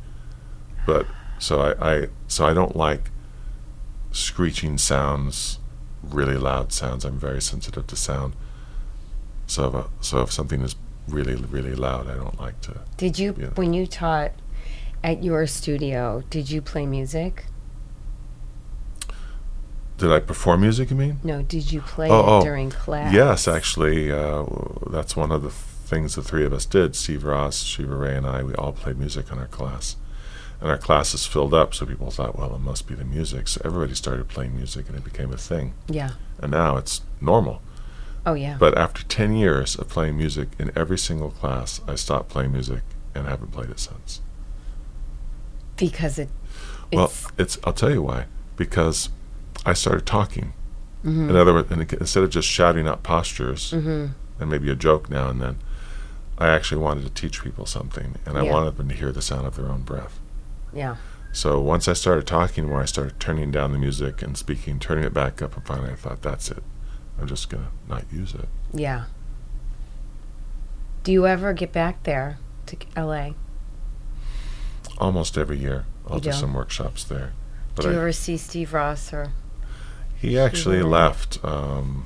But 0.86 1.06
so 1.40 1.62
I, 1.62 1.94
I 1.94 2.08
so 2.28 2.46
I 2.46 2.54
don't 2.54 2.76
like 2.76 3.10
screeching 4.12 4.78
sounds, 4.78 5.60
really 6.04 6.38
loud 6.38 6.72
sounds. 6.74 7.06
I'm 7.06 7.18
very 7.20 7.42
sensitive 7.42 7.88
to 7.88 7.96
sound. 7.96 8.34
So 9.48 9.68
if 9.68 9.74
a, 9.74 9.90
so 10.02 10.22
if 10.22 10.32
something 10.32 10.62
is 10.62 10.76
really 11.08 11.36
really 11.36 11.76
loud, 11.76 12.08
I 12.10 12.16
don't 12.16 12.40
like 12.40 12.62
to. 12.62 12.82
Did 12.98 13.18
you, 13.20 13.34
when 13.56 13.74
you 13.74 13.88
taught 13.88 14.32
at 15.04 15.24
your 15.24 15.48
studio, 15.48 16.24
did 16.30 16.50
you 16.52 16.62
play 16.62 16.86
music? 16.86 17.46
Did 19.98 20.12
I 20.12 20.20
perform 20.20 20.62
music? 20.62 20.90
You 20.90 20.96
mean? 20.96 21.20
No, 21.24 21.44
did 21.44 21.72
you 21.72 21.82
play 21.82 22.10
Oh, 22.10 22.20
it 22.20 22.26
oh. 22.28 22.42
during 22.42 22.72
class? 22.72 23.14
Yes, 23.14 23.48
actually, 23.48 24.12
uh, 24.12 24.46
that's 24.90 25.16
one 25.16 25.32
of 25.32 25.44
the 25.44 25.52
things 25.52 26.16
the 26.16 26.24
three 26.24 26.44
of 26.46 26.54
us 26.54 26.66
did. 26.66 26.96
Steve 26.96 27.24
Ross, 27.24 27.62
Shiva 27.64 27.96
Rea, 27.96 28.16
and 28.16 28.26
I. 28.26 28.42
We 28.44 28.56
all 28.56 28.72
played 28.72 28.98
music 28.98 29.32
in 29.32 29.38
our 29.38 29.46
class, 29.48 29.98
and 30.60 30.72
our 30.72 30.78
classes 30.80 31.28
filled 31.28 31.54
up. 31.54 31.76
So 31.76 31.86
people 31.86 32.10
thought, 32.10 32.38
well, 32.38 32.56
it 32.56 32.60
must 32.62 32.88
be 32.88 32.96
the 32.96 33.06
music. 33.06 33.48
So 33.48 33.62
everybody 33.64 33.94
started 33.94 34.28
playing 34.28 34.56
music, 34.56 34.88
and 34.88 34.98
it 34.98 35.04
became 35.04 35.32
a 35.32 35.38
thing. 35.38 35.76
Yeah. 35.88 36.12
And 36.40 36.52
now 36.52 36.78
it's 36.78 37.02
normal. 37.20 37.62
Oh, 38.26 38.34
yeah. 38.34 38.58
But 38.60 38.76
after 38.78 39.04
ten 39.04 39.36
years 39.36 39.76
of 39.76 39.88
playing 39.90 40.18
music 40.18 40.50
in 40.58 40.72
every 40.76 40.98
single 40.98 41.30
class, 41.30 41.80
I 41.88 41.94
stopped 41.94 42.30
playing 42.30 42.54
music 42.54 42.82
and 43.14 43.28
haven't 43.28 43.52
played 43.52 43.70
it 43.70 43.80
since. 43.80 44.22
Because 45.82 46.18
it, 46.18 46.30
Well, 46.94 47.06
it's, 47.06 47.28
it's. 47.38 47.58
I'll 47.66 47.74
tell 47.74 47.92
you 47.92 48.02
why. 48.02 48.26
Because 48.56 49.10
I 49.66 49.74
started 49.74 50.06
talking. 50.06 50.54
Mm-hmm. 51.04 51.30
In 51.32 51.36
other 51.36 51.54
words, 51.54 51.72
instead 51.72 52.24
of 52.24 52.30
just 52.30 52.48
shouting 52.48 52.88
out 52.88 53.04
postures 53.04 53.72
hmm 53.72 54.08
and 54.40 54.50
maybe 54.50 54.72
a 54.72 54.76
joke 54.76 55.10
now 55.10 55.30
and 55.30 55.42
then, 55.42 55.58
I 56.38 56.48
actually 56.48 56.82
wanted 56.82 57.04
to 57.04 57.10
teach 57.12 57.44
people 57.44 57.66
something, 57.68 58.16
and 58.26 58.38
I 58.38 58.44
Yeah. 58.44 58.52
wanted 58.54 58.78
them 58.78 58.88
to 58.90 58.96
hear 58.96 59.12
the 59.12 59.22
sound 59.22 59.46
of 59.46 59.56
their 59.56 59.68
own 59.70 59.82
breath. 59.82 60.20
yeah. 60.74 60.96
So 61.34 61.62
once 61.62 61.88
I 61.88 61.94
started 61.94 62.28
talking 62.28 62.66
more, 62.68 62.82
I 62.82 62.86
started 62.86 63.18
turning 63.20 63.52
down 63.52 63.72
the 63.72 63.78
music 63.80 64.22
and 64.22 64.36
speaking, 64.38 64.80
turning 64.80 65.06
it 65.06 65.14
back 65.14 65.42
up, 65.42 65.56
and 65.56 65.66
finally 65.66 65.92
I 65.92 65.96
thought, 65.96 66.22
that's 66.22 66.52
it. 66.52 66.62
I'm 67.20 67.26
just 67.28 67.50
gonna 67.50 67.70
not 67.88 68.04
use 68.12 68.34
it. 68.34 68.50
Yeah. 68.74 69.06
Do 71.04 71.12
you 71.12 71.26
ever 71.28 71.54
get 71.54 71.72
back 71.72 72.04
there 72.04 72.38
to 72.68 72.76
LA? 72.98 73.32
Almost 75.02 75.38
every 75.38 75.58
year, 75.58 75.86
I'll 76.08 76.16
You 76.16 76.22
do 76.22 76.32
do? 76.32 76.38
some 76.38 76.54
workshops 76.54 77.04
there. 77.04 77.34
But 77.76 77.84
Do 77.84 77.90
you 77.90 77.96
I, 77.96 77.98
ever 78.02 78.12
see 78.14 78.38
Steve 78.38 78.74
Ross 78.74 79.12
or? 79.12 79.32
he 80.16 80.38
actually 80.40 80.80
Sure. 80.80 80.88
left, 80.88 81.44
um, 81.44 82.06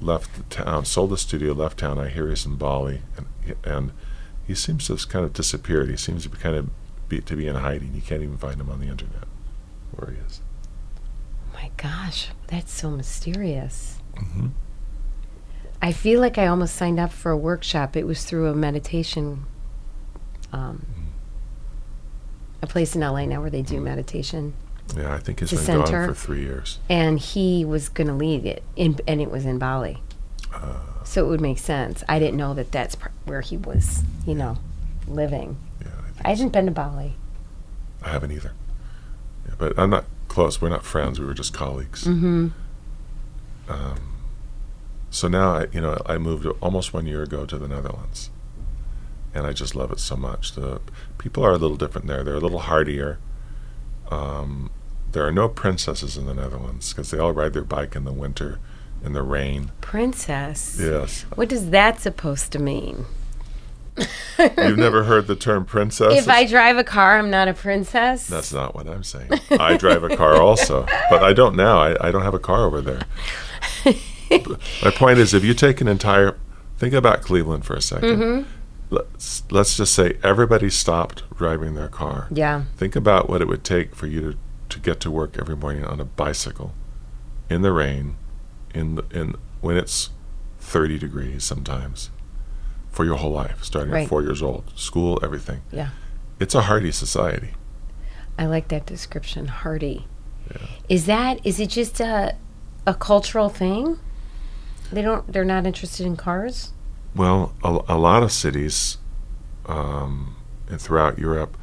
left 0.00 0.34
the 0.36 0.42
town, 0.64 0.84
sold 0.84 1.10
the 1.10 1.16
studio, 1.18 1.52
left 1.52 1.78
town. 1.78 1.98
I 1.98 2.08
hear 2.08 2.28
he's 2.28 2.44
in 2.44 2.56
Bali, 2.56 3.02
and 3.16 3.26
and 3.64 3.92
he 4.46 4.54
seems 4.54 4.86
to 4.88 4.94
have 4.94 5.08
kind 5.08 5.24
of 5.24 5.32
disappeared. 5.32 5.88
He 5.88 5.96
seems 5.96 6.24
to 6.24 6.28
be 6.28 6.36
kind 6.38 6.56
of 6.56 6.68
be, 7.08 7.20
to 7.20 7.36
be 7.36 7.46
in 7.46 7.54
hiding. 7.56 7.94
You 7.94 8.02
can't 8.02 8.22
even 8.22 8.36
find 8.38 8.60
him 8.60 8.68
on 8.70 8.80
the 8.80 8.88
internet 8.88 9.24
where 9.92 10.10
he 10.10 10.16
is. 10.26 10.40
Oh 11.54 11.54
my 11.62 11.70
gosh, 11.76 12.28
that's 12.48 12.72
so 12.72 12.90
mysterious. 12.90 14.00
hmm 14.16 14.48
I 15.80 15.92
feel 15.92 16.20
like 16.20 16.38
I 16.38 16.46
almost 16.48 16.74
signed 16.74 16.98
up 16.98 17.12
for 17.12 17.30
a 17.30 17.36
workshop. 17.36 17.96
It 17.96 18.06
was 18.06 18.24
through 18.24 18.48
a 18.48 18.54
meditation, 18.54 19.44
um, 20.52 20.84
a 22.62 22.66
place 22.66 22.94
in 22.94 23.00
LA 23.02 23.24
now 23.26 23.40
where 23.40 23.50
they 23.50 23.62
do 23.62 23.80
meditation, 23.80 24.54
Yeah, 24.96 25.14
I 25.14 25.18
think 25.18 25.40
he's 25.40 25.50
been 25.50 25.58
center. 25.60 26.06
gone 26.06 26.08
for 26.08 26.14
three 26.14 26.40
years. 26.42 26.78
and 26.88 27.18
he 27.18 27.64
was 27.64 27.88
going 27.88 28.06
to 28.08 28.14
lead 28.14 28.44
it, 28.46 28.62
in, 28.76 28.98
and 29.06 29.20
it 29.20 29.30
was 29.30 29.44
in 29.44 29.58
Bali. 29.58 29.98
Uh, 30.54 30.78
So 31.04 31.24
it 31.24 31.28
would 31.28 31.40
make 31.40 31.58
sense. 31.58 32.02
I 32.08 32.18
didn't 32.18 32.36
know 32.36 32.54
that 32.54 32.72
that's 32.72 32.94
pr- 32.96 33.08
where 33.24 33.40
he 33.42 33.56
was, 33.56 34.02
you 34.26 34.34
know, 34.34 34.58
living. 35.06 35.56
yeah, 35.80 35.88
I, 35.98 36.02
think 36.10 36.26
I 36.26 36.30
haven't 36.30 36.52
been 36.52 36.66
to 36.66 36.72
Bali. 36.72 37.14
I 38.02 38.10
haven't 38.10 38.32
either. 38.32 38.52
Yeah, 39.48 39.54
but 39.58 39.78
I'm 39.78 39.90
not 39.90 40.04
close. 40.28 40.60
We're 40.60 40.68
not 40.68 40.84
friends. 40.84 41.20
We 41.20 41.26
were 41.26 41.34
just 41.34 41.52
colleagues. 41.54 42.04
Mm-hmm. 42.04 42.48
Um, 43.68 44.00
so 45.10 45.28
now, 45.28 45.54
I, 45.56 45.66
you 45.72 45.80
know, 45.80 46.00
I 46.06 46.18
moved 46.18 46.46
almost 46.60 46.92
one 46.94 47.06
year 47.06 47.22
ago 47.22 47.46
to 47.46 47.58
the 47.58 47.68
Netherlands, 47.68 48.30
and 49.36 49.46
I 49.46 49.52
just 49.52 49.74
love 49.74 49.92
it 49.92 50.00
so 50.00 50.16
much. 50.16 50.52
The 50.54 50.80
people 51.18 51.44
are 51.44 51.52
a 51.52 51.58
little 51.58 51.76
different 51.76 52.06
there. 52.06 52.24
They're 52.24 52.34
a 52.36 52.40
little 52.40 52.60
hardier. 52.60 53.18
Um, 54.10 54.70
there 55.12 55.26
are 55.26 55.32
no 55.32 55.48
princesses 55.48 56.16
in 56.16 56.26
the 56.26 56.34
Netherlands 56.34 56.92
because 56.92 57.10
they 57.10 57.18
all 57.18 57.32
ride 57.32 57.52
their 57.52 57.64
bike 57.64 57.94
in 57.94 58.04
the 58.04 58.12
winter, 58.12 58.58
in 59.04 59.12
the 59.12 59.22
rain. 59.22 59.72
Princess. 59.80 60.78
Yes, 60.80 61.26
What 61.34 61.52
is 61.52 61.70
that 61.70 62.00
supposed 62.00 62.50
to 62.52 62.58
mean? 62.58 63.04
you've 64.38 64.76
never 64.78 65.04
heard 65.04 65.26
the 65.26 65.36
term 65.36 65.64
princess. 65.64 66.14
If 66.18 66.28
I 66.28 66.44
drive 66.46 66.76
a 66.76 66.84
car, 66.84 67.18
I'm 67.18 67.30
not 67.30 67.48
a 67.48 67.54
princess. 67.54 68.26
That's 68.26 68.52
not 68.52 68.74
what 68.74 68.86
I'm 68.86 69.02
saying. 69.02 69.30
I 69.50 69.76
drive 69.78 70.02
a 70.04 70.14
car 70.16 70.34
also, 70.36 70.86
but 71.08 71.22
I 71.22 71.32
don't 71.32 71.56
now. 71.56 71.78
I, 71.78 72.08
I 72.08 72.10
don't 72.10 72.22
have 72.22 72.34
a 72.34 72.38
car 72.38 72.64
over 72.66 72.80
there. 72.82 73.02
My 74.82 74.90
point 74.90 75.18
is, 75.18 75.32
if 75.32 75.44
you 75.44 75.54
take 75.54 75.80
an 75.80 75.88
entire, 75.88 76.36
think 76.78 76.92
about 76.92 77.22
Cleveland 77.22 77.64
for 77.64 77.74
a 77.74 77.78
2nd 77.78 78.44
Let's 78.88 79.42
let's 79.50 79.76
just 79.76 79.94
say 79.94 80.18
everybody 80.22 80.70
stopped 80.70 81.24
driving 81.36 81.74
their 81.74 81.88
car. 81.88 82.28
yeah. 82.30 82.64
Think 82.76 82.94
about 82.94 83.28
what 83.28 83.40
it 83.40 83.48
would 83.48 83.64
take 83.64 83.94
for 83.96 84.06
you 84.06 84.20
to, 84.20 84.38
to 84.68 84.78
get 84.78 85.00
to 85.00 85.10
work 85.10 85.36
every 85.38 85.56
morning 85.56 85.84
on 85.84 86.00
a 86.00 86.04
bicycle, 86.04 86.72
in 87.50 87.62
the 87.62 87.72
rain, 87.72 88.16
in 88.74 88.94
the, 88.96 89.04
in 89.12 89.34
when 89.60 89.76
it's 89.76 90.10
30 90.60 90.98
degrees 90.98 91.42
sometimes, 91.42 92.10
for 92.90 93.04
your 93.04 93.16
whole 93.16 93.32
life, 93.32 93.64
starting 93.64 93.92
Right. 93.92 94.02
at 94.04 94.08
four 94.08 94.22
years 94.22 94.40
old, 94.42 94.72
school, 94.76 95.18
everything. 95.22 95.62
Yeah. 95.72 95.90
It's 96.38 96.54
a 96.54 96.62
hardy 96.62 96.92
society. 96.92 97.54
I 98.38 98.46
like 98.46 98.68
that 98.68 98.86
description, 98.86 99.48
hardy. 99.48 100.06
Yeah. 100.50 100.66
Is 100.88 101.06
that 101.06 101.44
is 101.44 101.58
it 101.58 101.70
just 101.70 101.98
a 101.98 102.36
a 102.86 102.94
cultural 102.94 103.48
thing? 103.48 103.98
They 104.92 105.02
don't 105.02 105.32
they're 105.32 105.44
not 105.44 105.66
interested 105.66 106.06
in 106.06 106.14
cars? 106.16 106.72
Well, 107.16 107.54
a, 107.64 107.80
a 107.88 107.98
lot 107.98 108.22
of 108.22 108.30
cities 108.30 108.98
um, 109.66 110.36
and 110.68 110.80
throughout 110.80 111.18
Europe, 111.18 111.56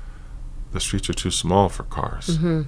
the 0.72 0.80
streets 0.80 1.10
are 1.10 1.14
too 1.14 1.32
small 1.32 1.70
for 1.70 1.84
cars. 1.84 2.38
Mm-hmm. 2.38 2.62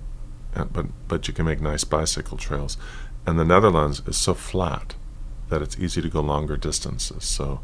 Uh, 0.55 0.65
but 0.65 0.85
but 1.07 1.27
you 1.27 1.33
can 1.33 1.45
make 1.45 1.59
nice 1.59 1.83
bicycle 1.83 2.37
trails, 2.37 2.77
and 3.25 3.37
the 3.37 3.43
Netherlands 3.43 4.01
is 4.07 4.17
so 4.17 4.33
flat 4.33 4.95
that 5.49 5.61
it's 5.61 5.77
easy 5.77 6.01
to 6.01 6.09
go 6.09 6.21
longer 6.21 6.57
distances. 6.57 7.23
So, 7.25 7.59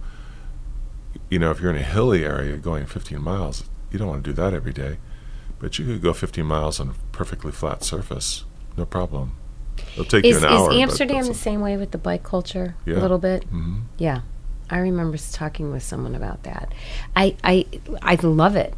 you 1.30 1.40
know, 1.40 1.52
if 1.52 1.62
you're 1.62 1.72
in 1.72 1.78
a 1.78 1.84
hilly 1.84 2.26
area 2.26 2.58
going 2.58 2.86
15 2.86 3.22
miles, 3.22 3.64
you 3.92 3.98
don't 4.00 4.08
want 4.08 4.24
to 4.24 4.30
do 4.30 4.34
that 4.34 4.54
every 4.54 4.74
day, 4.74 4.98
but 5.60 5.80
you 5.80 5.86
could 5.86 6.02
go 6.02 6.14
15 6.14 6.46
miles 6.46 6.80
on 6.80 6.90
a 6.90 6.94
perfectly 7.12 7.52
flat 7.52 7.84
surface, 7.84 8.44
no 8.78 8.86
problem. 8.86 9.38
It'll 9.94 10.06
take 10.06 10.26
Is 10.26 10.32
you 10.32 10.38
is 10.38 10.44
an 10.44 10.50
hour. 10.50 10.68
but 10.68 10.76
Amsterdam 10.78 11.26
the 11.26 11.34
same 11.34 11.62
way 11.62 11.78
with 11.78 11.92
the 11.92 11.98
bike 11.98 12.24
culture? 12.24 12.76
Yeah. 12.86 12.96
A 12.96 13.02
little 13.02 13.18
bit? 13.18 13.50
Mhm. 13.52 13.84
Yeah. 13.98 14.22
I 14.72 14.78
remember 14.80 15.18
talking 15.18 15.72
with 15.72 15.84
someone 15.84 16.16
about 16.16 16.44
that. 16.44 16.74
I 17.16 17.36
I 17.44 17.66
I 18.02 18.16
love 18.16 18.56
it. 18.56 18.74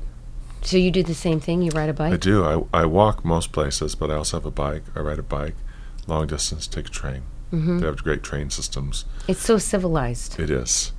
So 0.62 0.78
you 0.78 0.92
do 0.92 1.04
the 1.04 1.14
same 1.14 1.40
thing? 1.40 1.62
You 1.62 1.72
ride 1.72 1.90
a 1.90 1.94
bike? 1.94 2.14
I 2.14 2.18
do. 2.18 2.44
I, 2.74 2.82
I 2.82 2.86
walk 2.86 3.24
most 3.24 3.52
places, 3.52 3.96
but 3.96 4.10
I 4.10 4.16
also 4.16 4.38
have 4.38 4.46
a 4.46 4.52
bike. 4.52 4.84
I 4.96 5.00
ride 5.02 5.20
a 5.20 5.24
bike, 5.24 5.56
long 6.08 6.28
distance, 6.28 6.68
take 6.68 6.88
a 6.88 6.90
train. 6.90 7.24
hmm 7.52 7.80
They 7.80 7.86
have 7.86 8.04
great 8.04 8.24
train 8.24 8.50
systems. 8.50 9.06
It's 9.28 9.42
so 9.42 9.58
civilized. 9.58 10.40
It 10.40 10.50
is. 10.50 10.94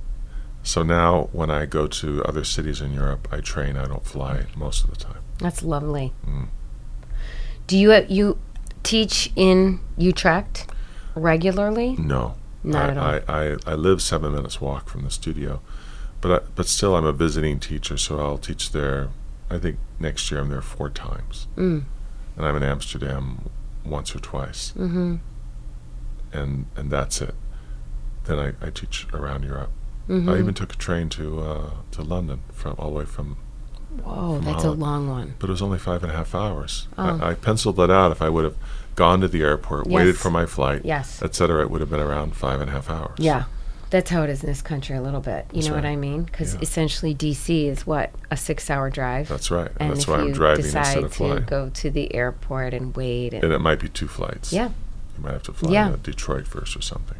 So 0.63 0.81
now 0.83 1.29
when 1.31 1.49
I 1.49 1.65
go 1.65 1.87
to 1.87 2.23
other 2.23 2.43
cities 2.43 2.79
in 2.81 2.93
Europe, 2.93 3.27
I 3.31 3.39
train. 3.39 3.75
I 3.75 3.85
don't 3.85 4.05
fly 4.05 4.45
most 4.55 4.83
of 4.83 4.89
the 4.91 4.95
time. 4.97 5.21
That's 5.39 5.61
lovely. 5.63 6.13
Mm. 6.25 6.47
Do 7.67 7.77
you 7.77 8.05
you 8.07 8.37
teach 8.83 9.31
in 9.35 9.79
Utrecht 9.97 10.67
regularly? 11.15 11.95
No, 11.97 12.35
Not 12.65 12.89
I, 12.89 12.91
at 12.91 12.97
all. 12.97 13.35
I, 13.35 13.43
I, 13.51 13.55
I 13.67 13.75
live 13.75 14.01
seven 14.01 14.33
minutes 14.33 14.59
walk 14.59 14.89
from 14.89 15.03
the 15.03 15.11
studio, 15.11 15.61
but 16.21 16.31
I, 16.43 16.45
but 16.55 16.65
still 16.67 16.95
I'm 16.95 17.05
a 17.05 17.11
visiting 17.13 17.59
teacher, 17.59 17.97
so 17.97 18.19
I'll 18.19 18.37
teach 18.37 18.71
there. 18.71 19.09
I 19.49 19.59
think 19.59 19.77
next 19.99 20.31
year 20.31 20.39
I'm 20.41 20.49
there 20.49 20.61
four 20.61 20.89
times, 20.89 21.47
Mm. 21.55 21.83
and 22.35 22.45
I'm 22.45 22.55
in 22.55 22.63
Amsterdam 22.63 23.49
once 23.85 24.15
or 24.15 24.19
twice, 24.19 24.73
Mm-hmm. 24.77 25.15
and 26.33 26.65
and 26.75 26.89
that's 26.91 27.21
it. 27.21 27.35
Then 28.25 28.39
I, 28.39 28.53
I 28.65 28.69
teach 28.71 29.05
around 29.13 29.43
Europe. 29.43 29.71
Mm-hmm. 30.09 30.29
I 30.29 30.37
even 30.39 30.53
took 30.53 30.73
a 30.73 30.77
train 30.77 31.09
to 31.09 31.39
uh, 31.41 31.69
to 31.91 32.01
London 32.01 32.41
from 32.51 32.75
all 32.79 32.89
the 32.91 32.97
way 32.99 33.05
from, 33.05 33.37
Whoa, 34.03 34.35
from 34.37 34.45
that's 34.45 34.63
a 34.63 34.71
long 34.71 35.07
one. 35.09 35.35
but 35.39 35.49
it 35.49 35.51
was 35.51 35.61
only 35.61 35.77
five 35.79 36.03
and 36.03 36.11
a 36.11 36.15
half 36.15 36.33
hours. 36.35 36.87
Oh. 36.97 37.19
I, 37.21 37.31
I 37.31 37.33
penciled 37.35 37.75
that 37.77 37.89
out. 37.91 38.11
If 38.11 38.21
I 38.21 38.29
would 38.29 38.43
have 38.43 38.57
gone 38.95 39.21
to 39.21 39.27
the 39.27 39.41
airport, 39.43 39.87
waited 39.87 40.17
for 40.17 40.29
my 40.31 40.45
flight, 40.45 40.81
Yes. 40.85 41.21
etc., 41.21 41.61
it 41.61 41.69
would 41.69 41.81
have 41.81 41.89
been 41.89 41.99
around 41.99 42.35
five 42.35 42.61
and 42.61 42.69
a 42.69 42.73
half 42.73 42.89
hours. 42.89 43.17
Yeah. 43.19 43.43
That's 43.91 44.09
how 44.09 44.23
it 44.23 44.29
is 44.29 44.41
in 44.43 44.49
this 44.49 44.61
country 44.61 44.95
a 44.97 45.01
little 45.01 45.21
bit. 45.21 45.45
You 45.51 45.57
That's 45.61 45.67
know 45.69 45.75
what. 45.75 45.85
I 45.85 45.95
mean? 45.95 46.23
Because 46.23 46.55
Yeah. 46.55 46.61
essentially 46.61 47.13
DC 47.13 47.67
is 47.67 47.85
what 47.85 48.11
a 48.31 48.35
six-hour 48.37 48.89
drive. 48.89 49.27
That's 49.29 49.51
right. 49.51 49.69
and 49.79 49.91
That's 49.91 50.07
why 50.07 50.15
I'm 50.19 50.31
driving 50.33 50.65
instead 50.65 50.97
of 51.03 51.03
to 51.03 51.09
flying. 51.09 51.43
go 51.45 51.69
to 51.69 51.89
the 51.91 52.13
airport 52.15 52.73
and 52.73 52.95
wait, 52.95 53.33
and, 53.33 53.43
And 53.43 53.53
it 53.53 53.59
might 53.59 53.79
be 53.79 53.87
two 53.87 54.07
flights. 54.07 54.51
yeah. 54.51 54.69
You 55.17 55.23
might 55.23 55.33
have 55.33 55.43
to 55.43 55.53
fly 55.53 55.71
Yeah. 55.71 55.91
to 55.91 55.97
Detroit 55.97 56.47
first 56.47 56.75
or 56.75 56.81
something. 56.81 57.17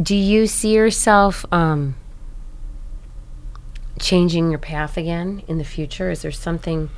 Do 0.00 0.14
you 0.14 0.46
see 0.46 0.74
yourself 0.74 1.44
um, 1.50 1.94
changing 3.98 4.50
your 4.50 4.58
path 4.58 4.96
again 4.96 5.42
in 5.48 5.58
the 5.58 5.64
future? 5.64 6.10
Is 6.10 6.22
there 6.22 6.30
something 6.32 6.90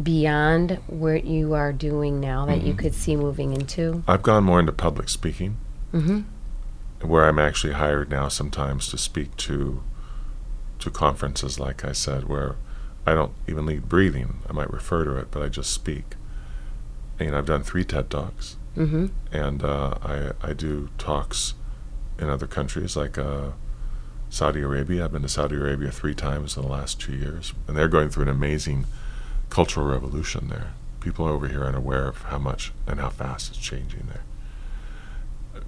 beyond 0.00 0.78
what 0.86 1.24
you 1.24 1.54
are 1.54 1.72
doing 1.72 2.20
now 2.20 2.46
that 2.46 2.58
Mm-hmm. 2.58 2.66
you 2.66 2.74
could 2.74 2.94
see 2.94 3.16
moving 3.16 3.52
into? 3.52 4.02
I've 4.06 4.22
gone 4.22 4.44
more 4.44 4.60
into 4.60 4.72
public 4.72 5.08
speaking, 5.08 5.56
Mm-hmm. 5.92 6.20
where 7.08 7.24
I'm 7.28 7.38
actually 7.38 7.74
hired 7.74 8.10
now 8.10 8.28
sometimes 8.28 8.88
to 8.88 8.98
speak 8.98 9.36
to 9.38 9.82
to 10.78 10.90
conferences, 10.90 11.60
like 11.60 11.84
I 11.84 11.92
said, 11.92 12.28
where 12.28 12.56
I 13.06 13.14
don't 13.14 13.32
even 13.46 13.66
lead 13.66 13.88
breathing. 13.88 14.38
I 14.48 14.52
might 14.52 14.72
refer 14.72 15.04
to 15.04 15.16
it, 15.16 15.28
but 15.30 15.40
I 15.42 15.48
just 15.48 15.70
speak. 15.72 16.16
And 17.20 17.36
I've 17.36 17.46
done 17.46 17.62
three 17.62 17.84
TED 17.84 18.10
Talks, 18.10 18.56
Mm-hmm. 18.76 19.06
and 19.32 19.62
uh, 19.62 19.94
I, 20.02 20.30
I 20.42 20.52
do 20.54 20.88
talks 20.96 21.54
in 22.18 22.30
other 22.30 22.46
countries 22.46 22.96
like 22.96 23.18
uh, 23.18 23.50
Saudi 24.30 24.62
Arabia. 24.62 25.04
I've 25.04 25.12
been 25.12 25.22
to 25.22 25.28
Saudi 25.28 25.56
Arabia 25.56 25.90
three 25.90 26.14
times 26.14 26.56
in 26.56 26.62
the 26.62 26.68
last 26.68 26.98
two 26.98 27.12
years, 27.12 27.52
and 27.68 27.76
they're 27.76 27.86
going 27.88 28.08
through 28.08 28.22
an 28.24 28.28
amazing 28.30 28.86
cultural 29.52 29.86
revolution 29.86 30.48
there. 30.48 30.72
People 31.00 31.26
over 31.26 31.46
here 31.48 31.62
aren't 31.64 31.76
aware 31.76 32.08
of 32.08 32.22
how 32.22 32.38
much 32.38 32.72
and 32.86 32.98
how 33.00 33.10
fast 33.10 33.50
it's 33.50 33.58
changing 33.58 34.06
there. 34.08 34.22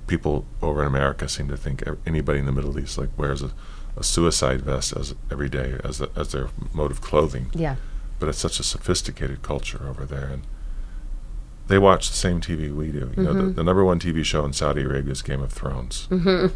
People 0.07 0.47
over 0.63 0.81
in 0.83 0.87
America 0.89 1.29
seem 1.29 1.49
to 1.49 1.57
think 1.57 1.83
anybody 2.07 2.39
in 2.39 2.47
the 2.47 2.53
Middle 2.53 2.79
East 2.79 2.97
like 2.99 3.11
wears 3.19 3.43
a, 3.43 3.51
a 3.97 4.03
suicide 4.03 4.63
vest 4.63 4.95
as 4.97 5.15
every 5.31 5.49
day 5.49 5.79
as 5.85 6.01
a, 6.01 6.09
as 6.17 6.33
their 6.33 6.49
mode 6.73 6.91
of 6.91 7.01
clothing 7.01 7.51
Yeah. 7.55 7.77
but 8.19 8.29
it's 8.29 8.39
such 8.39 8.59
a 8.59 8.63
sophisticated 8.63 9.43
culture 9.43 9.87
over 9.89 10.05
there 10.07 10.27
and 10.27 10.43
they 11.67 11.79
watch 11.79 12.11
the 12.11 12.17
same 12.17 12.41
TV 12.43 12.71
we 12.75 12.93
do. 12.93 13.11
You 13.17 13.23
know, 13.23 13.33
the, 13.33 13.41
Mm-hmm. 13.43 13.53
the 13.55 13.65
number 13.65 13.85
one 13.85 13.99
TV 13.99 14.23
show 14.25 14.45
in 14.45 14.53
Saudi 14.53 14.83
Arabia 14.83 15.13
is 15.13 15.23
Game 15.23 15.41
of 15.43 15.51
Thrones. 15.53 16.07
Mm-hmm. 16.11 16.47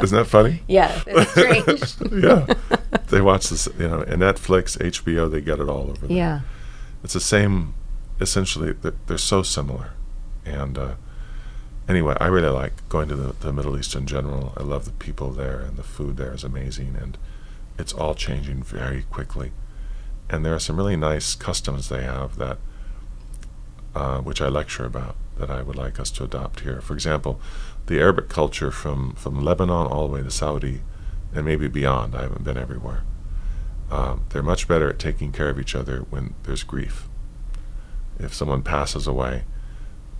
Isn't 0.04 0.16
that 0.18 0.26
funny? 0.26 0.62
Yeah. 0.68 1.02
It's 1.06 1.90
strange. 1.92 2.12
yeah, 2.24 2.46
they 3.08 3.20
watch 3.20 3.48
this. 3.50 3.68
You 3.78 3.88
know, 3.88 4.00
and 4.00 4.22
Netflix, 4.22 4.78
HBO, 4.78 5.30
they 5.30 5.40
get 5.40 5.60
it 5.60 5.68
all 5.68 5.90
over 5.90 6.06
there. 6.06 6.16
yeah. 6.16 6.40
It's 7.02 7.14
the 7.14 7.20
same. 7.20 7.74
Essentially, 8.20 8.72
they're, 8.72 8.94
they're 9.06 9.18
so 9.18 9.42
similar. 9.42 9.92
And 10.44 10.78
uh, 10.78 10.94
anyway, 11.88 12.16
I 12.20 12.26
really 12.26 12.48
like 12.48 12.88
going 12.88 13.08
to 13.08 13.16
the, 13.16 13.32
the 13.32 13.52
Middle 13.52 13.78
East 13.78 13.94
in 13.94 14.06
general. 14.06 14.52
I 14.56 14.62
love 14.62 14.84
the 14.84 14.92
people 14.92 15.30
there, 15.30 15.60
and 15.60 15.76
the 15.76 15.82
food 15.82 16.16
there 16.16 16.32
is 16.32 16.44
amazing, 16.44 16.96
and 17.00 17.18
it's 17.78 17.92
all 17.92 18.14
changing 18.14 18.62
very 18.62 19.02
quickly. 19.02 19.52
And 20.30 20.44
there 20.44 20.54
are 20.54 20.60
some 20.60 20.76
really 20.76 20.96
nice 20.96 21.34
customs 21.34 21.88
they 21.88 22.02
have 22.04 22.36
that, 22.36 22.58
uh, 23.94 24.18
which 24.20 24.40
I 24.40 24.48
lecture 24.48 24.86
about, 24.86 25.16
that 25.38 25.50
I 25.50 25.62
would 25.62 25.76
like 25.76 26.00
us 26.00 26.10
to 26.12 26.24
adopt 26.24 26.60
here. 26.60 26.80
For 26.80 26.94
example, 26.94 27.40
the 27.86 28.00
Arabic 28.00 28.28
culture 28.28 28.70
from, 28.70 29.12
from 29.14 29.40
Lebanon 29.42 29.86
all 29.86 30.08
the 30.08 30.14
way 30.14 30.22
to 30.22 30.30
Saudi, 30.30 30.80
and 31.34 31.44
maybe 31.44 31.68
beyond. 31.68 32.14
I 32.14 32.22
haven't 32.22 32.44
been 32.44 32.56
everywhere. 32.58 33.02
Um, 33.90 34.24
they're 34.30 34.42
much 34.42 34.66
better 34.66 34.88
at 34.90 34.98
taking 34.98 35.32
care 35.32 35.48
of 35.50 35.58
each 35.58 35.74
other 35.74 35.98
when 36.10 36.34
there's 36.44 36.62
grief. 36.62 37.06
If 38.18 38.32
someone 38.32 38.62
passes 38.62 39.06
away, 39.06 39.42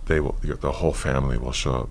they 0.05 0.19
will. 0.19 0.35
The 0.43 0.73
whole 0.73 0.93
family 0.93 1.37
will 1.37 1.51
show 1.51 1.73
up. 1.73 1.89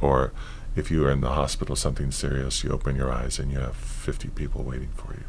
Or 0.00 0.32
if 0.74 0.90
you 0.90 1.04
are 1.04 1.10
in 1.10 1.20
the 1.20 1.32
hospital, 1.32 1.76
something 1.76 2.10
serious, 2.10 2.64
you 2.64 2.70
open 2.70 2.96
your 2.96 3.12
eyes 3.12 3.38
and 3.38 3.50
you 3.52 3.58
have 3.58 3.76
50 3.76 4.28
people 4.28 4.62
waiting 4.62 4.90
for 4.94 5.12
you. 5.12 5.24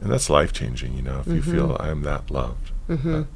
And 0.00 0.10
that's 0.10 0.30
life 0.30 0.52
changing, 0.52 0.94
you 0.94 1.02
know. 1.02 1.20
If 1.20 1.28
you 1.28 1.42
feel 1.42 1.76
I'm 1.78 2.02
that 2.02 2.30
loved, 2.30 2.72
Mm-hmm. 2.88 3.12
that, 3.12 3.26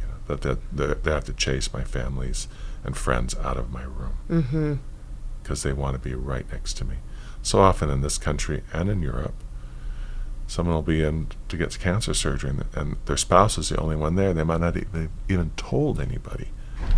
you 0.00 0.06
know, 0.06 0.14
that, 0.28 0.40
that, 0.42 0.76
that 0.76 1.04
they 1.04 1.10
have 1.12 1.24
to 1.26 1.32
chase 1.34 1.72
my 1.72 1.84
families 1.84 2.48
and 2.84 2.96
friends 2.96 3.34
out 3.44 3.56
of 3.58 3.70
my 3.70 3.82
room 3.82 4.14
Mm-hmm. 4.30 4.74
because 5.42 5.62
they 5.62 5.72
want 5.72 5.94
to 5.94 5.98
be 6.08 6.14
right 6.14 6.50
next 6.50 6.74
to 6.78 6.84
me. 6.84 6.96
So 7.46 7.60
often 7.60 7.90
in 7.90 8.00
this 8.00 8.18
country 8.18 8.64
and 8.72 8.90
in 8.90 9.02
Europe, 9.02 9.36
someone 10.48 10.74
will 10.74 10.82
be 10.82 11.04
in 11.04 11.28
to 11.48 11.56
get 11.56 11.78
cancer 11.78 12.12
surgery, 12.12 12.50
and, 12.50 12.64
and 12.74 12.96
their 13.06 13.16
spouse 13.16 13.56
is 13.56 13.68
the 13.68 13.78
only 13.78 13.94
one 13.94 14.16
there. 14.16 14.34
They 14.34 14.42
might 14.42 14.58
not 14.58 14.76
e- 14.76 14.86
they've 14.92 15.10
even 15.28 15.52
told 15.56 16.00
anybody 16.00 16.48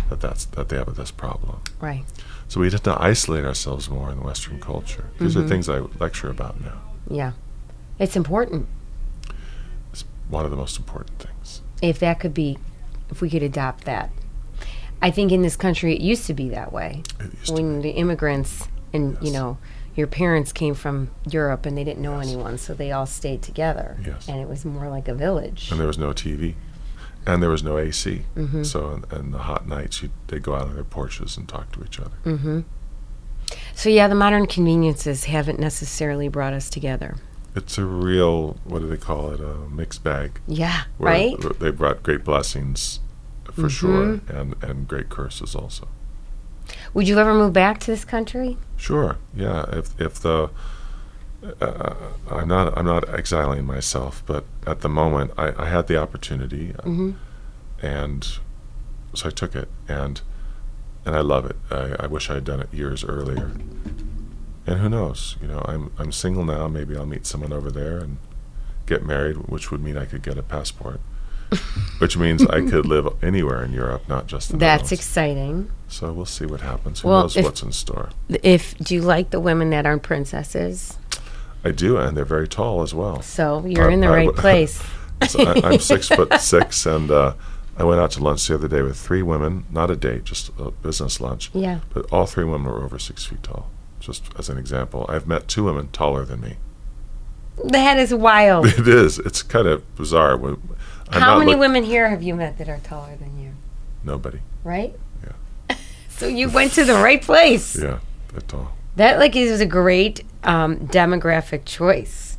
that 0.09 0.21
that's 0.21 0.45
that 0.45 0.69
they 0.69 0.77
have 0.77 0.95
this 0.95 1.11
problem. 1.11 1.61
Right. 1.79 2.03
So 2.47 2.61
we 2.61 2.71
tend 2.71 2.83
to 2.85 2.99
isolate 2.99 3.45
ourselves 3.45 3.91
more 3.91 4.09
in 4.09 4.17
the 4.17 4.23
Western 4.23 4.59
culture. 4.59 5.11
These 5.19 5.37
are 5.37 5.41
mm-hmm. 5.41 5.49
things 5.49 5.69
I 5.69 5.81
lecture 5.99 6.31
about 6.31 6.59
now. 6.59 6.81
Yeah. 7.07 7.33
It's 7.99 8.15
important. 8.15 8.67
It's 9.91 10.03
one 10.29 10.45
of 10.45 10.49
the 10.49 10.57
most 10.57 10.79
important 10.79 11.19
things. 11.19 11.61
If 11.83 11.99
that 11.99 12.19
could 12.19 12.33
be, 12.33 12.57
if 13.11 13.21
we 13.21 13.29
could 13.29 13.43
adopt 13.43 13.85
that. 13.85 14.09
I 14.99 15.11
think 15.11 15.31
in 15.31 15.43
this 15.43 15.55
country 15.55 15.93
it 15.93 16.01
used 16.01 16.25
to 16.25 16.33
be 16.33 16.49
that 16.49 16.73
way. 16.73 17.03
It 17.19 17.33
used 17.33 17.45
to 17.45 17.53
when 17.53 17.83
the 17.83 17.91
immigrants 17.91 18.67
and 18.91 19.15
you 19.21 19.31
know 19.31 19.59
your 19.99 20.07
parents 20.07 20.51
came 20.51 20.73
from 20.73 21.11
Europe 21.29 21.65
and 21.67 21.77
they 21.77 21.83
didn't 21.83 22.01
know 22.01 22.17
Yes. 22.19 22.27
anyone, 22.27 22.57
so 22.57 22.73
they 22.73 22.91
all 22.91 23.05
stayed 23.05 23.41
together. 23.43 23.97
Yes. 24.03 24.27
And 24.27 24.39
it 24.39 24.47
was 24.47 24.65
more 24.65 24.89
like 24.89 25.07
a 25.07 25.13
village. 25.13 25.69
and 25.69 25.79
there 25.79 25.87
was 25.87 25.97
no 25.99 26.09
TV, 26.13 26.55
and 27.27 27.43
there 27.43 27.49
was 27.51 27.61
no 27.63 27.77
AC. 27.77 28.23
Mm-hmm. 28.35 28.63
So 28.63 29.01
in, 29.11 29.31
the 29.31 29.39
hot 29.39 29.67
nights, 29.67 30.01
you, 30.01 30.09
they 30.27 30.39
go 30.39 30.55
out 30.55 30.63
on 30.69 30.75
their 30.75 30.83
porches 30.85 31.37
and 31.37 31.47
talk 31.47 31.71
to 31.73 31.83
each 31.83 31.99
other. 31.99 32.17
Mm-hmm. 32.25 32.61
So 33.75 33.89
yeah, 33.89 34.07
the 34.07 34.15
modern 34.15 34.47
conveniences 34.47 35.25
haven't 35.25 35.59
necessarily 35.59 36.27
brought 36.29 36.53
us 36.53 36.69
together. 36.69 37.15
It's 37.55 37.77
a 37.77 37.83
real 37.85 38.57
what 38.63 38.79
do 38.79 38.87
they 38.87 38.97
call 38.97 39.31
it? 39.31 39.39
A 39.41 39.55
mixed 39.69 40.03
bag. 40.03 40.39
Yeah. 40.47 40.83
right. 40.99 41.35
They 41.59 41.71
brought 41.71 42.03
great 42.03 42.23
blessings, 42.23 42.99
for 43.45 43.63
Mhm. 43.63 43.71
sure, 43.71 44.03
and 44.29 44.55
and 44.63 44.87
great 44.87 45.09
curses 45.09 45.55
also. 45.55 45.87
Would 46.93 47.07
you 47.07 47.17
ever 47.19 47.33
move 47.33 47.53
back 47.53 47.79
to 47.81 47.87
this 47.91 48.03
country? 48.05 48.57
Sure, 48.77 49.17
yeah. 49.35 49.65
If 49.71 49.99
if 49.99 50.19
the 50.19 50.49
uh, 51.61 51.93
I'm 52.29 52.47
not 52.47 52.77
I'm 52.77 52.85
not 52.85 53.07
exiling 53.13 53.65
myself, 53.65 54.23
but 54.25 54.43
at 54.67 54.81
the 54.81 54.89
moment 54.89 55.31
I, 55.37 55.53
I 55.57 55.65
had 55.69 55.87
the 55.87 55.97
opportunity, 55.97 56.73
uh, 56.79 56.81
Mhm. 56.83 57.15
and 57.81 58.27
so 59.13 59.27
I 59.27 59.31
took 59.31 59.55
it, 59.55 59.69
and 59.87 60.21
and 61.05 61.15
I 61.15 61.21
love 61.21 61.45
it. 61.45 61.55
I, 61.71 61.95
I 61.99 62.07
wish 62.07 62.29
I 62.29 62.33
had 62.35 62.43
done 62.45 62.59
it 62.59 62.73
years 62.73 63.03
earlier. 63.03 63.51
And 64.67 64.79
who 64.81 64.89
knows? 64.89 65.35
You 65.41 65.47
know, 65.47 65.63
I'm 65.65 65.91
I'm 65.97 66.11
single 66.11 66.43
now. 66.43 66.67
Maybe 66.67 66.95
I'll 66.97 67.05
meet 67.05 67.25
someone 67.25 67.53
over 67.53 67.71
there 67.71 67.97
and 67.97 68.17
get 68.85 69.03
married, 69.05 69.37
which 69.47 69.71
would 69.71 69.81
mean 69.83 69.97
I 69.97 70.05
could 70.05 70.21
get 70.23 70.37
a 70.37 70.43
passport. 70.43 70.99
Which 71.99 72.17
means 72.17 72.45
I 72.45 72.61
could 72.61 72.85
live 72.95 73.07
anywhere 73.23 73.63
in 73.63 73.73
Europe, 73.73 74.07
not 74.07 74.27
just 74.27 74.51
the 74.51 74.57
That's 74.57 74.83
Netherlands. 74.83 74.91
exciting. 74.91 75.71
So 75.87 76.13
we'll 76.13 76.25
see 76.25 76.45
what 76.45 76.61
happens. 76.61 77.01
Who 77.01 77.07
Well, 77.09 77.21
knows 77.23 77.37
if- 77.37 77.43
what's 77.45 77.63
in 77.63 77.71
store? 77.71 78.09
If 78.43 78.77
do 78.77 78.93
you 78.95 79.01
like 79.01 79.31
the 79.31 79.39
women 79.39 79.69
that 79.71 79.85
aren't 79.85 80.03
princesses? 80.03 80.97
I 81.63 81.71
do, 81.71 81.97
and 81.97 82.15
they're 82.15 82.23
very 82.25 82.47
tall 82.47 82.81
as 82.83 82.93
well. 82.93 83.21
So 83.21 83.65
you're 83.65 83.89
I- 83.89 83.93
in 83.93 84.01
the 84.01 84.07
I 84.07 84.11
right 84.25 84.35
place. 84.35 84.81
So 85.27 85.43
I, 85.43 85.59
I'm 85.73 85.79
six 85.79 86.07
foot 86.07 86.33
six, 86.39 86.85
and 86.85 87.11
uh, 87.11 87.33
I 87.77 87.83
went 87.83 87.99
out 87.99 88.11
to 88.11 88.23
lunch 88.23 88.47
the 88.47 88.55
other 88.55 88.67
day 88.69 88.81
with 88.81 88.97
three 88.97 89.21
women. 89.21 89.65
Not 89.69 89.91
a 89.91 89.95
date, 89.95 90.23
just 90.23 90.49
a 90.57 90.71
business 90.71 91.19
lunch. 91.19 91.49
Yeah. 91.53 91.79
But 91.93 92.05
all 92.13 92.25
three 92.25 92.45
women 92.45 92.71
were 92.71 92.83
over 92.83 92.97
six 92.99 93.25
feet 93.25 93.43
tall. 93.43 93.69
Just 93.99 94.23
as 94.37 94.47
an 94.47 94.57
example, 94.57 95.05
I've 95.09 95.27
met 95.27 95.49
two 95.49 95.65
women 95.65 95.89
taller 95.89 96.23
than 96.23 96.39
me. 96.39 96.55
That 97.65 97.97
is 97.97 98.13
wild. 98.13 98.65
It 98.79 98.87
is. 98.87 99.19
It's 99.19 99.43
kind 99.43 99.67
of 99.67 99.95
bizarre. 99.95 100.33
I'm 100.33 100.57
How 101.11 101.37
many 101.39 101.51
look- 101.51 101.59
women 101.59 101.83
here 101.83 102.09
have 102.09 102.23
you 102.23 102.35
met 102.35 102.57
that 102.57 102.69
are 102.69 102.79
taller 102.79 103.15
than 103.15 103.39
you? 103.39 103.51
Nobody. 104.03 104.39
Right? 104.63 104.97
Yeah. 105.23 105.75
so 106.09 106.27
you 106.27 106.49
went 106.49 106.73
to 106.73 106.85
the 106.85 106.93
right 106.95 107.21
place. 107.21 107.75
Yeah, 107.77 107.99
they're 108.31 108.41
tall. 108.41 108.73
That 108.95 109.19
like 109.19 109.35
is 109.35 109.61
a 109.61 109.65
great 109.65 110.23
um, 110.43 110.77
demographic 110.87 111.65
choice. 111.65 112.37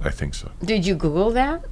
I 0.00 0.10
think 0.10 0.34
so. 0.34 0.50
Did 0.64 0.86
you 0.86 0.94
Google 0.94 1.30
that? 1.32 1.64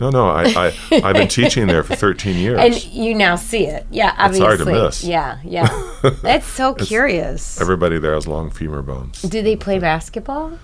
No, 0.00 0.10
no, 0.10 0.28
I, 0.28 0.44
I 0.44 0.72
I've 1.04 1.14
been 1.16 1.28
teaching 1.28 1.66
there 1.66 1.82
for 1.82 1.96
13 1.96 2.36
years. 2.36 2.58
And 2.60 2.84
you 2.92 3.14
now 3.14 3.34
see 3.36 3.66
it. 3.66 3.86
Yeah, 3.90 4.10
It's 4.10 4.18
obviously. 4.18 4.46
hard 4.46 4.58
to 4.60 4.64
miss. 4.66 5.04
Yeah, 5.04 5.38
yeah. 5.44 5.92
That's 6.22 6.46
so 6.46 6.74
curious. 6.74 7.60
Everybody 7.60 7.98
there 7.98 8.14
has 8.14 8.26
long 8.28 8.50
femur 8.50 8.82
bones. 8.82 9.22
Do 9.22 9.42
they 9.42 9.56
play 9.56 9.78
basketball? 9.80 10.58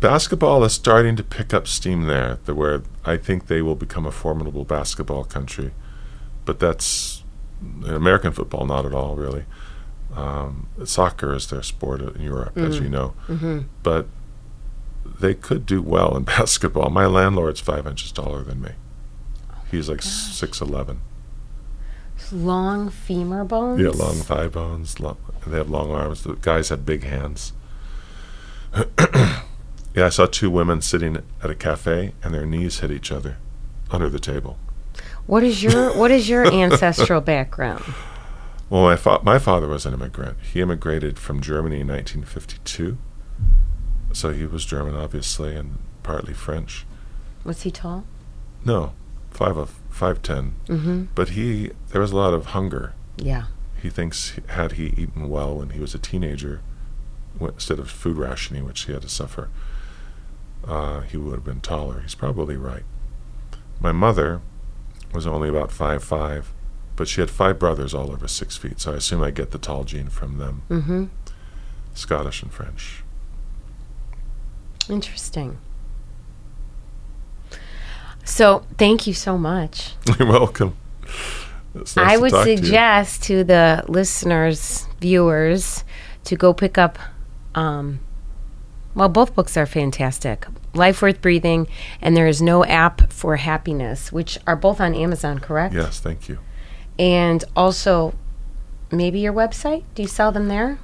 Basketball 0.00 0.62
is 0.64 0.72
starting 0.72 1.16
to 1.16 1.22
pick 1.22 1.54
up 1.54 1.66
steam 1.66 2.02
there, 2.06 2.38
the- 2.44 2.54
where 2.54 2.82
I 3.04 3.16
think 3.16 3.46
they 3.46 3.62
will 3.62 3.74
become 3.74 4.06
a 4.06 4.12
formidable 4.12 4.64
basketball 4.64 5.24
country. 5.24 5.72
But 6.44 6.58
that's 6.60 7.22
American 7.86 8.32
football, 8.32 8.66
not 8.66 8.84
at 8.84 8.92
all, 8.92 9.16
really. 9.16 9.44
Um, 10.14 10.68
soccer 10.84 11.34
is 11.34 11.46
their 11.48 11.62
sport 11.62 12.00
in 12.00 12.22
Europe, 12.22 12.56
as 12.56 12.78
you 12.78 12.88
know. 12.88 13.14
Mm-hmm. 13.28 13.60
But 13.82 14.06
they 15.20 15.34
could 15.34 15.66
do 15.66 15.82
well 15.82 16.16
in 16.16 16.22
basketball. 16.36 16.90
My 16.90 17.06
landlord's 17.06 17.60
five 17.60 17.86
inches 17.86 18.12
taller 18.12 18.42
than 18.42 18.60
me. 18.60 18.70
He's 19.70 19.88
like 19.88 20.02
six 20.02 20.60
eleven. 20.60 21.00
Long 22.32 22.88
femur 22.88 23.44
bones? 23.44 23.80
Yeah, 23.80 23.90
long 23.90 24.16
thigh 24.16 24.48
bones. 24.48 25.00
Long, 25.00 25.16
they 25.46 25.58
have 25.58 25.68
long 25.70 25.90
arms. 25.90 26.22
The 26.22 26.34
guys 26.34 26.68
have 26.70 26.86
big 26.86 27.02
hands. 27.04 27.52
yeah, 29.96 30.06
I 30.06 30.10
saw 30.10 30.26
two 30.26 30.50
women 30.50 30.82
sitting 30.82 31.16
at 31.42 31.50
a 31.50 31.54
cafe, 31.54 32.12
and 32.22 32.34
their 32.34 32.44
knees 32.44 32.80
hit 32.80 32.90
each 32.90 33.10
other 33.10 33.38
under 33.90 34.10
the 34.10 34.20
table. 34.20 34.58
What 35.26 35.42
is 35.42 35.62
your 35.62 35.92
what 35.96 36.10
is 36.10 36.28
your 36.28 36.46
ancestral 36.46 37.22
background? 37.22 37.82
Well, 38.68 38.82
my 38.82 38.96
fa- 38.96 39.20
my 39.22 39.38
father 39.38 39.68
was 39.68 39.86
an 39.86 39.94
immigrant. 39.94 40.36
He 40.52 40.60
immigrated 40.60 41.18
from 41.18 41.40
Germany 41.40 41.80
in 41.80 41.88
1952, 41.88 42.98
so 44.12 44.32
he 44.32 44.44
was 44.44 44.66
German, 44.66 44.94
obviously, 44.94 45.56
and 45.56 45.78
partly 46.02 46.34
French. 46.34 46.84
Was 47.44 47.62
he 47.62 47.70
tall? 47.70 48.04
No, 48.64 48.92
five 49.30 49.56
of 49.56 49.78
five 49.88 50.20
ten. 50.20 50.54
Mm-hmm. 50.66 51.04
But 51.14 51.30
he 51.30 51.70
there 51.88 52.02
was 52.02 52.12
a 52.12 52.16
lot 52.16 52.34
of 52.34 52.46
hunger. 52.46 52.92
Yeah. 53.16 53.44
He 53.80 53.88
thinks 53.88 54.38
had 54.48 54.72
he 54.72 54.86
eaten 54.88 55.28
well 55.28 55.56
when 55.56 55.70
he 55.70 55.80
was 55.80 55.94
a 55.94 55.98
teenager, 55.98 56.60
instead 57.40 57.78
of 57.78 57.90
food 57.90 58.16
rationing, 58.16 58.64
which 58.64 58.84
he 58.84 58.92
had 58.92 59.02
to 59.02 59.08
suffer, 59.08 59.48
uh, 60.64 61.00
he 61.00 61.16
would 61.16 61.32
have 61.34 61.44
been 61.44 61.60
taller. 61.60 62.00
He's 62.00 62.14
probably 62.14 62.56
right. 62.56 62.84
My 63.80 63.92
mother 63.92 64.40
was 65.12 65.26
only 65.26 65.48
about 65.48 65.70
five 65.70 66.02
five, 66.02 66.52
but 66.96 67.08
she 67.08 67.20
had 67.20 67.30
five 67.30 67.58
brothers 67.58 67.94
all 67.94 68.10
over 68.12 68.26
six 68.28 68.56
feet. 68.56 68.80
So 68.80 68.92
I 68.92 68.96
assume 68.96 69.22
I 69.22 69.30
get 69.30 69.50
the 69.50 69.58
tall 69.58 69.84
gene 69.84 70.08
from 70.08 70.38
them, 70.38 70.62
Mm-hmm. 70.68 71.04
Scottish 71.94 72.42
and 72.42 72.52
French. 72.52 73.02
Interesting. 74.88 75.58
So 78.24 78.66
thank 78.76 79.06
you 79.06 79.14
so 79.14 79.38
much. 79.38 79.94
You're 80.18 80.28
welcome. 80.28 80.76
Nice 81.74 81.96
I 81.96 82.16
would 82.16 82.32
to 82.32 82.42
suggest 82.42 83.22
to, 83.24 83.44
the 83.44 83.84
listeners, 83.88 84.86
viewers, 85.00 85.84
to 86.24 86.36
go 86.36 86.52
pick 86.52 86.78
up. 86.78 86.98
Um, 87.54 88.00
well, 88.96 89.08
both 89.10 89.34
books 89.34 89.56
are 89.56 89.66
fantastic. 89.66 90.46
Life 90.74 91.02
Worth 91.02 91.20
Breathing 91.20 91.68
and 92.00 92.16
There 92.16 92.26
Is 92.26 92.40
No 92.40 92.64
App 92.64 93.12
for 93.12 93.36
Happiness, 93.36 94.10
which 94.10 94.38
are 94.46 94.56
both 94.56 94.80
on 94.80 94.94
Amazon, 94.94 95.38
correct? 95.38 95.74
Yes, 95.74 96.00
thank 96.00 96.28
you. 96.28 96.38
And 96.98 97.44
also, 97.54 98.14
maybe 98.90 99.20
your 99.20 99.34
website? 99.34 99.84
Do 99.94 100.02
you 100.02 100.08
sell 100.08 100.32
them 100.32 100.48
there? 100.48 100.78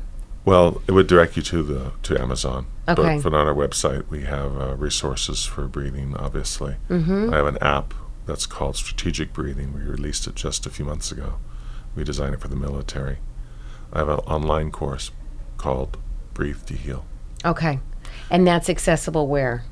Well, 0.44 0.82
it 0.86 0.92
would 0.92 1.06
direct 1.06 1.36
you 1.36 1.42
to 1.44 1.62
the 1.62 1.92
to 2.02 2.20
Amazon. 2.20 2.66
Okay. 2.86 3.16
But, 3.16 3.30
but 3.30 3.34
on 3.34 3.46
our 3.46 3.54
website, 3.54 4.08
we 4.08 4.22
have 4.22 4.60
uh, 4.60 4.76
resources 4.76 5.44
for 5.44 5.66
breathing. 5.66 6.14
Obviously, 6.16 6.76
Mm-hmm. 6.90 7.32
I 7.32 7.36
have 7.36 7.46
an 7.46 7.58
app 7.62 7.94
that's 8.26 8.44
called 8.46 8.76
Strategic 8.76 9.32
Breathing. 9.32 9.72
We 9.72 9.80
released 9.80 10.26
it 10.26 10.34
just 10.34 10.66
a 10.66 10.70
few 10.70 10.84
months 10.84 11.10
ago. 11.10 11.36
We 11.96 12.04
designed 12.04 12.34
it 12.34 12.40
for 12.40 12.48
the 12.48 12.56
military. 12.56 13.18
I 13.92 13.98
have 14.00 14.08
an 14.08 14.18
online 14.20 14.70
course 14.70 15.10
called 15.56 15.96
Breathe 16.34 16.64
to 16.66 16.74
Heal 16.74 17.04
Okay. 17.44 17.78
And 18.32 18.46
that's 18.46 18.68
accessible 18.68 19.28
where? 19.28 19.62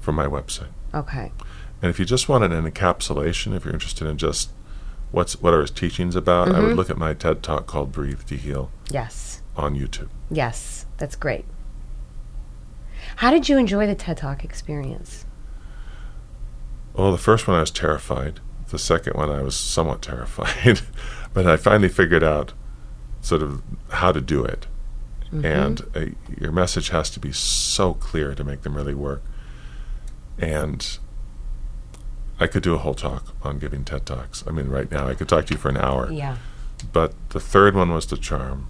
from 0.00 0.14
my 0.14 0.26
website. 0.26 0.68
Okay. 0.94 1.30
And 1.82 1.90
if 1.90 1.98
you 1.98 2.06
just 2.06 2.26
wanted 2.28 2.52
an 2.52 2.70
encapsulation, 2.70 3.54
if 3.54 3.64
you're 3.66 3.74
interested 3.74 4.06
in 4.08 4.16
just 4.16 4.50
what's 5.10 5.38
what 5.42 5.52
are 5.52 5.60
his 5.60 5.70
teachings 5.70 6.16
about, 6.16 6.48
I 6.48 6.52
Mm-hmm. 6.52 6.66
would 6.68 6.76
look 6.76 6.88
at 6.88 6.96
my 6.96 7.12
TED 7.12 7.42
talk 7.42 7.66
called 7.66 7.92
Breathe 7.92 8.22
to 8.26 8.36
Heal 8.36 8.70
Yes. 8.90 9.42
on 9.56 9.76
YouTube. 9.76 10.08
Yes. 10.30 10.86
That's 10.96 11.16
great. 11.16 11.44
How 13.16 13.30
did 13.30 13.48
you 13.48 13.58
enjoy 13.58 13.86
the 13.86 13.94
TED 13.94 14.16
Talk 14.18 14.44
experience? 14.44 15.26
Well, 16.94 17.12
the 17.12 17.18
first 17.18 17.46
one 17.48 17.56
I 17.56 17.60
was 17.60 17.70
terrified. 17.70 18.40
The 18.68 18.78
second 18.78 19.14
one 19.14 19.30
I 19.30 19.42
was 19.42 19.56
somewhat 19.56 20.00
terrified. 20.10 20.80
but 21.34 21.46
I 21.46 21.56
finally 21.56 21.88
figured 21.88 22.22
out 22.24 22.52
sort 23.20 23.42
of 23.42 23.62
how 23.90 24.12
to 24.12 24.20
do 24.20 24.44
it. 24.44 24.66
And 25.32 25.82
uh, 25.94 26.06
your 26.40 26.50
message 26.50 26.88
has 26.88 27.08
to 27.10 27.20
be 27.20 27.30
so 27.30 27.94
clear 27.94 28.34
to 28.34 28.42
make 28.42 28.62
them 28.62 28.74
really 28.76 28.94
work. 28.94 29.22
And 30.38 30.98
I 32.40 32.46
could 32.48 32.62
do 32.62 32.74
a 32.74 32.78
whole 32.78 32.94
talk 32.94 33.34
on 33.42 33.58
giving 33.58 33.84
TED 33.84 34.06
Talks. 34.06 34.42
I 34.46 34.50
mean, 34.50 34.68
right 34.68 34.90
now 34.90 35.06
I 35.06 35.14
could 35.14 35.28
talk 35.28 35.46
to 35.46 35.54
you 35.54 35.58
for 35.58 35.68
an 35.68 35.76
hour. 35.76 36.10
Yeah. 36.10 36.36
But 36.92 37.12
the 37.30 37.38
third 37.40 37.76
one 37.76 37.90
was 37.92 38.06
the 38.06 38.16
charm, 38.16 38.66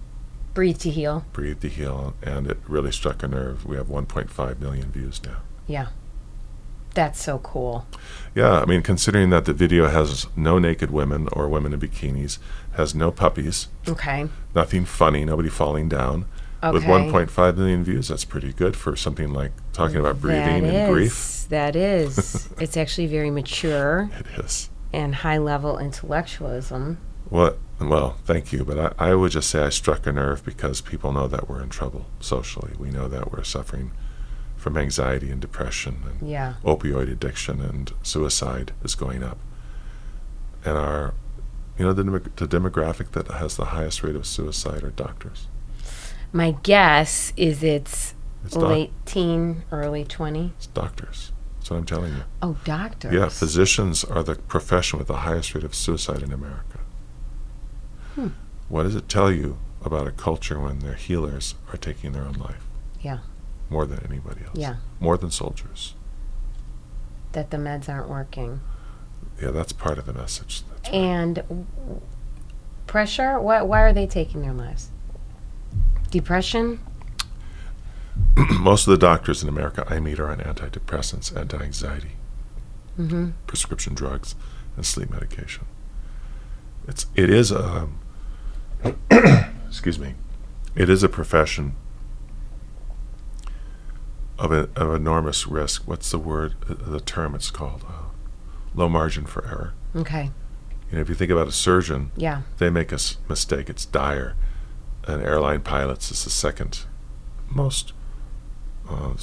Breathe 0.53 0.79
to 0.79 0.89
heal. 0.89 1.25
Breathe 1.31 1.61
to 1.61 1.69
Heal, 1.69 2.13
and 2.21 2.45
it 2.45 2.57
really 2.67 2.91
struck 2.91 3.23
a 3.23 3.27
nerve. 3.27 3.65
We 3.65 3.77
have 3.77 3.87
1.5 3.87 4.59
million 4.59 4.91
views 4.91 5.21
now. 5.23 5.37
Yeah. 5.65 5.87
That's 6.93 7.23
so 7.23 7.37
cool. 7.39 7.85
Yeah, 8.35 8.59
I 8.59 8.65
mean, 8.65 8.81
considering 8.81 9.29
that 9.29 9.45
the 9.45 9.53
video 9.53 9.87
has 9.87 10.27
no 10.35 10.59
naked 10.59 10.91
women 10.91 11.29
or 11.31 11.47
women 11.47 11.73
in 11.73 11.79
bikinis, 11.79 12.37
has 12.73 12.93
no 12.93 13.11
puppies, 13.11 13.69
Okay. 13.87 14.27
nothing 14.53 14.83
funny, 14.83 15.23
nobody 15.23 15.47
falling 15.47 15.87
down. 15.87 16.25
With 16.63 16.83
1.5 16.83 17.57
million 17.57 17.83
views, 17.83 18.09
that's 18.09 18.23
pretty 18.25 18.53
good 18.53 18.75
for 18.75 18.95
something 18.95 19.33
like 19.33 19.51
talking 19.73 19.97
about 19.97 20.21
breathing 20.21 20.63
That 20.63 20.73
and 20.73 20.93
grief. 20.93 21.45
That 21.49 21.75
is. 21.75 22.49
it's 22.59 22.77
actually 22.77 23.07
very 23.07 23.31
mature 23.31 24.09
It 24.19 24.39
is. 24.45 24.69
and 24.93 25.15
high 25.15 25.39
level 25.39 25.79
intellectualism. 25.79 26.99
Well, 27.29 27.57
well, 27.79 28.17
thank 28.25 28.53
you, 28.53 28.63
but 28.63 28.95
I, 28.99 29.09
I 29.11 29.15
would 29.15 29.31
just 29.31 29.49
say 29.49 29.63
I 29.63 29.69
struck 29.69 30.05
a 30.05 30.11
nerve 30.11 30.45
because 30.45 30.81
people 30.81 31.11
know 31.11 31.27
that 31.27 31.49
we're 31.49 31.63
in 31.63 31.69
trouble 31.69 32.05
socially. 32.19 32.73
We 32.77 32.91
know 32.91 33.07
that 33.07 33.31
we're 33.31 33.43
suffering 33.43 33.91
from 34.55 34.77
anxiety 34.77 35.31
and 35.31 35.41
depression 35.41 36.03
and 36.05 36.29
Yeah. 36.29 36.55
opioid 36.63 37.11
addiction 37.11 37.59
and 37.61 37.91
suicide 38.03 38.73
is 38.83 38.93
going 38.93 39.23
up. 39.23 39.39
And 40.63 40.77
our, 40.77 41.15
you 41.79 41.85
know, 41.85 41.93
the, 41.93 42.03
the 42.03 42.47
demographic 42.47 43.11
that 43.13 43.27
has 43.29 43.55
the 43.57 43.65
highest 43.65 44.03
rate 44.03 44.15
of 44.15 44.27
suicide 44.27 44.83
are 44.83 44.91
doctors. 44.91 45.47
My 46.33 46.51
guess 46.63 47.33
is 47.35 47.63
it's, 47.63 48.13
It's, 48.45 48.53
doc- 48.55 48.63
late 48.63 48.93
teen, 49.05 49.63
early 49.71 50.03
20. 50.05 50.53
it's 50.57 50.67
doctors. 50.67 51.31
That's 51.57 51.69
what 51.71 51.77
I'm 51.77 51.85
telling 51.85 52.13
you. 52.13 52.23
Oh, 52.41 52.57
doctors. 52.63 53.13
Yeah, 53.13 53.29
physicians 53.29 54.03
are 54.03 54.23
the 54.23 54.35
profession 54.35 54.97
with 54.97 55.07
the 55.07 55.17
highest 55.17 55.53
rate 55.53 55.63
of 55.63 55.75
suicide 55.75 56.23
in 56.23 56.31
America. 56.31 56.79
Hmm. 58.15 58.29
What 58.69 58.83
does 58.83 58.95
it 58.95 59.07
tell 59.09 59.31
you 59.31 59.57
about 59.83 60.07
a 60.07 60.11
culture 60.11 60.59
when 60.59 60.79
their 60.79 60.93
healers 60.95 61.55
are 61.71 61.77
taking 61.77 62.13
their 62.13 62.23
own 62.23 62.33
life? 62.33 62.65
Yeah. 63.01 63.19
More 63.69 63.85
than 63.85 64.03
anybody 64.05 64.41
else. 64.45 64.55
Yeah. 64.55 64.77
More 64.99 65.17
than 65.17 65.31
soldiers. 65.31 65.95
That 67.33 67.51
the 67.51 67.57
meds 67.57 67.87
aren't 67.89 68.09
working. 68.09 68.61
Yeah, 69.41 69.51
that's 69.51 69.71
part 69.73 69.97
of 69.97 70.05
the 70.05 70.13
message. 70.13 70.63
That's. 70.69 70.89
And 70.89 71.35
w- 71.35 71.65
pressure? 72.87 73.39
Why, 73.39 73.61
why 73.61 73.81
are 73.81 73.93
they 73.93 74.05
taking 74.07 74.41
their 74.41 74.53
lives? 74.53 74.90
Depression? 76.11 76.79
Most 78.59 78.85
of 78.87 78.91
the 78.91 78.97
doctors 78.97 79.41
in 79.41 79.49
America 79.49 79.85
I 79.89 79.99
meet 79.99 80.19
are 80.19 80.29
on 80.29 80.37
antidepressants, 80.39 81.35
anti-anxiety, 81.35 82.11
Mm-hmm. 82.99 83.29
prescription 83.47 83.93
drugs, 83.95 84.35
and 84.75 84.85
sleep 84.85 85.09
medication. 85.09 85.65
It's 86.87 87.05
it 87.15 87.29
is 87.29 87.51
a 87.51 87.87
excuse 89.67 89.97
me, 89.97 90.15
it 90.75 90.89
is 90.89 91.01
a 91.03 91.09
profession 91.09 91.75
of 94.37 94.51
a, 94.51 94.69
of 94.75 94.93
enormous 94.93 95.47
risk. 95.47 95.87
What's 95.87 96.11
the 96.11 96.19
word? 96.19 96.55
uh, 96.69 96.73
The 96.91 96.99
term 96.99 97.33
it's 97.35 97.49
called 97.51 97.83
uh, 97.87 98.09
low 98.75 98.89
margin 98.89 99.25
for 99.25 99.45
error. 99.45 99.73
Okay. 99.95 100.31
You 100.89 100.95
know, 100.97 101.01
if 101.01 101.09
you 101.09 101.15
think 101.15 101.31
about 101.31 101.47
a 101.47 101.51
surgeon, 101.53 102.11
Yeah. 102.17 102.41
they 102.57 102.69
make 102.69 102.91
a 102.91 102.95
s- 102.95 103.17
mistake, 103.29 103.69
it's 103.69 103.85
dire. 103.85 104.35
And 105.07 105.21
airline 105.23 105.61
pilots 105.61 106.11
is 106.11 106.23
the 106.23 106.29
second 106.29 106.81
most. 107.49 107.93
Uh, 108.89 109.13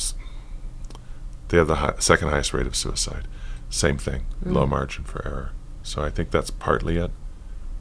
they 1.48 1.56
have 1.56 1.68
the 1.68 1.76
high, 1.76 1.94
second 1.98 2.28
highest 2.28 2.52
rate 2.52 2.66
of 2.66 2.74
suicide. 2.76 3.26
Same 3.70 3.98
thing, 3.98 4.26
low 4.44 4.66
margin 4.66 5.04
for 5.04 5.24
error. 5.26 5.52
So 5.82 6.02
I 6.02 6.10
think 6.10 6.30
that's 6.30 6.50
partly 6.50 6.96
it. 6.96 7.10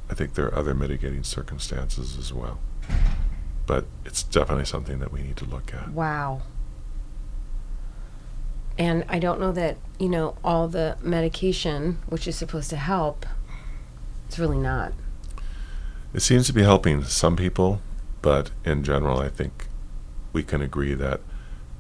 I 0.09 0.13
think 0.13 0.33
there 0.35 0.45
are 0.45 0.55
other 0.55 0.73
mitigating 0.73 1.23
circumstances 1.23 2.17
as 2.17 2.31
well. 2.33 2.59
but 3.65 3.85
it's 4.05 4.23
definitely 4.23 4.65
something 4.65 4.99
that 4.99 5.11
we 5.11 5.21
need 5.21 5.35
to 5.37 5.45
look 5.45 5.73
at. 5.73 5.89
Wow. 5.89 6.41
And 8.79 9.03
I 9.09 9.19
don't 9.19 9.39
know 9.39 9.51
that, 9.51 9.77
you 9.99 10.07
know, 10.07 10.37
all 10.43 10.67
the 10.67 10.97
medication, 11.01 11.99
which 12.07 12.27
is 12.27 12.35
supposed 12.35 12.69
to 12.69 12.77
help, 12.77 13.25
it's 14.27 14.39
really 14.39 14.57
not. 14.57 14.93
It 16.13 16.21
seems 16.21 16.47
to 16.47 16.53
be 16.53 16.63
helping 16.63 17.03
some 17.03 17.35
people, 17.35 17.81
but 18.21 18.51
in 18.65 18.83
general, 18.83 19.19
I 19.19 19.29
think 19.29 19.67
we 20.33 20.43
can 20.43 20.61
agree 20.61 20.93
that 20.93 21.21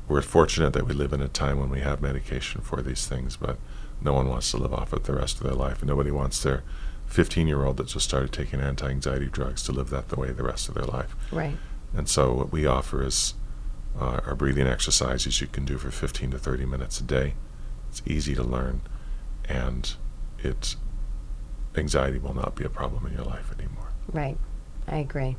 we're 0.07 0.21
fortunate 0.21 0.73
that 0.73 0.87
we 0.87 0.93
live 0.93 1.13
in 1.13 1.21
a 1.21 1.27
time 1.27 1.59
when 1.59 1.69
we 1.69 1.81
have 1.81 2.01
medication 2.01 2.61
for 2.61 2.81
these 2.81 3.07
things, 3.07 3.35
but 3.35 3.57
no 4.01 4.13
one 4.13 4.29
wants 4.29 4.51
to 4.51 4.57
live 4.57 4.73
off 4.73 4.93
it 4.93 5.03
the 5.03 5.13
rest 5.13 5.37
of 5.37 5.43
their 5.43 5.53
life. 5.53 5.79
And 5.79 5.89
nobody 5.89 6.11
wants 6.11 6.41
their 6.41 6.63
15 7.07 7.47
year 7.47 7.65
old 7.65 7.77
that 7.77 7.87
just 7.87 8.05
started 8.05 8.31
taking 8.31 8.61
anti 8.61 8.87
anxiety 8.89 9.27
drugs 9.27 9.63
to 9.63 9.71
live 9.71 9.89
that 9.89 10.09
the 10.09 10.19
way 10.19 10.31
the 10.31 10.43
rest 10.43 10.69
of 10.69 10.75
their 10.75 10.85
life. 10.85 11.15
Right. 11.31 11.57
And 11.95 12.07
so, 12.07 12.33
what 12.33 12.51
we 12.51 12.65
offer 12.65 13.03
is 13.03 13.33
uh, 13.99 14.19
our 14.25 14.35
breathing 14.35 14.67
exercises 14.67 15.41
you 15.41 15.47
can 15.47 15.65
do 15.65 15.77
for 15.77 15.89
15 15.89 16.31
to 16.31 16.37
30 16.37 16.65
minutes 16.65 16.99
a 16.99 17.03
day. 17.03 17.33
It's 17.89 18.01
easy 18.05 18.35
to 18.35 18.43
learn, 18.43 18.81
and 19.47 19.93
it 20.39 20.75
anxiety 21.75 22.19
will 22.19 22.33
not 22.33 22.55
be 22.55 22.63
a 22.63 22.69
problem 22.69 23.05
in 23.05 23.13
your 23.13 23.23
life 23.23 23.51
anymore. 23.57 23.91
Right. 24.11 24.37
I 24.87 24.97
agree. 24.97 25.37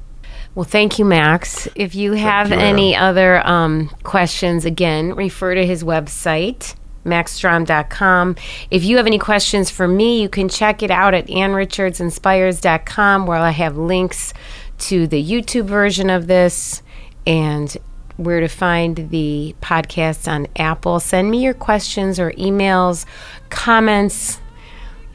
Well, 0.55 0.65
thank 0.65 0.99
you, 0.99 1.05
Max. 1.05 1.69
If 1.77 1.95
you 1.95 2.15
have 2.15 2.51
you, 2.51 2.57
any 2.57 2.97
other 2.97 3.47
um, 3.47 3.91
questions, 4.03 4.65
again, 4.65 5.15
refer 5.15 5.55
to 5.55 5.65
his 5.65 5.85
website, 5.85 6.75
maxstrom.com. 7.05 8.35
If 8.71 8.83
you 8.85 8.97
have 8.97 9.07
any 9.07 9.19
questions 9.19 9.71
for 9.71 9.87
me, 9.87 10.21
you 10.21 10.29
can 10.29 10.49
check 10.49 10.83
it 10.83 10.91
out 10.91 11.15
at 11.15 11.29
annrichardsinspires.com, 11.29 13.27
where 13.27 13.39
I 13.39 13.51
have 13.51 13.77
links 13.77 14.35
to 14.79 15.07
the 15.07 15.25
YouTube 15.25 15.67
version 15.67 16.11
of 16.11 16.27
this 16.27 16.83
and 17.27 17.77
where 18.17 18.41
to 18.41 18.49
find 18.49 19.11
the 19.11 19.55
podcast 19.61 20.27
on 20.27 20.49
Apple. 20.57 20.99
Send 20.99 21.31
me 21.31 21.45
your 21.45 21.55
questions 21.55 22.19
or 22.19 22.33
emails, 22.33 23.07
comments, 23.49 24.41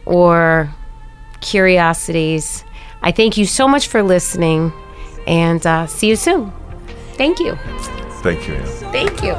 or 0.05 0.73
curiosities. 1.41 2.63
I 3.01 3.11
thank 3.11 3.35
you 3.35 3.45
so 3.45 3.67
much 3.67 3.87
for 3.87 4.01
listening 4.01 4.71
and 5.27 5.65
uh, 5.65 5.85
see 5.87 6.07
you 6.09 6.15
soon. 6.15 6.51
Thank 7.15 7.39
you. 7.39 7.55
Thank 8.23 8.47
you, 8.47 8.55
Ann. 8.55 8.65
Thank 8.91 9.21
you. 9.23 9.35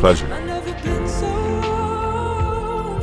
Pleasure. 0.00 0.26
I've 0.32 0.44
never 0.46 0.72
been 0.82 1.08
so 1.08 1.26
alone. 1.26 3.02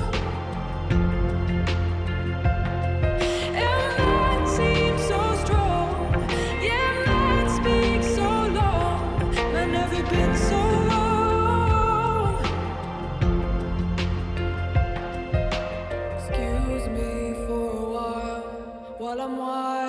And 3.55 3.97
night 3.97 4.47
seems 4.47 5.01
so 5.07 5.35
strong. 5.43 6.27
Yeah, 6.61 7.03
night 7.05 7.49
speaks 7.49 8.07
so 8.15 8.27
long. 8.47 9.35
I've 9.35 9.69
never 9.69 10.01
been 10.09 10.35
so 10.37 10.57
alone. 10.57 12.37
Excuse 16.17 16.87
me 16.89 17.33
for 17.45 17.63
a 17.71 17.89
while 17.93 18.43
while 18.99 19.19
I'm 19.21 19.37
wide-eyed 19.37 19.82